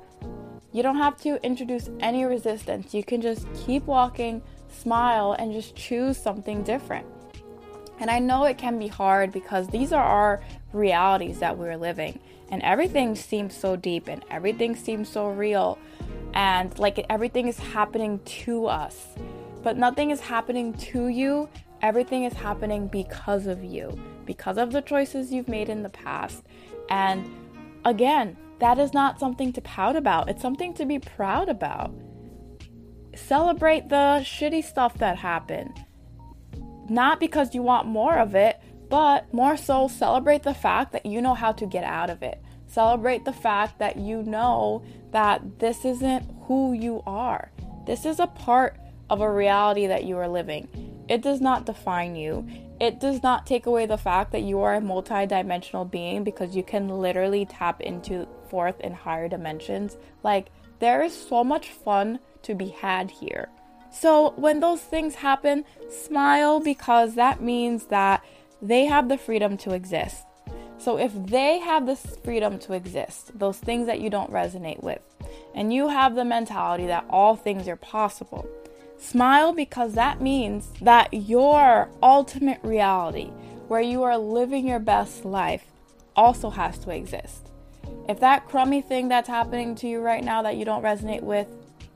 You 0.72 0.82
don't 0.82 0.98
have 0.98 1.16
to 1.22 1.44
introduce 1.44 1.90
any 2.00 2.24
resistance. 2.24 2.94
You 2.94 3.02
can 3.02 3.20
just 3.20 3.46
keep 3.54 3.86
walking, 3.86 4.42
smile, 4.68 5.32
and 5.38 5.52
just 5.52 5.74
choose 5.74 6.16
something 6.16 6.62
different. 6.62 7.06
And 7.98 8.10
I 8.10 8.18
know 8.18 8.44
it 8.44 8.58
can 8.58 8.78
be 8.78 8.88
hard 8.88 9.32
because 9.32 9.68
these 9.68 9.92
are 9.92 10.04
our 10.04 10.42
realities 10.72 11.38
that 11.38 11.56
we're 11.56 11.78
living, 11.78 12.20
and 12.50 12.62
everything 12.62 13.16
seems 13.16 13.56
so 13.56 13.74
deep 13.74 14.06
and 14.06 14.22
everything 14.30 14.76
seems 14.76 15.08
so 15.08 15.28
real, 15.28 15.78
and 16.34 16.78
like 16.78 17.04
everything 17.08 17.48
is 17.48 17.58
happening 17.58 18.20
to 18.44 18.66
us. 18.66 19.08
But 19.62 19.76
nothing 19.76 20.10
is 20.10 20.20
happening 20.20 20.74
to 20.74 21.08
you, 21.08 21.48
everything 21.82 22.24
is 22.24 22.32
happening 22.32 22.88
because 22.88 23.46
of 23.46 23.64
you, 23.64 23.98
because 24.24 24.58
of 24.58 24.72
the 24.72 24.80
choices 24.80 25.32
you've 25.32 25.48
made 25.48 25.68
in 25.68 25.82
the 25.82 25.88
past. 25.88 26.44
And 26.88 27.30
again, 27.84 28.36
that 28.58 28.78
is 28.78 28.94
not 28.94 29.20
something 29.20 29.52
to 29.52 29.60
pout 29.60 29.96
about, 29.96 30.28
it's 30.28 30.42
something 30.42 30.74
to 30.74 30.86
be 30.86 30.98
proud 30.98 31.48
about. 31.48 31.94
Celebrate 33.14 33.88
the 33.88 34.20
shitty 34.22 34.62
stuff 34.62 34.98
that 34.98 35.16
happened. 35.16 35.84
Not 36.88 37.18
because 37.18 37.54
you 37.54 37.62
want 37.62 37.86
more 37.86 38.18
of 38.18 38.34
it, 38.34 38.60
but 38.88 39.32
more 39.32 39.56
so 39.56 39.88
celebrate 39.88 40.42
the 40.42 40.54
fact 40.54 40.92
that 40.92 41.06
you 41.06 41.20
know 41.20 41.34
how 41.34 41.52
to 41.52 41.66
get 41.66 41.84
out 41.84 42.10
of 42.10 42.22
it. 42.22 42.40
Celebrate 42.66 43.24
the 43.24 43.32
fact 43.32 43.78
that 43.78 43.96
you 43.96 44.22
know 44.22 44.84
that 45.12 45.58
this 45.58 45.84
isn't 45.84 46.30
who 46.42 46.72
you 46.72 47.02
are. 47.06 47.50
This 47.86 48.04
is 48.04 48.20
a 48.20 48.26
part 48.26 48.76
of 49.10 49.20
a 49.20 49.30
reality 49.30 49.86
that 49.86 50.04
you 50.04 50.16
are 50.18 50.28
living. 50.28 50.68
It 51.08 51.22
does 51.22 51.40
not 51.40 51.66
define 51.66 52.16
you. 52.16 52.46
It 52.80 53.00
does 53.00 53.22
not 53.22 53.46
take 53.46 53.66
away 53.66 53.86
the 53.86 53.96
fact 53.96 54.32
that 54.32 54.42
you 54.42 54.60
are 54.60 54.74
a 54.74 54.80
multi-dimensional 54.80 55.84
being 55.84 56.24
because 56.24 56.56
you 56.56 56.62
can 56.62 56.88
literally 56.88 57.46
tap 57.46 57.80
into 57.80 58.26
fourth 58.48 58.76
and 58.80 58.94
higher 58.94 59.28
dimensions. 59.28 59.96
Like 60.22 60.48
there 60.78 61.02
is 61.02 61.14
so 61.14 61.42
much 61.44 61.68
fun 61.68 62.18
to 62.42 62.54
be 62.54 62.68
had 62.68 63.10
here. 63.10 63.48
So 63.90 64.34
when 64.36 64.60
those 64.60 64.82
things 64.82 65.14
happen, 65.14 65.64
smile 65.88 66.60
because 66.60 67.14
that 67.14 67.40
means 67.40 67.86
that 67.86 68.22
they 68.60 68.84
have 68.86 69.08
the 69.08 69.16
freedom 69.16 69.56
to 69.58 69.72
exist. 69.72 70.24
So 70.78 70.98
if 70.98 71.12
they 71.14 71.58
have 71.60 71.86
this 71.86 72.04
freedom 72.22 72.58
to 72.60 72.74
exist, 72.74 73.38
those 73.38 73.58
things 73.58 73.86
that 73.86 74.00
you 74.00 74.10
don't 74.10 74.30
resonate 74.30 74.82
with, 74.82 75.00
and 75.54 75.72
you 75.72 75.88
have 75.88 76.14
the 76.14 76.24
mentality 76.24 76.86
that 76.86 77.06
all 77.08 77.36
things 77.36 77.66
are 77.68 77.76
possible, 77.76 78.46
Smile 78.98 79.52
because 79.52 79.94
that 79.94 80.20
means 80.20 80.70
that 80.80 81.12
your 81.12 81.90
ultimate 82.02 82.60
reality, 82.62 83.30
where 83.68 83.80
you 83.80 84.02
are 84.02 84.18
living 84.18 84.66
your 84.66 84.78
best 84.78 85.24
life, 85.24 85.64
also 86.14 86.50
has 86.50 86.78
to 86.78 86.90
exist. 86.90 87.50
If 88.08 88.20
that 88.20 88.46
crummy 88.46 88.80
thing 88.80 89.08
that's 89.08 89.28
happening 89.28 89.74
to 89.76 89.88
you 89.88 90.00
right 90.00 90.24
now 90.24 90.42
that 90.42 90.56
you 90.56 90.64
don't 90.64 90.82
resonate 90.82 91.22
with 91.22 91.48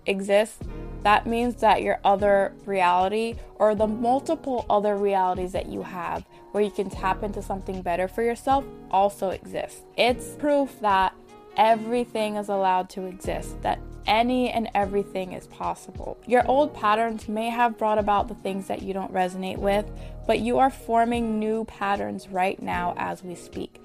exists, 0.07 0.59
that 1.03 1.27
means 1.27 1.57
that 1.57 1.83
your 1.83 1.99
other 2.05 2.53
reality 2.67 3.37
or 3.55 3.75
the 3.75 3.87
multiple 3.87 4.67
other 4.69 4.97
realities 4.97 5.53
that 5.53 5.67
you 5.67 5.83
have 5.83 6.27
where 6.53 6.63
you 6.63 6.71
can 6.71 6.91
tap 6.91 7.23
into 7.23 7.41
something 7.41 7.81
better 7.81 8.07
for 8.09 8.23
yourself 8.23 8.65
also 8.91 9.31
exists. 9.31 9.83
It's 9.97 10.35
proof 10.35 10.81
that 10.81 11.15
everything 11.57 12.37
is 12.37 12.49
allowed 12.49 12.91
to 12.91 13.07
exist, 13.07 13.63
that 13.63 13.79
any 14.11 14.51
and 14.51 14.69
everything 14.75 15.33
is 15.33 15.47
possible. 15.47 16.19
Your 16.27 16.47
old 16.47 16.75
patterns 16.75 17.29
may 17.29 17.49
have 17.49 17.79
brought 17.79 17.99
about 17.99 18.29
the 18.29 18.35
things 18.35 18.67
that 18.67 18.83
you 18.83 18.93
don't 18.93 19.15
resonate 19.15 19.59
with, 19.59 19.91
but 20.27 20.41
you 20.41 20.59
are 20.59 20.69
forming 20.69 21.39
new 21.39 21.65
patterns 21.65 22.29
right 22.29 22.61
now 22.61 22.93
as 22.99 23.23
we 23.23 23.35
speak. 23.35 23.81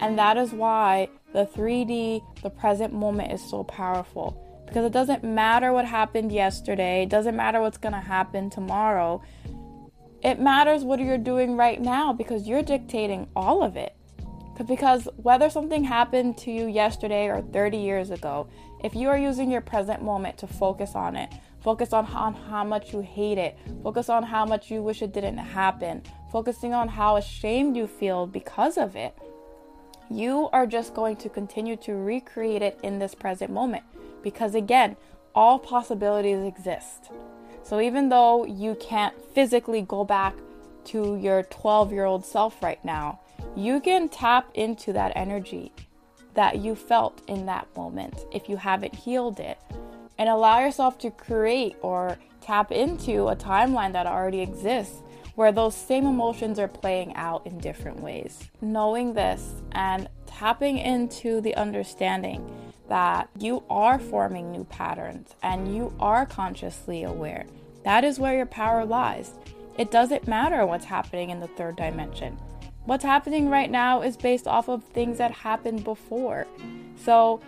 And 0.00 0.18
that 0.18 0.36
is 0.36 0.52
why 0.52 1.08
the 1.32 1.46
3D, 1.46 2.22
the 2.42 2.50
present 2.50 2.92
moment, 2.92 3.32
is 3.32 3.48
so 3.48 3.64
powerful 3.64 4.44
because 4.68 4.84
it 4.84 4.92
doesn't 4.92 5.24
matter 5.24 5.72
what 5.72 5.86
happened 5.86 6.30
yesterday, 6.30 7.04
it 7.04 7.08
doesn't 7.08 7.34
matter 7.34 7.60
what's 7.60 7.78
to 7.78 7.90
happen 7.92 8.50
tomorrow. 8.50 9.22
It 10.22 10.40
matters 10.40 10.84
what 10.84 11.00
you're 11.00 11.16
doing 11.16 11.56
right 11.56 11.80
now 11.80 12.12
because 12.12 12.46
you're 12.46 12.62
dictating 12.62 13.28
all 13.34 13.62
of 13.62 13.76
it. 13.76 13.94
Because 14.66 15.08
whether 15.16 15.48
something 15.48 15.84
happened 15.84 16.36
to 16.38 16.50
you 16.50 16.66
yesterday 16.66 17.28
or 17.28 17.40
30 17.40 17.78
years 17.78 18.10
ago, 18.10 18.48
if 18.82 18.94
you 18.94 19.08
are 19.08 19.18
using 19.18 19.50
your 19.50 19.60
present 19.60 20.02
moment 20.02 20.38
to 20.38 20.46
focus 20.46 20.94
on 20.94 21.16
it, 21.16 21.32
focus 21.60 21.92
on 21.92 22.04
how, 22.04 22.20
on 22.20 22.34
how 22.34 22.64
much 22.64 22.92
you 22.92 23.00
hate 23.00 23.38
it, 23.38 23.58
focus 23.82 24.08
on 24.08 24.22
how 24.22 24.44
much 24.44 24.70
you 24.70 24.82
wish 24.82 25.02
it 25.02 25.12
didn't 25.12 25.38
happen, 25.38 26.02
focusing 26.30 26.74
on 26.74 26.88
how 26.88 27.16
ashamed 27.16 27.76
you 27.76 27.86
feel 27.86 28.26
because 28.26 28.78
of 28.78 28.96
it, 28.96 29.16
you 30.10 30.48
are 30.52 30.66
just 30.66 30.94
going 30.94 31.16
to 31.16 31.28
continue 31.28 31.76
to 31.76 31.94
recreate 31.94 32.62
it 32.62 32.78
in 32.82 32.98
this 32.98 33.14
present 33.14 33.50
moment 33.50 33.84
because 34.22 34.54
again, 34.54 34.96
all 35.34 35.58
possibilities 35.58 36.44
exist. 36.44 37.10
So 37.62 37.80
even 37.80 38.08
though 38.08 38.46
you 38.46 38.76
can't 38.80 39.14
physically 39.34 39.82
go 39.82 40.04
back 40.04 40.34
to 40.86 41.16
your 41.16 41.42
12 41.42 41.92
year 41.92 42.06
old 42.06 42.24
self 42.24 42.62
right 42.62 42.82
now, 42.84 43.20
you 43.54 43.80
can 43.80 44.08
tap 44.08 44.50
into 44.54 44.92
that 44.94 45.12
energy 45.14 45.72
that 46.38 46.60
you 46.60 46.76
felt 46.76 47.20
in 47.26 47.46
that 47.46 47.66
moment 47.76 48.24
if 48.30 48.48
you 48.48 48.56
haven't 48.56 48.94
healed 48.94 49.40
it 49.40 49.58
and 50.18 50.28
allow 50.28 50.60
yourself 50.60 50.96
to 50.96 51.10
create 51.10 51.74
or 51.82 52.16
tap 52.40 52.70
into 52.70 53.26
a 53.26 53.34
timeline 53.34 53.92
that 53.92 54.06
already 54.06 54.40
exists 54.40 55.02
where 55.34 55.50
those 55.50 55.74
same 55.74 56.06
emotions 56.06 56.60
are 56.60 56.68
playing 56.68 57.12
out 57.16 57.44
in 57.44 57.58
different 57.58 57.98
ways. 57.98 58.38
Knowing 58.60 59.14
this 59.14 59.50
and 59.72 60.08
tapping 60.26 60.78
into 60.78 61.40
the 61.40 61.56
understanding 61.56 62.48
that 62.88 63.28
you 63.36 63.64
are 63.68 63.98
forming 63.98 64.52
new 64.52 64.62
patterns 64.62 65.34
and 65.42 65.74
you 65.74 65.92
are 65.98 66.24
consciously 66.24 67.02
aware. 67.02 67.46
That 67.82 68.04
is 68.04 68.20
where 68.20 68.36
your 68.36 68.46
power 68.46 68.84
lies. 68.84 69.32
It 69.76 69.90
doesn't 69.90 70.28
matter 70.28 70.64
what's 70.64 70.84
happening 70.84 71.30
in 71.30 71.40
the 71.40 71.48
third 71.48 71.74
dimension. 71.74 72.38
What's 72.88 73.04
happening 73.04 73.50
right 73.50 73.70
now 73.70 74.00
is 74.00 74.16
based 74.16 74.48
off 74.48 74.70
of 74.70 74.82
things 74.82 75.18
that 75.18 75.30
happened 75.30 75.84
before. 75.84 76.46
So 76.96 77.42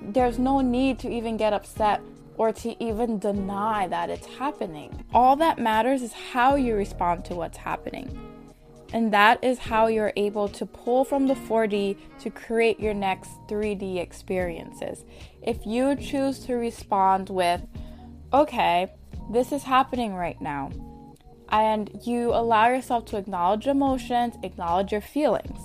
there's 0.00 0.38
no 0.38 0.60
need 0.60 1.00
to 1.00 1.10
even 1.10 1.36
get 1.36 1.52
upset 1.52 2.00
or 2.36 2.52
to 2.52 2.80
even 2.80 3.18
deny 3.18 3.88
that 3.88 4.08
it's 4.08 4.28
happening. 4.38 5.04
All 5.12 5.34
that 5.34 5.58
matters 5.58 6.00
is 6.00 6.12
how 6.12 6.54
you 6.54 6.76
respond 6.76 7.24
to 7.24 7.34
what's 7.34 7.56
happening. 7.56 8.08
And 8.92 9.12
that 9.12 9.42
is 9.42 9.58
how 9.58 9.88
you're 9.88 10.12
able 10.14 10.46
to 10.50 10.64
pull 10.64 11.04
from 11.04 11.26
the 11.26 11.34
4D 11.34 11.96
to 12.20 12.30
create 12.30 12.78
your 12.78 12.94
next 12.94 13.32
3D 13.48 13.96
experiences. 13.98 15.04
If 15.42 15.66
you 15.66 15.96
choose 15.96 16.38
to 16.46 16.54
respond 16.54 17.30
with, 17.30 17.60
okay, 18.32 18.92
this 19.28 19.50
is 19.50 19.64
happening 19.64 20.14
right 20.14 20.40
now, 20.40 20.70
and 21.50 21.90
you 22.04 22.30
allow 22.30 22.68
yourself 22.68 23.04
to 23.06 23.16
acknowledge 23.16 23.66
emotions, 23.66 24.34
acknowledge 24.42 24.92
your 24.92 25.00
feelings. 25.00 25.60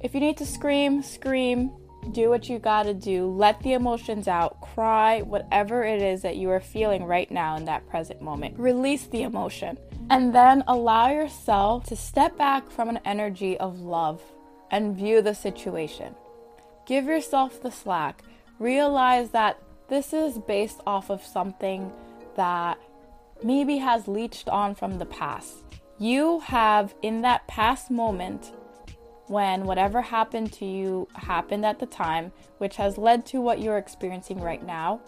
If 0.00 0.14
you 0.14 0.20
need 0.20 0.36
to 0.38 0.46
scream, 0.46 1.02
scream, 1.02 1.72
do 2.12 2.28
what 2.28 2.48
you 2.48 2.58
gotta 2.58 2.94
do, 2.94 3.26
let 3.26 3.60
the 3.62 3.72
emotions 3.72 4.28
out, 4.28 4.60
cry, 4.60 5.22
whatever 5.22 5.82
it 5.84 6.00
is 6.02 6.22
that 6.22 6.36
you 6.36 6.50
are 6.50 6.60
feeling 6.60 7.04
right 7.04 7.30
now 7.30 7.56
in 7.56 7.64
that 7.64 7.88
present 7.88 8.22
moment. 8.22 8.58
Release 8.58 9.06
the 9.06 9.22
emotion. 9.22 9.78
And 10.08 10.34
then 10.34 10.62
allow 10.68 11.10
yourself 11.10 11.84
to 11.86 11.96
step 11.96 12.36
back 12.38 12.70
from 12.70 12.88
an 12.88 13.00
energy 13.04 13.58
of 13.58 13.80
love 13.80 14.22
and 14.70 14.96
view 14.96 15.20
the 15.20 15.34
situation. 15.34 16.14
Give 16.86 17.06
yourself 17.06 17.60
the 17.60 17.72
slack. 17.72 18.22
Realize 18.60 19.30
that 19.30 19.60
this 19.88 20.12
is 20.12 20.38
based 20.38 20.80
off 20.86 21.10
of 21.10 21.22
something 21.22 21.92
that 22.36 22.78
maybe 23.42 23.78
has 23.78 24.08
leached 24.08 24.48
on 24.48 24.74
from 24.74 24.98
the 24.98 25.06
past. 25.06 25.64
You 25.98 26.40
have, 26.40 26.94
in 27.02 27.22
that 27.22 27.46
past 27.48 27.90
moment, 27.90 28.52
when 29.28 29.64
whatever 29.64 30.02
happened 30.02 30.52
to 30.52 30.64
you 30.64 31.08
happened 31.14 31.64
at 31.64 31.78
the 31.78 31.86
time, 31.86 32.32
which 32.58 32.76
has 32.76 32.98
led 32.98 33.26
to 33.26 33.40
what 33.40 33.60
you're 33.60 33.78
experiencing 33.78 34.40
right 34.40 34.64
now. 34.64 35.00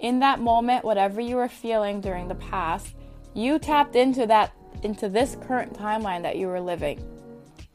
In 0.00 0.18
that 0.20 0.40
moment, 0.40 0.84
whatever 0.84 1.20
you 1.20 1.36
were 1.36 1.48
feeling 1.48 2.00
during 2.00 2.28
the 2.28 2.34
past, 2.36 2.94
you 3.34 3.58
tapped 3.58 3.96
into 3.96 4.26
that 4.26 4.52
into 4.82 5.08
this 5.08 5.36
current 5.46 5.72
timeline 5.72 6.22
that 6.22 6.36
you 6.36 6.46
were 6.46 6.60
living. 6.60 7.02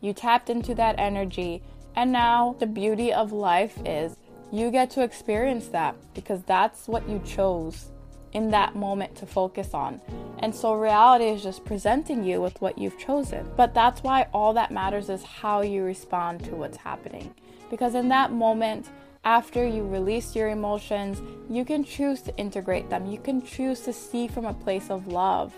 You 0.01 0.13
tapped 0.13 0.49
into 0.49 0.75
that 0.75 0.95
energy, 0.99 1.63
and 1.95 2.11
now 2.11 2.55
the 2.59 2.67
beauty 2.67 3.11
of 3.11 3.31
life 3.31 3.77
is 3.85 4.17
you 4.51 4.71
get 4.71 4.91
to 4.91 5.03
experience 5.03 5.67
that 5.69 5.95
because 6.13 6.43
that's 6.43 6.87
what 6.87 7.07
you 7.09 7.19
chose 7.25 7.91
in 8.33 8.51
that 8.51 8.75
moment 8.75 9.15
to 9.15 9.25
focus 9.25 9.73
on. 9.73 10.01
And 10.39 10.53
so 10.53 10.73
reality 10.73 11.25
is 11.25 11.43
just 11.43 11.65
presenting 11.65 12.23
you 12.23 12.41
with 12.41 12.59
what 12.61 12.77
you've 12.77 12.97
chosen. 12.97 13.49
But 13.55 13.73
that's 13.73 14.01
why 14.01 14.27
all 14.33 14.53
that 14.53 14.71
matters 14.71 15.09
is 15.09 15.23
how 15.23 15.61
you 15.61 15.83
respond 15.83 16.43
to 16.45 16.55
what's 16.55 16.77
happening. 16.77 17.33
Because 17.69 17.95
in 17.95 18.09
that 18.09 18.31
moment, 18.31 18.89
after 19.23 19.65
you 19.65 19.85
release 19.85 20.35
your 20.35 20.49
emotions, 20.49 21.21
you 21.49 21.63
can 21.63 21.83
choose 21.83 22.21
to 22.23 22.35
integrate 22.37 22.89
them. 22.89 23.05
You 23.05 23.19
can 23.19 23.41
choose 23.41 23.81
to 23.81 23.93
see 23.93 24.27
from 24.27 24.45
a 24.45 24.53
place 24.53 24.89
of 24.89 25.07
love 25.07 25.53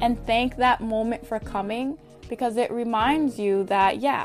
and 0.00 0.24
thank 0.26 0.56
that 0.56 0.80
moment 0.80 1.26
for 1.26 1.40
coming 1.40 1.98
because 2.28 2.56
it 2.56 2.70
reminds 2.70 3.38
you 3.38 3.64
that, 3.64 4.00
yeah, 4.00 4.24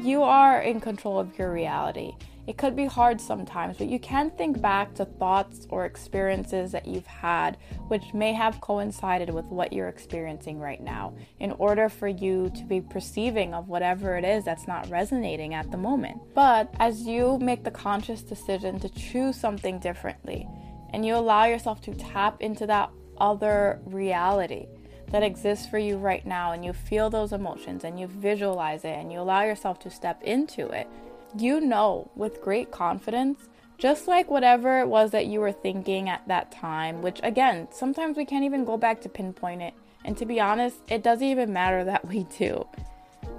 you 0.00 0.22
are 0.22 0.60
in 0.60 0.80
control 0.80 1.18
of 1.18 1.38
your 1.38 1.52
reality. 1.52 2.14
It 2.46 2.58
could 2.58 2.74
be 2.74 2.86
hard 2.86 3.20
sometimes, 3.20 3.78
but 3.78 3.86
you 3.86 4.00
can 4.00 4.30
think 4.30 4.60
back 4.60 4.94
to 4.94 5.04
thoughts 5.04 5.66
or 5.70 5.84
experiences 5.84 6.72
that 6.72 6.86
you've 6.86 7.06
had 7.06 7.56
which 7.86 8.12
may 8.12 8.32
have 8.32 8.60
coincided 8.60 9.30
with 9.30 9.44
what 9.46 9.72
you're 9.72 9.88
experiencing 9.88 10.58
right 10.58 10.80
now 10.82 11.14
in 11.38 11.52
order 11.52 11.88
for 11.88 12.08
you 12.08 12.50
to 12.56 12.64
be 12.64 12.80
perceiving 12.80 13.54
of 13.54 13.68
whatever 13.68 14.16
it 14.16 14.24
is 14.24 14.44
that's 14.44 14.66
not 14.66 14.88
resonating 14.90 15.54
at 15.54 15.70
the 15.70 15.76
moment. 15.76 16.20
But 16.34 16.74
as 16.80 17.02
you 17.02 17.38
make 17.38 17.62
the 17.62 17.70
conscious 17.70 18.22
decision 18.22 18.80
to 18.80 18.88
choose 18.88 19.36
something 19.36 19.78
differently 19.78 20.48
and 20.90 21.06
you 21.06 21.14
allow 21.14 21.44
yourself 21.44 21.80
to 21.82 21.94
tap 21.94 22.40
into 22.40 22.66
that 22.66 22.90
other 23.18 23.80
reality, 23.84 24.66
that 25.12 25.22
exists 25.22 25.66
for 25.66 25.78
you 25.78 25.98
right 25.98 26.26
now 26.26 26.52
and 26.52 26.64
you 26.64 26.72
feel 26.72 27.10
those 27.10 27.32
emotions 27.32 27.84
and 27.84 28.00
you 28.00 28.06
visualize 28.06 28.84
it 28.84 28.96
and 28.96 29.12
you 29.12 29.20
allow 29.20 29.42
yourself 29.42 29.78
to 29.78 29.90
step 29.90 30.22
into 30.22 30.68
it, 30.68 30.88
you 31.36 31.60
know 31.60 32.10
with 32.14 32.42
great 32.42 32.70
confidence, 32.70 33.48
just 33.78 34.06
like 34.06 34.30
whatever 34.30 34.80
it 34.80 34.88
was 34.88 35.10
that 35.10 35.26
you 35.26 35.40
were 35.40 35.52
thinking 35.52 36.08
at 36.08 36.26
that 36.28 36.52
time, 36.52 37.02
which 37.02 37.20
again, 37.22 37.68
sometimes 37.72 38.16
we 38.16 38.24
can't 38.24 38.44
even 38.44 38.64
go 38.64 38.76
back 38.76 39.00
to 39.02 39.08
pinpoint 39.08 39.62
it. 39.62 39.74
And 40.04 40.16
to 40.18 40.26
be 40.26 40.40
honest, 40.40 40.78
it 40.88 41.02
doesn't 41.02 41.26
even 41.26 41.52
matter 41.52 41.84
that 41.84 42.06
we 42.06 42.24
do. 42.38 42.66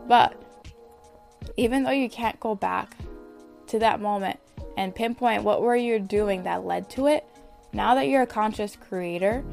But 0.08 0.42
even 1.58 1.84
though 1.84 1.92
you 1.92 2.10
can't 2.10 2.40
go 2.40 2.56
back 2.56 2.96
to 3.68 3.80
that 3.80 4.02
moment 4.02 4.40
and 4.78 4.94
pinpoint 4.94 5.44
what 5.44 5.62
were 5.62 5.76
you 5.76 6.00
doing 6.00 6.44
that 6.44 6.66
led 6.66 6.90
to 6.92 7.08
it, 7.08 7.26
now 7.72 7.96
that 7.96 8.08
you're 8.08 8.24
a 8.24 8.28
conscious 8.28 8.76
creator, 8.76 9.44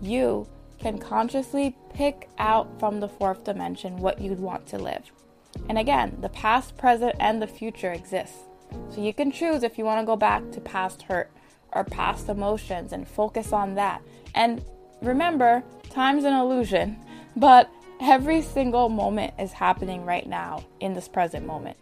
you 0.00 0.46
can 0.78 0.98
consciously 0.98 1.74
pick 1.94 2.28
out 2.38 2.78
from 2.78 3.00
the 3.00 3.08
fourth 3.08 3.44
dimension 3.44 3.96
what 3.98 4.20
you'd 4.20 4.38
want 4.38 4.66
to 4.66 4.78
live. 4.78 5.10
And 5.68 5.78
again, 5.78 6.18
the 6.20 6.28
past, 6.28 6.76
present, 6.76 7.16
and 7.20 7.40
the 7.40 7.46
future 7.46 7.92
exist. 7.92 8.34
So 8.90 9.00
you 9.00 9.12
can 9.12 9.30
choose 9.30 9.62
if 9.62 9.78
you 9.78 9.84
want 9.84 10.00
to 10.00 10.06
go 10.06 10.16
back 10.16 10.50
to 10.52 10.60
past 10.60 11.02
hurt 11.02 11.30
or 11.72 11.84
past 11.84 12.28
emotions 12.28 12.92
and 12.92 13.06
focus 13.06 13.52
on 13.52 13.74
that. 13.74 14.02
And 14.34 14.64
remember, 15.02 15.62
time's 15.90 16.24
an 16.24 16.34
illusion, 16.34 16.98
but 17.36 17.70
every 18.00 18.42
single 18.42 18.88
moment 18.88 19.34
is 19.38 19.52
happening 19.52 20.04
right 20.04 20.26
now 20.26 20.64
in 20.80 20.94
this 20.94 21.08
present 21.08 21.46
moment. 21.46 21.76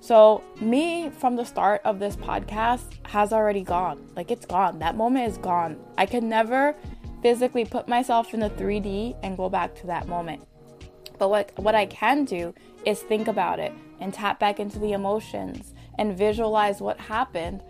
So, 0.00 0.44
me 0.60 1.10
from 1.10 1.34
the 1.34 1.44
start 1.44 1.80
of 1.84 1.98
this 1.98 2.14
podcast 2.14 2.84
has 3.06 3.32
already 3.32 3.62
gone. 3.62 4.08
Like, 4.14 4.30
it's 4.30 4.46
gone. 4.46 4.78
That 4.78 4.94
moment 4.94 5.28
is 5.28 5.38
gone. 5.38 5.78
I 5.98 6.06
can 6.06 6.28
never 6.28 6.76
physically 7.22 7.64
put 7.64 7.88
myself 7.88 8.32
in 8.32 8.40
the 8.40 8.50
3D 8.50 9.16
and 9.24 9.36
go 9.36 9.48
back 9.48 9.74
to 9.80 9.86
that 9.88 10.06
moment. 10.06 10.46
But 11.18 11.30
what, 11.30 11.52
what 11.56 11.74
I 11.74 11.86
can 11.86 12.24
do 12.24 12.54
is 12.84 13.00
think 13.00 13.28
about 13.28 13.58
it 13.58 13.72
and 14.00 14.12
tap 14.12 14.38
back 14.38 14.60
into 14.60 14.78
the 14.78 14.92
emotions 14.92 15.72
and 15.98 16.16
visualize 16.16 16.80
what 16.80 16.98
happened 17.00 17.62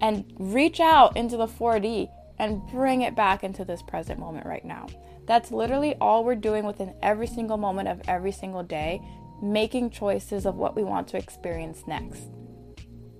and 0.00 0.24
reach 0.38 0.80
out 0.80 1.16
into 1.16 1.36
the 1.36 1.46
4D 1.46 2.10
and 2.38 2.66
bring 2.68 3.02
it 3.02 3.14
back 3.14 3.44
into 3.44 3.64
this 3.64 3.82
present 3.82 4.18
moment 4.18 4.46
right 4.46 4.64
now. 4.64 4.86
That's 5.26 5.50
literally 5.50 5.94
all 6.00 6.24
we're 6.24 6.34
doing 6.34 6.64
within 6.64 6.94
every 7.02 7.26
single 7.26 7.58
moment 7.58 7.88
of 7.88 8.00
every 8.08 8.32
single 8.32 8.62
day, 8.62 9.02
making 9.42 9.90
choices 9.90 10.46
of 10.46 10.56
what 10.56 10.74
we 10.74 10.82
want 10.82 11.08
to 11.08 11.16
experience 11.16 11.84
next. 11.86 12.24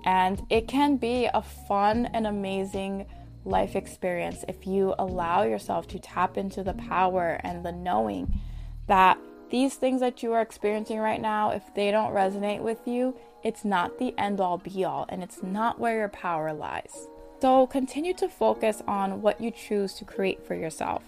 And 0.05 0.43
it 0.49 0.67
can 0.67 0.97
be 0.97 1.29
a 1.33 1.43
fun 1.43 2.07
and 2.07 2.27
amazing 2.27 3.07
life 3.45 3.77
experience 3.77 4.45
if 4.49 4.67
you 4.67 4.95
allow 4.99 5.43
yourself 5.43 5.87
to 5.89 5.99
tap 5.99 6.37
into 6.37 6.63
the 6.63 6.75
power 6.75 7.41
and 7.43 7.65
the 7.65 7.73
knowing 7.73 8.41
that 8.87 9.19
these 9.51 9.75
things 9.75 10.01
that 10.01 10.23
you 10.23 10.33
are 10.33 10.41
experiencing 10.41 10.99
right 10.99 11.21
now, 11.21 11.51
if 11.51 11.75
they 11.75 11.91
don't 11.91 12.15
resonate 12.15 12.61
with 12.61 12.87
you, 12.87 13.17
it's 13.43 13.65
not 13.65 13.99
the 13.99 14.15
end 14.19 14.41
all 14.41 14.59
be 14.59 14.85
all 14.85 15.07
and 15.09 15.23
it's 15.23 15.43
not 15.43 15.79
where 15.79 15.97
your 15.97 16.09
power 16.09 16.53
lies. 16.53 17.09
So 17.41 17.67
continue 17.67 18.15
to 18.15 18.29
focus 18.29 18.83
on 18.87 19.23
what 19.23 19.41
you 19.41 19.51
choose 19.51 19.95
to 19.95 20.05
create 20.05 20.47
for 20.47 20.55
yourself 20.55 21.03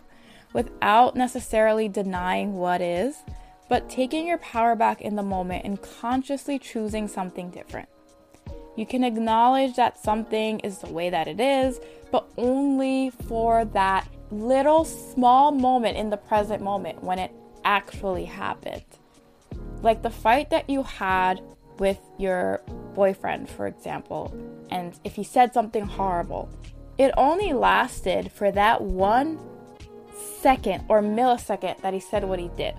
without 0.52 1.16
necessarily 1.16 1.88
denying 1.88 2.54
what 2.54 2.80
is, 2.80 3.16
but 3.68 3.88
taking 3.88 4.26
your 4.26 4.38
power 4.38 4.74
back 4.74 5.00
in 5.00 5.16
the 5.16 5.22
moment 5.22 5.64
and 5.64 5.80
consciously 5.80 6.58
choosing 6.58 7.08
something 7.08 7.50
different. 7.50 7.88
You 8.76 8.86
can 8.86 9.04
acknowledge 9.04 9.76
that 9.76 10.02
something 10.02 10.60
is 10.60 10.78
the 10.78 10.90
way 10.90 11.10
that 11.10 11.28
it 11.28 11.40
is, 11.40 11.80
but 12.10 12.26
only 12.38 13.10
for 13.28 13.66
that 13.66 14.08
little 14.30 14.84
small 14.84 15.52
moment 15.52 15.98
in 15.98 16.08
the 16.08 16.16
present 16.16 16.62
moment 16.62 17.02
when 17.04 17.18
it 17.18 17.30
actually 17.64 18.24
happened. 18.24 18.84
Like 19.82 20.02
the 20.02 20.10
fight 20.10 20.50
that 20.50 20.68
you 20.70 20.82
had 20.82 21.40
with 21.78 21.98
your 22.18 22.62
boyfriend, 22.94 23.48
for 23.48 23.66
example, 23.66 24.32
and 24.70 24.98
if 25.04 25.14
he 25.14 25.24
said 25.24 25.52
something 25.52 25.84
horrible, 25.84 26.48
it 26.98 27.12
only 27.16 27.52
lasted 27.52 28.30
for 28.30 28.52
that 28.52 28.80
one 28.80 29.38
second 30.40 30.84
or 30.88 31.02
millisecond 31.02 31.80
that 31.80 31.94
he 31.94 32.00
said 32.00 32.24
what 32.24 32.38
he 32.38 32.48
did. 32.56 32.74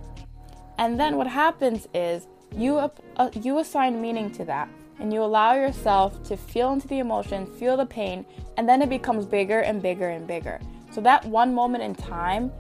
And 0.78 1.00
then 1.00 1.18
what 1.18 1.28
happens 1.28 1.88
is 1.94 2.28
you 2.56 2.78
uh, 2.78 2.90
you 3.34 3.60
assign 3.60 4.02
meaning 4.02 4.32
to 4.32 4.46
that 4.46 4.70
and 5.00 5.12
you 5.12 5.22
allow 5.22 5.54
yourself 5.54 6.24
to 6.24 6.38
feel 6.38 6.72
into 6.72 6.88
the 6.88 7.00
emotion, 7.00 7.46
feel 7.46 7.76
the 7.76 7.86
pain, 7.86 8.26
and 8.58 8.70
then 8.70 8.82
it 8.82 8.90
becomes 8.90 9.26
bigger 9.26 9.60
and 9.60 9.82
bigger 9.82 10.10
and 10.10 10.28
bigger. 10.28 10.60
So 10.92 11.02
that 11.02 11.26
one 11.26 11.54
moment 11.54 11.84
in 11.84 11.96
time 11.96 12.52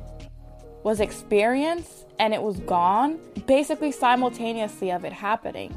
was 0.84 1.00
experienced 1.00 2.03
and 2.20 2.34
it 2.34 2.42
was 2.42 2.60
gone 2.62 3.20
basically 3.48 3.92
simultaneously 3.92 4.92
of 4.92 5.06
it 5.06 5.14
happening. 5.14 5.76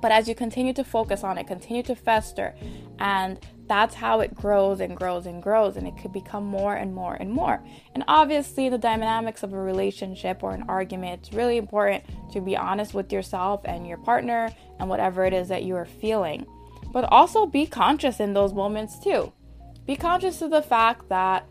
But 0.00 0.12
as 0.12 0.28
you 0.28 0.34
continue 0.34 0.72
to 0.74 0.84
focus 0.84 1.24
on 1.24 1.38
it, 1.38 1.46
continue 1.46 1.82
to 1.84 1.96
fester, 1.96 2.54
and 3.00 3.38
that's 3.66 3.94
how 3.94 4.20
it 4.20 4.34
grows 4.34 4.80
and 4.80 4.96
grows 4.96 5.26
and 5.26 5.42
grows, 5.42 5.76
and 5.76 5.86
it 5.86 5.96
could 6.00 6.12
become 6.12 6.44
more 6.44 6.76
and 6.76 6.94
more 6.94 7.14
and 7.14 7.30
more. 7.30 7.62
And 7.94 8.04
obviously, 8.06 8.68
the 8.68 8.78
dynamics 8.78 9.42
of 9.42 9.52
a 9.52 9.58
relationship 9.58 10.42
or 10.42 10.52
an 10.52 10.64
argument, 10.68 11.20
it's 11.20 11.32
really 11.32 11.56
important 11.56 12.04
to 12.32 12.40
be 12.40 12.56
honest 12.56 12.94
with 12.94 13.12
yourself 13.12 13.62
and 13.64 13.86
your 13.86 13.98
partner 13.98 14.50
and 14.78 14.88
whatever 14.88 15.24
it 15.24 15.32
is 15.32 15.48
that 15.48 15.64
you 15.64 15.74
are 15.74 15.84
feeling. 15.84 16.46
But 16.92 17.04
also 17.12 17.44
be 17.44 17.66
conscious 17.66 18.20
in 18.20 18.34
those 18.34 18.54
moments 18.54 18.98
too. 18.98 19.32
Be 19.84 19.96
conscious 19.96 20.42
of 20.42 20.50
the 20.50 20.62
fact 20.62 21.08
that 21.08 21.46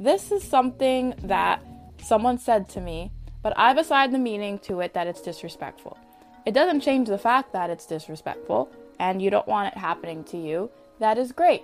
this 0.00 0.32
is 0.32 0.42
something 0.42 1.14
that 1.22 1.64
someone 2.02 2.38
said 2.38 2.68
to 2.70 2.80
me, 2.80 3.12
but 3.42 3.52
I've 3.56 3.78
assigned 3.78 4.14
the 4.14 4.18
meaning 4.18 4.58
to 4.60 4.80
it 4.80 4.94
that 4.94 5.06
it's 5.06 5.20
disrespectful. 5.20 5.98
It 6.46 6.54
doesn't 6.54 6.80
change 6.80 7.08
the 7.08 7.18
fact 7.18 7.52
that 7.52 7.70
it's 7.70 7.86
disrespectful 7.86 8.70
and 8.98 9.20
you 9.20 9.30
don't 9.30 9.46
want 9.48 9.72
it 9.72 9.78
happening 9.78 10.24
to 10.24 10.36
you. 10.36 10.70
That 10.98 11.18
is 11.18 11.32
great. 11.32 11.62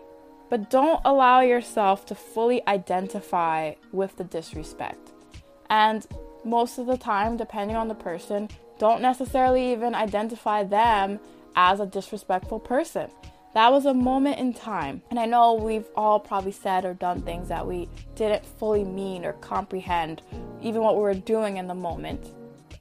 But 0.51 0.71
don't 0.71 1.01
allow 1.05 1.41
yourself 1.41 2.07
to 2.07 2.15
fully 2.15 2.67
identify 2.67 3.75
with 3.93 4.17
the 4.17 4.25
disrespect. 4.25 5.13
And 5.69 6.07
most 6.45 6.79
of 6.79 6.87
the 6.87 6.97
time, 6.97 7.37
depending 7.37 7.77
on 7.77 7.89
the 7.89 7.95
person, 7.95 8.49
don't 8.79 9.03
necessarily 9.03 9.73
even 9.73 9.95
identify 9.95 10.63
them 10.63 11.21
as 11.55 11.81
a 11.81 11.87
disrespectful 11.87 12.61
person. 12.61 13.11
That 13.55 13.73
was 13.73 13.87
a 13.87 13.95
moment 13.95 14.39
in 14.39 14.53
time. 14.53 15.03
And 15.11 15.19
I 15.19 15.25
know 15.25 15.55
we've 15.55 15.89
all 15.97 16.21
probably 16.21 16.53
said 16.53 16.85
or 16.85 16.95
done 16.95 17.23
things 17.23 17.49
that 17.49 17.67
we 17.67 17.89
didn't 18.15 18.45
fully 18.45 18.85
mean 18.85 19.25
or 19.25 19.33
comprehend, 19.35 20.23
even 20.61 20.83
what 20.83 20.97
we 20.97 21.03
were 21.03 21.15
doing 21.15 21.57
in 21.57 21.67
the 21.67 21.75
moment. 21.75 22.35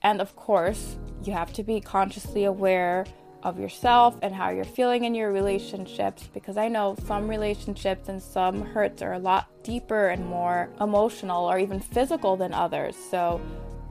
And 0.04 0.22
of 0.22 0.36
course, 0.36 0.98
you 1.24 1.34
have 1.34 1.54
to 1.54 1.64
be 1.64 1.80
consciously 1.80 2.44
aware 2.44 3.06
of 3.44 3.60
yourself 3.60 4.18
and 4.22 4.36
how 4.36 4.50
you're 4.50 4.66
feeling 4.66 5.06
in 5.06 5.16
your 5.16 5.32
relationships 5.32 6.28
because 6.34 6.58
I 6.58 6.68
know 6.68 6.98
some 7.06 7.30
relationships 7.30 8.10
and 8.10 8.22
some 8.22 8.62
hurts 8.62 9.02
are 9.02 9.14
a 9.14 9.20
lot 9.20 9.48
deeper 9.64 10.10
and 10.10 10.26
more 10.26 10.70
emotional 10.82 11.46
or 11.46 11.58
even 11.60 11.80
physical 11.80 12.36
than 12.36 12.54
others. 12.54 12.96
So 13.10 13.40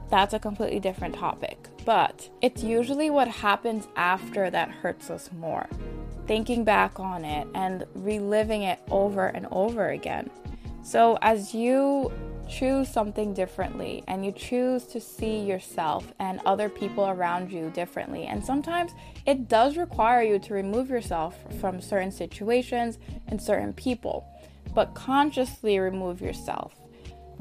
that's 0.09 0.33
a 0.33 0.39
completely 0.39 0.79
different 0.79 1.15
topic. 1.15 1.57
But 1.85 2.29
it's 2.41 2.63
usually 2.63 3.09
what 3.09 3.27
happens 3.27 3.87
after 3.95 4.49
that 4.49 4.69
hurts 4.69 5.09
us 5.09 5.31
more. 5.31 5.67
Thinking 6.27 6.63
back 6.63 6.99
on 6.99 7.25
it 7.25 7.47
and 7.55 7.85
reliving 7.95 8.63
it 8.63 8.79
over 8.91 9.27
and 9.27 9.47
over 9.51 9.89
again. 9.89 10.29
So 10.83 11.17
as 11.21 11.53
you 11.53 12.11
choose 12.47 12.87
something 12.87 13.33
differently 13.33 14.03
and 14.07 14.25
you 14.25 14.31
choose 14.31 14.85
to 14.85 15.01
see 15.01 15.39
yourself 15.39 16.13
and 16.19 16.39
other 16.45 16.69
people 16.69 17.07
around 17.07 17.51
you 17.51 17.69
differently. 17.71 18.25
And 18.25 18.43
sometimes 18.43 18.93
it 19.25 19.47
does 19.47 19.77
require 19.77 20.21
you 20.21 20.39
to 20.39 20.53
remove 20.53 20.89
yourself 20.89 21.35
from 21.59 21.81
certain 21.81 22.11
situations 22.11 22.97
and 23.27 23.41
certain 23.41 23.73
people, 23.73 24.25
but 24.73 24.95
consciously 24.95 25.79
remove 25.79 26.21
yourself. 26.21 26.75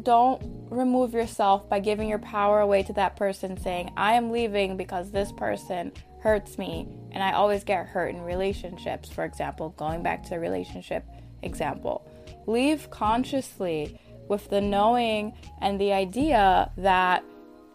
Don't 0.02 0.42
remove 0.70 1.14
yourself 1.14 1.68
by 1.70 1.80
giving 1.80 2.08
your 2.08 2.18
power 2.18 2.60
away 2.60 2.82
to 2.82 2.92
that 2.94 3.16
person 3.16 3.56
saying, 3.56 3.92
I 3.96 4.12
am 4.14 4.30
leaving 4.30 4.76
because 4.76 5.10
this 5.10 5.32
person 5.32 5.92
hurts 6.26 6.58
me 6.58 6.88
and 7.12 7.22
I 7.22 7.34
always 7.34 7.62
get 7.62 7.86
hurt 7.86 8.08
in 8.08 8.20
relationships. 8.20 9.08
For 9.08 9.24
example, 9.24 9.68
going 9.76 10.02
back 10.02 10.24
to 10.24 10.30
the 10.30 10.40
relationship 10.40 11.04
example, 11.42 12.04
leave 12.48 12.90
consciously 12.90 14.00
with 14.26 14.50
the 14.50 14.60
knowing 14.60 15.34
and 15.60 15.80
the 15.80 15.92
idea 15.92 16.72
that 16.78 17.22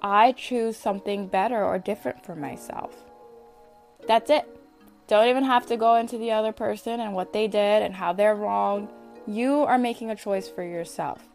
I 0.01 0.33
choose 0.33 0.75
something 0.75 1.29
better 1.29 1.63
or 1.63 1.79
different 1.79 2.25
for 2.25 2.35
myself. 2.35 2.93
That's 4.05 4.29
it. 4.29 4.45
Don't 5.07 5.29
even 5.29 5.45
have 5.45 5.65
to 5.67 5.77
go 5.77 5.95
into 5.95 6.17
the 6.17 6.31
other 6.31 6.51
person 6.51 6.99
and 6.99 7.13
what 7.13 7.31
they 7.31 7.47
did 7.47 7.83
and 7.83 7.95
how 7.95 8.11
they're 8.11 8.35
wrong. 8.35 8.89
You 9.27 9.61
are 9.61 9.77
making 9.77 10.09
a 10.09 10.15
choice 10.17 10.49
for 10.49 10.63
yourself. 10.63 11.25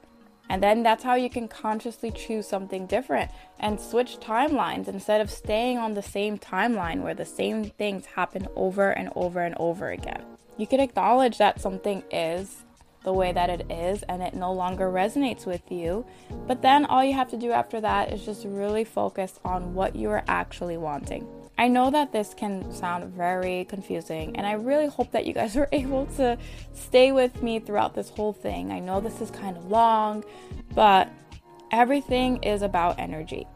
And 0.48 0.62
then 0.62 0.82
that's 0.82 1.02
how 1.02 1.14
you 1.14 1.28
can 1.28 1.48
consciously 1.48 2.10
choose 2.10 2.46
something 2.46 2.86
different 2.86 3.30
and 3.58 3.80
switch 3.80 4.18
timelines 4.18 4.88
instead 4.88 5.20
of 5.20 5.30
staying 5.30 5.78
on 5.78 5.94
the 5.94 6.02
same 6.02 6.38
timeline 6.38 7.02
where 7.02 7.14
the 7.14 7.24
same 7.24 7.64
things 7.64 8.06
happen 8.06 8.46
over 8.54 8.90
and 8.90 9.10
over 9.16 9.40
and 9.40 9.54
over 9.58 9.90
again. 9.90 10.22
You 10.56 10.66
can 10.66 10.80
acknowledge 10.80 11.38
that 11.38 11.60
something 11.60 12.02
is 12.10 12.64
the 13.02 13.12
way 13.12 13.32
that 13.32 13.50
it 13.50 13.70
is 13.70 14.02
and 14.04 14.22
it 14.22 14.34
no 14.34 14.52
longer 14.52 14.90
resonates 14.90 15.46
with 15.46 15.70
you. 15.70 16.04
But 16.46 16.62
then 16.62 16.84
all 16.86 17.04
you 17.04 17.14
have 17.14 17.30
to 17.30 17.36
do 17.36 17.52
after 17.52 17.80
that 17.80 18.12
is 18.12 18.24
just 18.24 18.44
really 18.44 18.84
focus 18.84 19.38
on 19.44 19.74
what 19.74 19.94
you 19.94 20.10
are 20.10 20.24
actually 20.26 20.76
wanting. 20.76 21.26
I 21.58 21.68
know 21.68 21.90
that 21.90 22.12
this 22.12 22.34
can 22.34 22.70
sound 22.72 23.14
very 23.14 23.64
confusing, 23.64 24.36
and 24.36 24.46
I 24.46 24.52
really 24.52 24.88
hope 24.88 25.10
that 25.12 25.26
you 25.26 25.32
guys 25.32 25.56
are 25.56 25.68
able 25.72 26.06
to 26.16 26.38
stay 26.74 27.12
with 27.12 27.42
me 27.42 27.58
throughout 27.58 27.94
this 27.94 28.10
whole 28.10 28.32
thing. 28.32 28.70
I 28.72 28.78
know 28.78 29.00
this 29.00 29.20
is 29.20 29.30
kind 29.30 29.56
of 29.56 29.70
long, 29.70 30.24
but 30.74 31.10
everything 31.70 32.42
is 32.42 32.62
about 32.62 32.98
energy. 32.98 33.46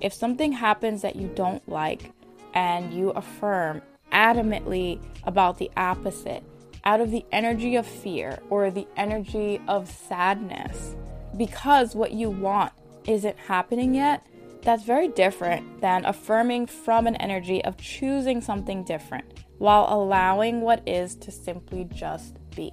If 0.00 0.14
something 0.14 0.52
happens 0.52 1.02
that 1.02 1.16
you 1.16 1.28
don't 1.34 1.66
like 1.68 2.12
and 2.54 2.92
you 2.92 3.10
affirm 3.10 3.82
adamantly 4.12 5.00
about 5.24 5.58
the 5.58 5.70
opposite, 5.76 6.42
out 6.84 7.00
of 7.00 7.10
the 7.10 7.24
energy 7.32 7.76
of 7.76 7.86
fear 7.86 8.38
or 8.48 8.70
the 8.70 8.86
energy 8.96 9.60
of 9.68 9.90
sadness 9.90 10.96
because 11.36 11.94
what 11.94 12.12
you 12.12 12.30
want 12.30 12.72
isn't 13.06 13.36
happening 13.36 13.94
yet, 13.94 14.26
that's 14.62 14.84
very 14.84 15.08
different 15.08 15.80
than 15.80 16.04
affirming 16.04 16.66
from 16.66 17.06
an 17.06 17.16
energy 17.16 17.64
of 17.64 17.76
choosing 17.76 18.40
something 18.40 18.84
different 18.84 19.44
while 19.58 19.86
allowing 19.90 20.60
what 20.60 20.86
is 20.88 21.14
to 21.16 21.30
simply 21.30 21.84
just 21.92 22.36
be. 22.54 22.72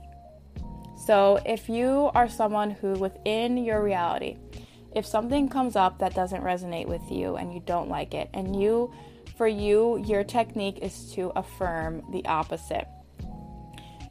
So, 1.05 1.39
if 1.45 1.69
you 1.69 2.09
are 2.15 2.27
someone 2.27 2.71
who 2.71 2.93
within 2.93 3.57
your 3.57 3.83
reality, 3.83 4.37
if 4.95 5.05
something 5.05 5.47
comes 5.47 5.75
up 5.75 5.99
that 5.99 6.15
doesn't 6.15 6.43
resonate 6.43 6.87
with 6.87 7.11
you 7.11 7.35
and 7.35 7.53
you 7.53 7.61
don't 7.65 7.89
like 7.89 8.13
it, 8.13 8.29
and 8.33 8.59
you, 8.59 8.91
for 9.37 9.47
you, 9.47 10.03
your 10.05 10.23
technique 10.23 10.79
is 10.81 11.11
to 11.13 11.31
affirm 11.35 12.03
the 12.11 12.25
opposite 12.25 12.87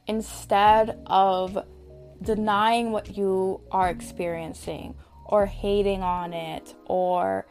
instead 0.07 0.99
of 1.07 1.59
denying 2.23 2.93
what 2.93 3.17
you 3.17 3.61
are 3.71 3.89
experiencing 3.89 4.95
or 5.25 5.47
hating 5.47 6.03
on 6.03 6.33
it 6.33 6.75
or 6.87 7.47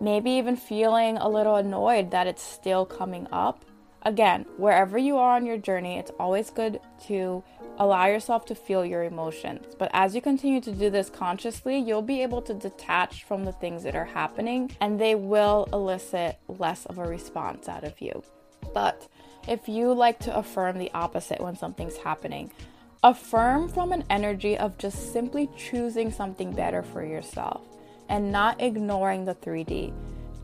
maybe 0.00 0.30
even 0.32 0.56
feeling 0.56 1.16
a 1.16 1.28
little 1.28 1.56
annoyed 1.56 2.10
that 2.10 2.26
it's 2.26 2.42
still 2.42 2.86
coming 2.86 3.26
up, 3.32 3.64
again, 4.02 4.46
wherever 4.56 4.98
you 4.98 5.16
are 5.16 5.36
on 5.36 5.46
your 5.46 5.58
journey, 5.58 5.98
it's 5.98 6.12
always 6.18 6.50
good 6.50 6.80
to 7.06 7.42
allow 7.78 8.06
yourself 8.06 8.44
to 8.46 8.54
feel 8.54 8.84
your 8.84 9.04
emotions. 9.04 9.66
But 9.78 9.90
as 9.92 10.14
you 10.14 10.20
continue 10.20 10.60
to 10.62 10.72
do 10.72 10.90
this 10.90 11.10
consciously, 11.10 11.78
you'll 11.78 12.02
be 12.02 12.22
able 12.22 12.42
to 12.42 12.54
detach 12.54 13.24
from 13.24 13.44
the 13.44 13.52
things 13.52 13.82
that 13.84 13.94
are 13.94 14.04
happening 14.04 14.70
and 14.80 15.00
they 15.00 15.14
will 15.14 15.68
elicit 15.72 16.38
less 16.48 16.86
of 16.86 16.98
a 16.98 17.04
response 17.04 17.68
out 17.68 17.84
of 17.84 18.00
you. 18.00 18.22
But 18.74 19.08
if 19.46 19.68
you 19.68 19.92
like 19.92 20.18
to 20.20 20.36
affirm 20.36 20.78
the 20.78 20.90
opposite 20.92 21.40
when 21.40 21.56
something's 21.56 21.96
happening, 21.96 22.50
affirm 23.04 23.68
from 23.68 23.92
an 23.92 24.04
energy 24.10 24.58
of 24.58 24.76
just 24.78 25.12
simply 25.12 25.48
choosing 25.56 26.10
something 26.10 26.52
better 26.52 26.82
for 26.82 27.04
yourself 27.04 27.62
and 28.08 28.32
not 28.32 28.60
ignoring 28.60 29.24
the 29.24 29.34
3D. 29.34 29.92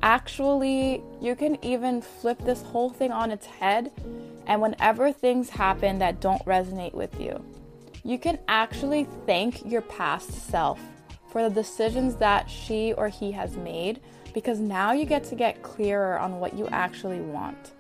Actually, 0.02 1.02
you 1.20 1.34
can 1.34 1.62
even 1.64 2.02
flip 2.02 2.38
this 2.44 2.62
whole 2.62 2.90
thing 2.90 3.10
on 3.10 3.30
its 3.30 3.46
head, 3.46 3.90
and 4.46 4.60
whenever 4.60 5.10
things 5.10 5.48
happen 5.48 5.98
that 5.98 6.20
don't 6.20 6.44
resonate 6.44 6.92
with 6.92 7.18
you, 7.18 7.42
you 8.04 8.18
can 8.18 8.38
actually 8.48 9.06
thank 9.26 9.64
your 9.64 9.80
past 9.80 10.30
self 10.50 10.78
for 11.30 11.42
the 11.42 11.54
decisions 11.54 12.16
that 12.16 12.50
she 12.50 12.92
or 12.92 13.08
he 13.08 13.32
has 13.32 13.56
made 13.56 14.00
because 14.34 14.58
now 14.58 14.92
you 14.92 15.06
get 15.06 15.24
to 15.24 15.34
get 15.34 15.62
clearer 15.62 16.18
on 16.18 16.38
what 16.38 16.54
you 16.54 16.68
actually 16.68 17.20
want. 17.20 17.72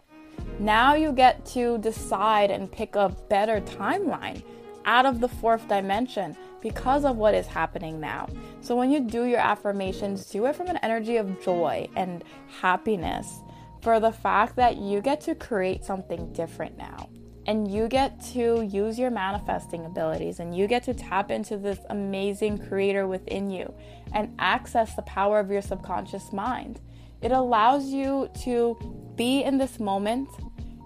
Now 0.58 0.94
you 0.94 1.12
get 1.12 1.44
to 1.46 1.78
decide 1.78 2.50
and 2.50 2.70
pick 2.70 2.96
a 2.96 3.14
better 3.28 3.60
timeline 3.60 4.42
out 4.84 5.04
of 5.04 5.20
the 5.20 5.28
fourth 5.28 5.68
dimension 5.68 6.36
because 6.64 7.04
of 7.04 7.18
what 7.18 7.34
is 7.34 7.46
happening 7.46 8.00
now. 8.00 8.26
So 8.62 8.74
when 8.74 8.90
you 8.90 9.00
do 9.00 9.24
your 9.24 9.38
affirmations, 9.38 10.24
do 10.30 10.46
it 10.46 10.56
from 10.56 10.68
an 10.68 10.78
energy 10.78 11.18
of 11.18 11.44
joy 11.44 11.88
and 11.94 12.24
happiness 12.60 13.40
for 13.82 14.00
the 14.00 14.10
fact 14.10 14.56
that 14.56 14.78
you 14.78 15.02
get 15.02 15.20
to 15.20 15.34
create 15.34 15.84
something 15.84 16.32
different 16.32 16.78
now. 16.78 17.10
And 17.46 17.70
you 17.70 17.86
get 17.86 18.18
to 18.32 18.62
use 18.62 18.98
your 18.98 19.10
manifesting 19.10 19.84
abilities 19.84 20.40
and 20.40 20.56
you 20.56 20.66
get 20.66 20.82
to 20.84 20.94
tap 20.94 21.30
into 21.30 21.58
this 21.58 21.80
amazing 21.90 22.66
creator 22.66 23.06
within 23.06 23.50
you 23.50 23.74
and 24.14 24.34
access 24.38 24.94
the 24.94 25.02
power 25.02 25.38
of 25.40 25.50
your 25.50 25.60
subconscious 25.60 26.32
mind. 26.32 26.80
It 27.20 27.30
allows 27.30 27.88
you 27.88 28.30
to 28.44 29.12
be 29.16 29.42
in 29.42 29.58
this 29.58 29.78
moment, 29.78 30.30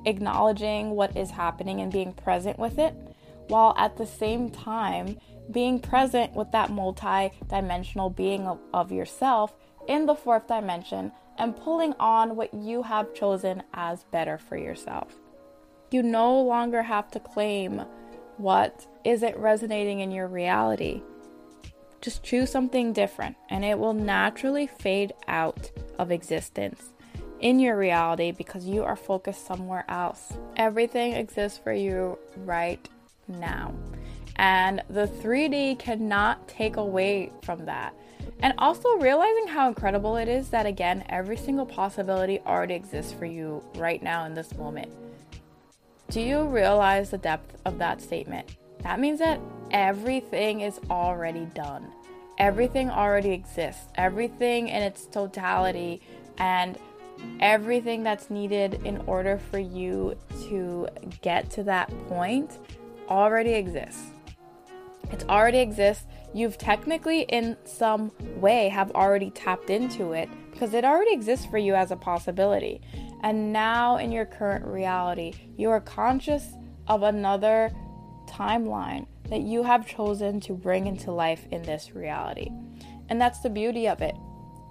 acknowledging 0.06 0.90
what 0.90 1.16
is 1.16 1.30
happening 1.30 1.80
and 1.80 1.92
being 1.92 2.12
present 2.12 2.58
with 2.58 2.80
it, 2.80 2.96
while 3.46 3.74
at 3.78 3.96
the 3.96 4.06
same 4.06 4.50
time 4.50 5.16
being 5.50 5.80
present 5.80 6.34
with 6.34 6.50
that 6.52 6.70
multi 6.70 7.30
dimensional 7.48 8.10
being 8.10 8.46
of, 8.46 8.58
of, 8.72 8.92
yourself 8.92 9.54
in 9.86 10.06
the 10.06 10.14
fourth 10.14 10.46
dimension 10.46 11.12
and 11.38 11.56
pulling 11.56 11.94
on 11.98 12.36
what 12.36 12.52
you 12.52 12.82
have 12.82 13.14
chosen 13.14 13.62
as 13.74 14.04
better 14.04 14.38
for 14.38 14.56
yourself. 14.56 15.14
You 15.90 16.02
no 16.02 16.40
longer 16.42 16.82
have 16.82 17.10
to 17.12 17.20
claim 17.20 17.84
what 18.36 18.86
isn't 19.04 19.36
resonating 19.36 20.00
in 20.00 20.10
your 20.10 20.28
reality. 20.28 21.02
Just 22.00 22.22
choose 22.22 22.50
something 22.50 22.92
different 22.92 23.36
and 23.48 23.64
it 23.64 23.78
will 23.78 23.94
naturally 23.94 24.66
fade 24.66 25.12
out 25.26 25.70
of 25.98 26.10
existence 26.10 26.92
in 27.40 27.58
your 27.60 27.76
reality 27.76 28.32
because 28.32 28.66
you 28.66 28.84
are 28.84 28.96
focused 28.96 29.46
somewhere 29.46 29.84
else. 29.88 30.32
Everything 30.56 31.14
exists 31.14 31.58
for 31.58 31.72
you 31.72 32.18
right 32.36 32.88
now. 33.26 33.74
And 34.38 34.82
the 34.88 35.06
3D 35.06 35.78
cannot 35.78 36.46
take 36.48 36.76
away 36.76 37.32
from 37.42 37.64
that. 37.66 37.94
And 38.40 38.54
also 38.58 38.96
realizing 38.98 39.48
how 39.48 39.66
incredible 39.66 40.16
it 40.16 40.28
is 40.28 40.48
that, 40.50 40.64
again, 40.64 41.04
every 41.08 41.36
single 41.36 41.66
possibility 41.66 42.40
already 42.46 42.74
exists 42.74 43.12
for 43.12 43.24
you 43.24 43.64
right 43.74 44.02
now 44.02 44.24
in 44.26 44.34
this 44.34 44.54
moment. 44.56 44.92
Do 46.10 46.20
you 46.20 46.44
realize 46.44 47.10
the 47.10 47.18
depth 47.18 47.56
of 47.64 47.78
that 47.78 48.00
statement? 48.00 48.56
That 48.82 49.00
means 49.00 49.18
that 49.18 49.40
everything 49.72 50.60
is 50.60 50.80
already 50.88 51.46
done. 51.46 51.90
Everything 52.38 52.88
already 52.88 53.32
exists. 53.32 53.86
Everything 53.96 54.68
in 54.68 54.82
its 54.82 55.06
totality 55.06 56.00
and 56.38 56.78
everything 57.40 58.04
that's 58.04 58.30
needed 58.30 58.80
in 58.84 58.98
order 59.06 59.38
for 59.50 59.58
you 59.58 60.16
to 60.48 60.88
get 61.20 61.50
to 61.50 61.64
that 61.64 61.90
point 62.06 62.58
already 63.08 63.54
exists. 63.54 64.04
It 65.10 65.28
already 65.28 65.58
exists. 65.58 66.04
You've 66.34 66.58
technically, 66.58 67.22
in 67.22 67.56
some 67.64 68.12
way, 68.36 68.68
have 68.68 68.90
already 68.92 69.30
tapped 69.30 69.70
into 69.70 70.12
it 70.12 70.28
because 70.50 70.74
it 70.74 70.84
already 70.84 71.12
exists 71.12 71.46
for 71.46 71.58
you 71.58 71.74
as 71.74 71.90
a 71.90 71.96
possibility. 71.96 72.80
And 73.22 73.52
now, 73.52 73.96
in 73.96 74.12
your 74.12 74.26
current 74.26 74.64
reality, 74.64 75.32
you 75.56 75.70
are 75.70 75.80
conscious 75.80 76.52
of 76.86 77.02
another 77.02 77.72
timeline 78.26 79.06
that 79.30 79.40
you 79.40 79.62
have 79.62 79.86
chosen 79.86 80.40
to 80.40 80.52
bring 80.52 80.86
into 80.86 81.10
life 81.10 81.46
in 81.50 81.62
this 81.62 81.94
reality. 81.94 82.50
And 83.08 83.20
that's 83.20 83.40
the 83.40 83.50
beauty 83.50 83.88
of 83.88 84.02
it. 84.02 84.14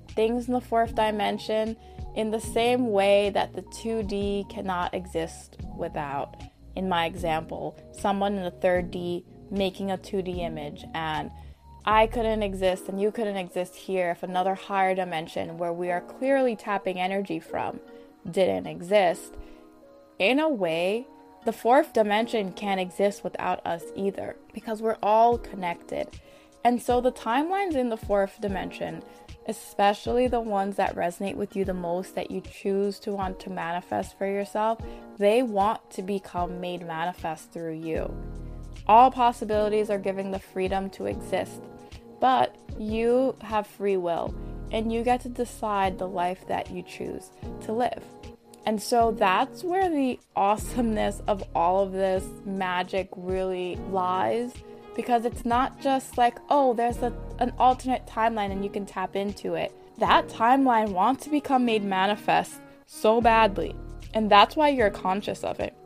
Things 0.09 0.47
in 0.47 0.53
the 0.53 0.61
fourth 0.61 0.95
dimension, 0.95 1.75
in 2.15 2.31
the 2.31 2.39
same 2.39 2.91
way 2.91 3.29
that 3.31 3.53
the 3.53 3.63
2D 3.63 4.49
cannot 4.49 4.93
exist 4.93 5.57
without 5.75 6.41
in 6.77 6.87
my 6.87 7.07
example, 7.07 7.75
someone 7.91 8.35
in 8.35 8.43
the 8.43 8.51
third 8.51 8.91
D 8.91 9.25
making 9.49 9.91
a 9.91 9.97
2D 9.97 10.39
image, 10.39 10.85
and 10.93 11.31
I 11.85 12.07
couldn't 12.07 12.43
exist 12.43 12.89
and 12.89 12.99
you 12.99 13.11
couldn't 13.11 13.37
exist 13.37 13.75
here 13.75 14.11
if 14.11 14.23
another 14.23 14.55
higher 14.55 14.93
dimension 14.93 15.57
where 15.57 15.71
we 15.71 15.89
are 15.89 16.01
clearly 16.01 16.55
tapping 16.55 16.99
energy 16.99 17.39
from 17.39 17.79
didn't 18.29 18.67
exist. 18.67 19.35
In 20.19 20.39
a 20.39 20.49
way, 20.49 21.07
the 21.45 21.53
fourth 21.53 21.93
dimension 21.93 22.51
can't 22.51 22.81
exist 22.81 23.23
without 23.23 23.65
us 23.65 23.83
either 23.95 24.35
because 24.53 24.81
we're 24.81 24.97
all 25.01 25.37
connected. 25.37 26.09
And 26.65 26.81
so 26.81 26.99
the 26.99 27.11
timelines 27.11 27.75
in 27.75 27.87
the 27.87 27.95
fourth 27.95 28.41
dimension 28.41 29.01
especially 29.47 30.27
the 30.27 30.39
ones 30.39 30.75
that 30.75 30.95
resonate 30.95 31.35
with 31.35 31.55
you 31.55 31.63
the 31.63 31.73
most 31.73 32.15
that 32.15 32.29
you 32.29 32.41
choose 32.41 32.99
to 32.99 33.13
want 33.13 33.39
to 33.39 33.49
manifest 33.49 34.17
for 34.17 34.27
yourself, 34.27 34.79
they 35.17 35.41
want 35.41 35.89
to 35.89 36.01
become 36.01 36.59
made 36.59 36.85
manifest 36.85 37.51
through 37.51 37.73
you. 37.73 38.13
All 38.87 39.11
possibilities 39.11 39.89
are 39.89 39.99
given 39.99 40.31
the 40.31 40.39
freedom 40.39 40.89
to 40.91 41.05
exist, 41.05 41.61
but 42.19 42.55
you 42.79 43.35
have 43.41 43.67
free 43.67 43.97
will 43.97 44.33
and 44.71 44.91
you 44.91 45.03
get 45.03 45.21
to 45.21 45.29
decide 45.29 45.97
the 45.97 46.07
life 46.07 46.47
that 46.47 46.71
you 46.71 46.83
choose 46.83 47.29
to 47.61 47.71
live. 47.71 48.03
And 48.65 48.81
so 48.81 49.11
that's 49.11 49.63
where 49.63 49.89
the 49.89 50.19
awesomeness 50.35 51.21
of 51.27 51.41
all 51.55 51.83
of 51.83 51.93
this 51.93 52.25
magic 52.45 53.07
really 53.15 53.77
lies 53.91 54.51
because 54.93 55.23
it's 55.23 55.45
not 55.45 55.79
just 55.79 56.17
like, 56.17 56.37
oh, 56.49 56.73
there's 56.73 56.97
a, 56.97 57.13
an 57.39 57.53
alternate 57.59 58.05
timeline 58.07 58.51
and 58.51 58.63
you 58.63 58.69
can 58.69 58.85
tap 58.85 59.15
into 59.15 59.53
it. 59.53 59.71
That 59.99 60.27
timeline 60.27 60.89
wants 60.89 61.23
to 61.23 61.29
become 61.29 61.63
made 61.63 61.83
manifest 61.83 62.59
so 62.87 63.21
badly, 63.21 63.75
and 64.13 64.29
that's 64.29 64.55
why 64.55 64.69
you're 64.69 64.89
conscious 64.89 65.43
of 65.43 65.59
it. 65.59 65.76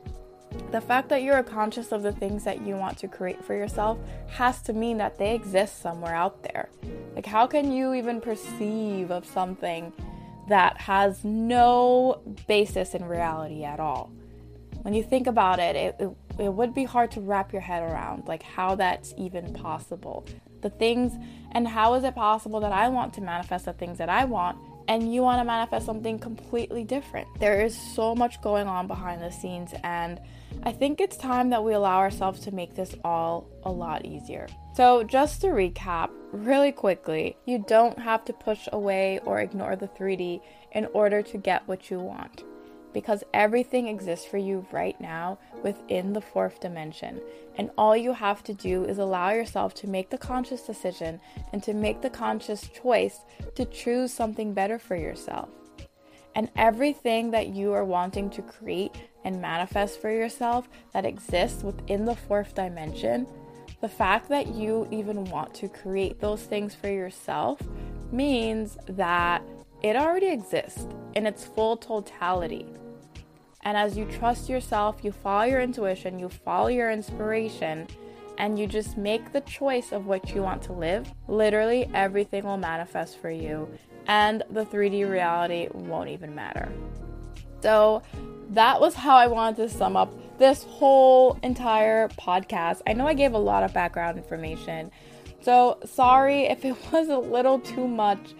The 0.72 0.82
fact 0.82 1.10
that 1.10 1.24
you're 1.24 1.44
conscious 1.44 1.92
of 1.92 2.04
the 2.04 2.12
things 2.12 2.44
that 2.44 2.66
you 2.66 2.76
want 2.76 2.98
to 3.00 3.08
create 3.08 3.44
for 3.44 3.54
yourself 3.54 3.98
has 4.28 4.62
to 4.64 4.74
mean 4.74 4.98
that 4.98 5.18
they 5.18 5.36
exist 5.36 5.82
somewhere 5.82 6.16
out 6.16 6.44
there. 6.44 6.70
Like, 7.16 7.26
how 7.26 7.48
can 7.48 7.72
you 7.72 7.94
even 7.94 8.22
perceive 8.22 9.12
of 9.12 9.26
something 9.26 9.94
that 10.48 10.78
has 10.82 11.24
no 11.24 12.22
basis 12.48 12.94
in 12.94 13.06
reality 13.06 13.64
at 13.64 13.80
all? 13.80 14.12
When 14.82 14.94
you 14.94 15.04
think 15.04 15.28
about 15.28 15.60
it, 15.60 15.76
it, 15.76 15.96
it 16.00 16.10
it 16.40 16.52
would 16.52 16.74
be 16.74 16.86
hard 16.86 17.12
to 17.12 17.22
wrap 17.22 17.52
your 17.52 17.62
head 17.62 17.84
around 17.84 18.28
like 18.28 18.42
how 18.42 18.76
that's 18.76 19.14
even 19.18 19.54
possible. 19.54 20.26
The 20.62 20.70
things 20.70 21.14
and 21.52 21.68
how 21.68 21.94
is 21.96 22.04
it 22.04 22.16
possible 22.16 22.60
that 22.62 22.72
I 22.72 22.88
want 22.88 23.14
to 23.16 23.22
manifest 23.22 23.66
the 23.66 23.74
things 23.74 23.98
that 24.00 24.10
I 24.10 24.26
want 24.26 24.58
and 24.88 25.14
you 25.14 25.22
want 25.22 25.40
to 25.40 25.44
manifest 25.44 25.86
something 25.86 26.20
completely 26.20 26.84
different. 26.84 27.28
There 27.40 27.64
is 27.64 27.78
so 27.78 28.16
much 28.16 28.42
going 28.42 28.68
on 28.68 28.88
behind 28.88 29.22
the 29.22 29.32
scenes, 29.32 29.74
and 29.84 30.20
I 30.64 30.72
think 30.72 31.02
it's 31.02 31.18
time 31.18 31.50
that 31.50 31.64
we 31.64 31.74
allow 31.74 31.98
ourselves 31.98 32.40
to 32.42 32.54
make 32.54 32.76
this 32.76 32.96
all 33.04 33.48
a 33.64 33.72
lot 33.72 34.06
easier. 34.06 34.48
So, 34.76 35.04
just 35.04 35.42
to 35.42 35.48
recap 35.48 36.10
really 36.32 36.72
quickly, 36.72 37.36
you 37.46 37.66
don't 37.68 37.98
have 38.00 38.24
to 38.26 38.34
push 38.34 38.68
away 38.72 39.20
or 39.26 39.40
ignore 39.40 39.76
the 39.76 39.88
3D 39.88 40.42
in 40.72 40.88
order 40.94 41.22
to 41.22 41.38
get 41.38 41.68
what 41.68 41.90
you 41.90 42.00
want 42.00 42.44
because 42.94 43.24
everything 43.34 43.88
exists 43.88 44.26
for 44.26 44.38
you 44.38 44.66
right 44.72 45.00
now 45.00 45.40
within 45.64 46.14
the 46.14 46.22
fourth 46.22 46.60
dimension. 46.60 47.22
And 47.58 47.72
all 47.78 47.96
you 47.96 48.14
have 48.14 48.44
to 48.44 48.54
do 48.54 48.86
is 48.86 48.98
allow 48.98 49.32
yourself 49.32 49.74
to 49.76 49.88
make 49.88 50.10
the 50.10 50.18
conscious 50.18 50.62
decision 50.62 51.20
and 51.54 51.62
to 51.64 51.74
make 51.74 52.02
the 52.02 52.10
conscious 52.10 52.68
choice 52.68 53.20
to 53.56 53.66
choose 53.66 54.14
something 54.14 54.54
better 54.54 54.80
for 54.80 54.96
yourself. 54.96 55.50
And 56.36 56.50
everything 56.56 57.32
that 57.32 57.48
you 57.48 57.74
are 57.74 57.86
wanting 57.86 58.30
to 58.32 58.42
create 58.42 58.96
and 59.24 59.42
manifest 59.42 60.02
for 60.02 60.12
yourself 60.12 60.68
that 60.94 61.06
exists 61.06 61.64
within 61.64 62.06
the 62.06 62.16
fourth 62.16 62.56
dimension, 62.56 63.28
the 63.82 63.90
fact 63.90 64.30
that 64.30 64.48
you 64.48 64.88
even 64.92 65.26
want 65.26 65.54
to 65.56 65.68
create 65.68 66.20
those 66.20 66.44
things 66.44 66.76
for 66.76 66.90
yourself 66.90 67.60
means 68.12 68.78
that 68.88 69.42
it 69.82 69.96
already 69.96 70.28
exists 70.28 70.88
in 71.16 71.26
its 71.26 71.46
full 71.46 71.78
totality. 71.78 72.66
And 73.64 73.78
as 73.78 73.98
you 73.98 74.06
trust 74.06 74.50
yourself, 74.50 75.04
you 75.04 75.12
follow 75.12 75.44
your 75.44 75.62
intuition, 75.62 76.20
you 76.20 76.30
follow 76.30 76.68
your 76.68 76.92
inspiration, 76.92 77.88
and 78.38 78.58
you 78.58 78.66
just 78.66 78.98
make 78.98 79.34
the 79.34 79.42
choice 79.42 79.92
of 79.92 80.08
what 80.08 80.34
you 80.34 80.42
want 80.42 80.62
to 80.64 80.74
live, 80.74 81.12
literally 81.28 81.90
everything 81.94 82.44
will 82.44 82.58
manifest 82.58 83.20
for 83.20 83.30
you, 83.30 83.70
and 84.08 84.44
the 84.50 84.66
3D 84.66 85.10
reality 85.10 85.68
won't 85.74 86.10
even 86.10 86.34
matter. 86.34 86.72
So, 87.62 88.02
that 88.52 88.82
was 88.82 88.94
how 88.94 89.16
I 89.16 89.28
wanted 89.28 89.56
to 89.58 89.70
sum 89.70 89.96
up 89.96 90.14
this 90.38 90.64
whole 90.64 91.40
entire 91.42 92.10
podcast. 92.10 92.82
I 92.86 92.94
know 92.94 93.08
I 93.08 93.14
gave 93.14 93.34
a 93.34 93.40
lot 93.40 93.64
of 93.64 93.74
background 93.74 94.18
information, 94.18 94.92
so 95.42 95.80
sorry 95.86 96.44
if 96.48 96.66
it 96.66 96.76
was 96.92 97.10
a 97.10 97.18
little 97.18 97.60
too 97.60 97.88
much. 97.88 98.34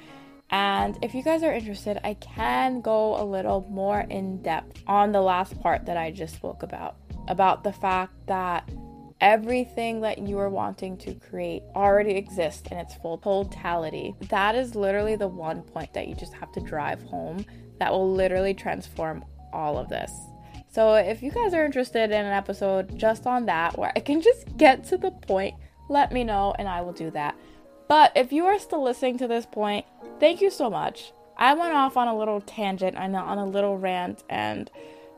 And 0.50 0.98
if 1.02 1.14
you 1.14 1.24
guys 1.24 1.44
are 1.44 1.54
interested, 1.54 1.98
I 2.04 2.16
can 2.16 2.82
go 2.82 3.22
a 3.22 3.24
little 3.24 3.66
more 3.70 4.02
in 4.02 4.42
depth 4.42 4.84
on 4.86 5.14
the 5.14 5.22
last 5.22 5.58
part 5.62 5.86
that 5.86 5.96
I 5.96 6.12
just 6.12 6.36
spoke 6.36 6.62
about 6.62 6.98
about 7.28 7.64
the 7.64 7.72
fact 7.72 8.14
that 8.28 8.70
everything 9.22 10.02
that 10.02 10.18
you 10.18 10.38
are 10.40 10.50
wanting 10.50 10.98
to 10.98 11.14
create 11.14 11.62
already 11.76 12.16
exists 12.16 12.68
in 12.72 12.78
its 12.78 12.96
full 12.96 13.20
totality. 13.20 14.16
That 14.30 14.56
is 14.56 14.76
literally 14.76 15.16
the 15.16 15.28
one 15.28 15.62
point 15.62 15.94
that 15.94 16.08
you 16.08 16.16
just 16.16 16.34
have 16.34 16.52
to 16.54 16.60
drive 16.60 17.02
home 17.04 17.46
that 17.80 17.92
will 17.92 18.12
literally 18.12 18.54
transform 18.54 19.24
all 19.54 19.78
of 19.78 19.90
this. 19.90 20.12
So, 20.70 20.94
if 20.96 21.22
you 21.22 21.32
guys 21.32 21.54
are 21.54 21.66
interested 21.66 22.12
in 22.12 22.26
an 22.26 22.32
episode 22.32 22.98
just 22.98 23.28
on 23.28 23.46
that, 23.48 23.78
where 23.78 23.92
I 23.96 24.00
can 24.00 24.22
just 24.22 24.56
get 24.58 24.86
to 24.86 24.98
the 24.98 25.12
point, 25.12 25.56
let 25.90 26.14
me 26.14 26.24
know 26.24 26.56
and 26.58 26.68
I 26.68 26.82
will 26.82 26.94
do 26.94 27.12
that. 27.12 27.36
But 27.90 28.14
if 28.16 28.32
you 28.32 28.46
are 28.46 28.58
still 28.58 28.82
listening 28.82 29.18
to 29.18 29.28
this 29.28 29.46
point, 29.46 29.86
thank 30.20 30.40
you 30.40 30.50
so 30.50 30.70
much. 30.70 31.12
I 31.36 31.54
went 31.56 31.74
off 31.74 31.98
on 31.98 32.08
a 32.08 32.18
little 32.18 32.40
tangent 32.40 32.96
and 32.98 33.16
on 33.16 33.38
a 33.38 33.46
little 33.46 33.78
rant, 33.78 34.24
and 34.30 34.72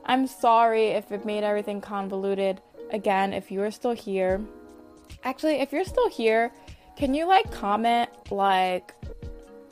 I'm 0.04 0.26
sorry 0.26 0.88
if 0.88 1.12
it 1.12 1.24
made 1.24 1.44
everything 1.44 1.80
convoluted. 1.80 2.60
Again, 2.90 3.32
if 3.32 3.52
you 3.52 3.62
are 3.62 3.70
still 3.70 3.92
here, 3.92 4.40
actually, 5.22 5.60
if 5.60 5.72
you're 5.72 5.84
still 5.84 6.08
here, 6.08 6.50
can 6.96 7.14
you 7.14 7.26
like 7.26 7.50
comment 7.52 8.10
like 8.30 8.94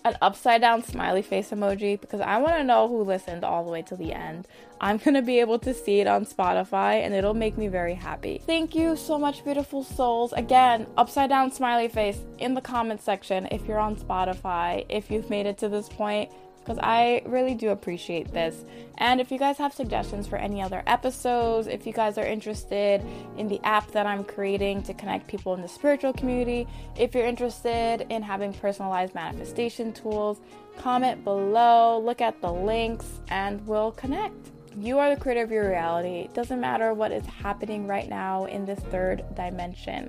an 0.05 0.17
upside 0.21 0.61
down 0.61 0.83
smiley 0.83 1.23
face 1.23 1.51
emoji 1.51 2.01
because 2.01 2.21
I 2.21 2.39
want 2.39 2.57
to 2.57 2.65
know 2.65 2.89
who 2.89 3.03
listened 3.03 3.45
all 3.45 3.65
the 3.65 3.71
way 3.71 3.83
to 3.83 3.97
the 3.97 4.13
end. 4.13 4.49
I'm 4.81 4.97
going 4.99 5.15
to 5.15 5.23
be 5.23 5.39
able 5.39 5.59
to 5.61 5.73
see 5.73 6.01
it 6.01 6.07
on 6.07 6.27
Spotify 6.27 7.05
and 7.05 7.15
it'll 7.15 7.35
make 7.35 7.57
me 7.57 7.69
very 7.69 7.95
happy. 7.95 8.43
Thank 8.45 8.75
you 8.75 8.97
so 8.97 9.17
much, 9.19 9.45
beautiful 9.45 9.85
souls. 9.85 10.33
Again, 10.33 10.87
upside 10.97 11.31
down 11.31 11.53
smiley 11.53 11.89
face 11.89 12.19
in 12.39 12.55
the 12.55 12.61
comment 12.61 13.01
section 13.01 13.47
if 13.53 13.67
you're 13.67 13.79
on 13.79 13.97
Spotify, 13.97 14.85
if 14.89 15.11
you've 15.11 15.31
made 15.31 15.47
it 15.47 15.59
to 15.59 15.69
this 15.69 15.89
point 15.89 16.31
because 16.63 16.79
I 16.83 17.23
really 17.27 17.55
do 17.55 17.71
appreciate 17.71 18.33
this. 18.33 18.65
And 18.99 19.21
if 19.21 19.33
you 19.33 19.39
guys 19.39 19.59
have 19.59 19.73
suggestions 19.73 20.27
for 20.27 20.37
any 20.37 20.63
other 20.63 20.83
episodes, 20.87 21.67
if 21.67 21.87
you 21.87 21.93
guys 21.93 22.19
are 22.19 22.25
interested 22.25 23.05
in 23.37 23.49
the 23.49 23.61
app 23.65 23.91
that 23.93 24.07
I'm 24.07 24.23
creating 24.23 24.83
to 24.85 24.95
connect 24.95 25.27
people 25.27 25.55
in 25.55 25.63
the 25.63 25.69
spiritual 25.69 26.13
community, 26.13 26.69
if 26.97 27.15
you're 27.15 27.27
interested 27.27 28.07
in 28.11 28.23
having 28.23 28.53
personalized 28.53 29.15
manifestation 29.15 29.93
tools, 29.93 30.41
comment 30.79 31.25
below, 31.25 31.99
look 31.99 32.21
at 32.21 32.41
the 32.41 32.53
links, 32.53 33.21
and 33.29 33.67
we'll 33.67 33.93
connect. 33.93 34.51
You 34.79 34.99
are 34.99 35.15
the 35.15 35.21
creator 35.21 35.43
of 35.43 35.51
your 35.51 35.69
reality. 35.69 36.21
It 36.21 36.33
doesn't 36.33 36.61
matter 36.61 36.95
what 36.95 37.13
is 37.13 37.27
happening 37.27 37.87
right 37.87 38.09
now 38.09 38.47
in 38.47 38.65
this 38.65 38.79
third 38.79 39.23
dimension, 39.35 40.09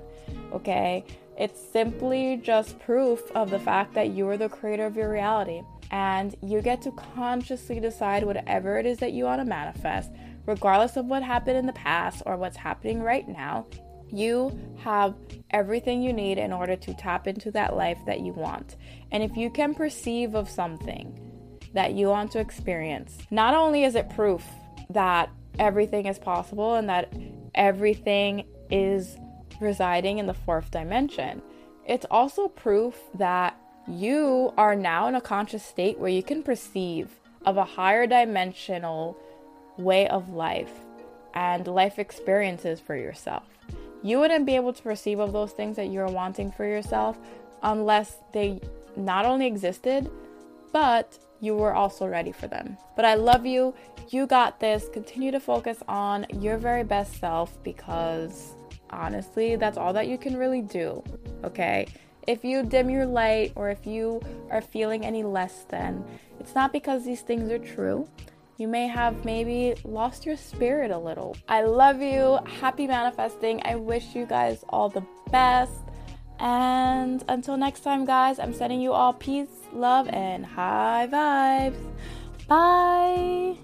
okay? 0.52 1.04
It's 1.36 1.60
simply 1.60 2.40
just 2.42 2.78
proof 2.78 3.30
of 3.32 3.50
the 3.50 3.58
fact 3.58 3.92
that 3.94 4.10
you 4.10 4.28
are 4.28 4.36
the 4.36 4.48
creator 4.48 4.86
of 4.86 4.96
your 4.96 5.10
reality 5.10 5.62
and 5.90 6.34
you 6.42 6.60
get 6.60 6.82
to 6.82 6.92
consciously 6.92 7.80
decide 7.80 8.24
whatever 8.24 8.78
it 8.78 8.86
is 8.86 8.98
that 8.98 9.12
you 9.12 9.24
want 9.24 9.40
to 9.40 9.44
manifest, 9.44 10.10
regardless 10.46 10.96
of 10.96 11.06
what 11.06 11.22
happened 11.22 11.56
in 11.56 11.66
the 11.66 11.72
past 11.72 12.22
or 12.26 12.36
what's 12.36 12.56
happening 12.56 13.02
right 13.02 13.28
now. 13.28 13.66
You 14.10 14.58
have 14.78 15.14
everything 15.50 16.02
you 16.02 16.12
need 16.12 16.38
in 16.38 16.52
order 16.52 16.76
to 16.76 16.94
tap 16.94 17.26
into 17.26 17.50
that 17.52 17.74
life 17.76 17.98
that 18.06 18.20
you 18.20 18.32
want. 18.32 18.76
And 19.10 19.22
if 19.22 19.36
you 19.36 19.50
can 19.50 19.74
perceive 19.74 20.34
of 20.34 20.48
something 20.48 21.18
that 21.72 21.94
you 21.94 22.08
want 22.08 22.30
to 22.32 22.38
experience, 22.38 23.18
not 23.30 23.54
only 23.54 23.84
is 23.84 23.94
it 23.94 24.10
proof 24.10 24.44
that 24.90 25.30
everything 25.58 26.06
is 26.06 26.18
possible 26.18 26.74
and 26.74 26.88
that 26.88 27.12
everything 27.54 28.44
is 28.70 29.16
residing 29.60 30.18
in 30.18 30.26
the 30.26 30.34
fourth 30.34 30.70
dimension, 30.70 31.42
it's 31.86 32.06
also 32.10 32.48
proof 32.48 32.96
that 33.14 33.58
you 33.86 34.52
are 34.56 34.74
now 34.74 35.08
in 35.08 35.14
a 35.14 35.20
conscious 35.20 35.64
state 35.64 35.98
where 35.98 36.10
you 36.10 36.22
can 36.22 36.42
perceive 36.42 37.08
of 37.44 37.56
a 37.56 37.64
higher 37.64 38.06
dimensional 38.06 39.16
way 39.76 40.08
of 40.08 40.30
life 40.30 40.72
and 41.34 41.66
life 41.66 41.98
experiences 41.98 42.80
for 42.80 42.96
yourself. 42.96 43.44
You 44.02 44.20
wouldn't 44.20 44.46
be 44.46 44.56
able 44.56 44.72
to 44.72 44.82
perceive 44.82 45.18
of 45.18 45.32
those 45.32 45.52
things 45.52 45.76
that 45.76 45.90
you're 45.90 46.08
wanting 46.08 46.52
for 46.52 46.64
yourself 46.64 47.18
unless 47.62 48.18
they 48.32 48.60
not 48.96 49.24
only 49.24 49.46
existed, 49.46 50.10
but 50.72 51.18
you 51.40 51.54
were 51.54 51.74
also 51.74 52.06
ready 52.06 52.32
for 52.32 52.46
them. 52.46 52.76
But 52.96 53.04
I 53.04 53.14
love 53.14 53.44
you. 53.44 53.74
You 54.10 54.26
got 54.26 54.60
this. 54.60 54.88
Continue 54.92 55.30
to 55.32 55.40
focus 55.40 55.82
on 55.88 56.26
your 56.40 56.56
very 56.56 56.84
best 56.84 57.18
self 57.18 57.62
because 57.62 58.54
honestly, 58.90 59.56
that's 59.56 59.76
all 59.76 59.92
that 59.92 60.06
you 60.06 60.18
can 60.18 60.36
really 60.36 60.62
do. 60.62 61.02
Okay? 61.42 61.86
If 62.26 62.44
you 62.44 62.62
dim 62.62 62.90
your 62.90 63.06
light 63.06 63.52
or 63.54 63.70
if 63.70 63.86
you 63.86 64.20
are 64.50 64.60
feeling 64.60 65.04
any 65.04 65.22
less 65.22 65.64
than, 65.68 66.04
it's 66.40 66.54
not 66.54 66.72
because 66.72 67.04
these 67.04 67.20
things 67.20 67.50
are 67.50 67.58
true. 67.58 68.08
You 68.56 68.68
may 68.68 68.86
have 68.86 69.24
maybe 69.24 69.74
lost 69.84 70.24
your 70.24 70.36
spirit 70.36 70.90
a 70.90 70.98
little. 70.98 71.36
I 71.48 71.62
love 71.62 72.00
you. 72.00 72.38
Happy 72.60 72.86
manifesting. 72.86 73.60
I 73.64 73.74
wish 73.74 74.14
you 74.14 74.26
guys 74.26 74.64
all 74.68 74.88
the 74.88 75.04
best. 75.30 75.72
And 76.38 77.24
until 77.28 77.56
next 77.56 77.80
time, 77.80 78.04
guys, 78.04 78.38
I'm 78.38 78.54
sending 78.54 78.80
you 78.80 78.92
all 78.92 79.12
peace, 79.12 79.48
love, 79.72 80.08
and 80.08 80.46
high 80.46 81.08
vibes. 81.10 81.82
Bye. 82.46 83.58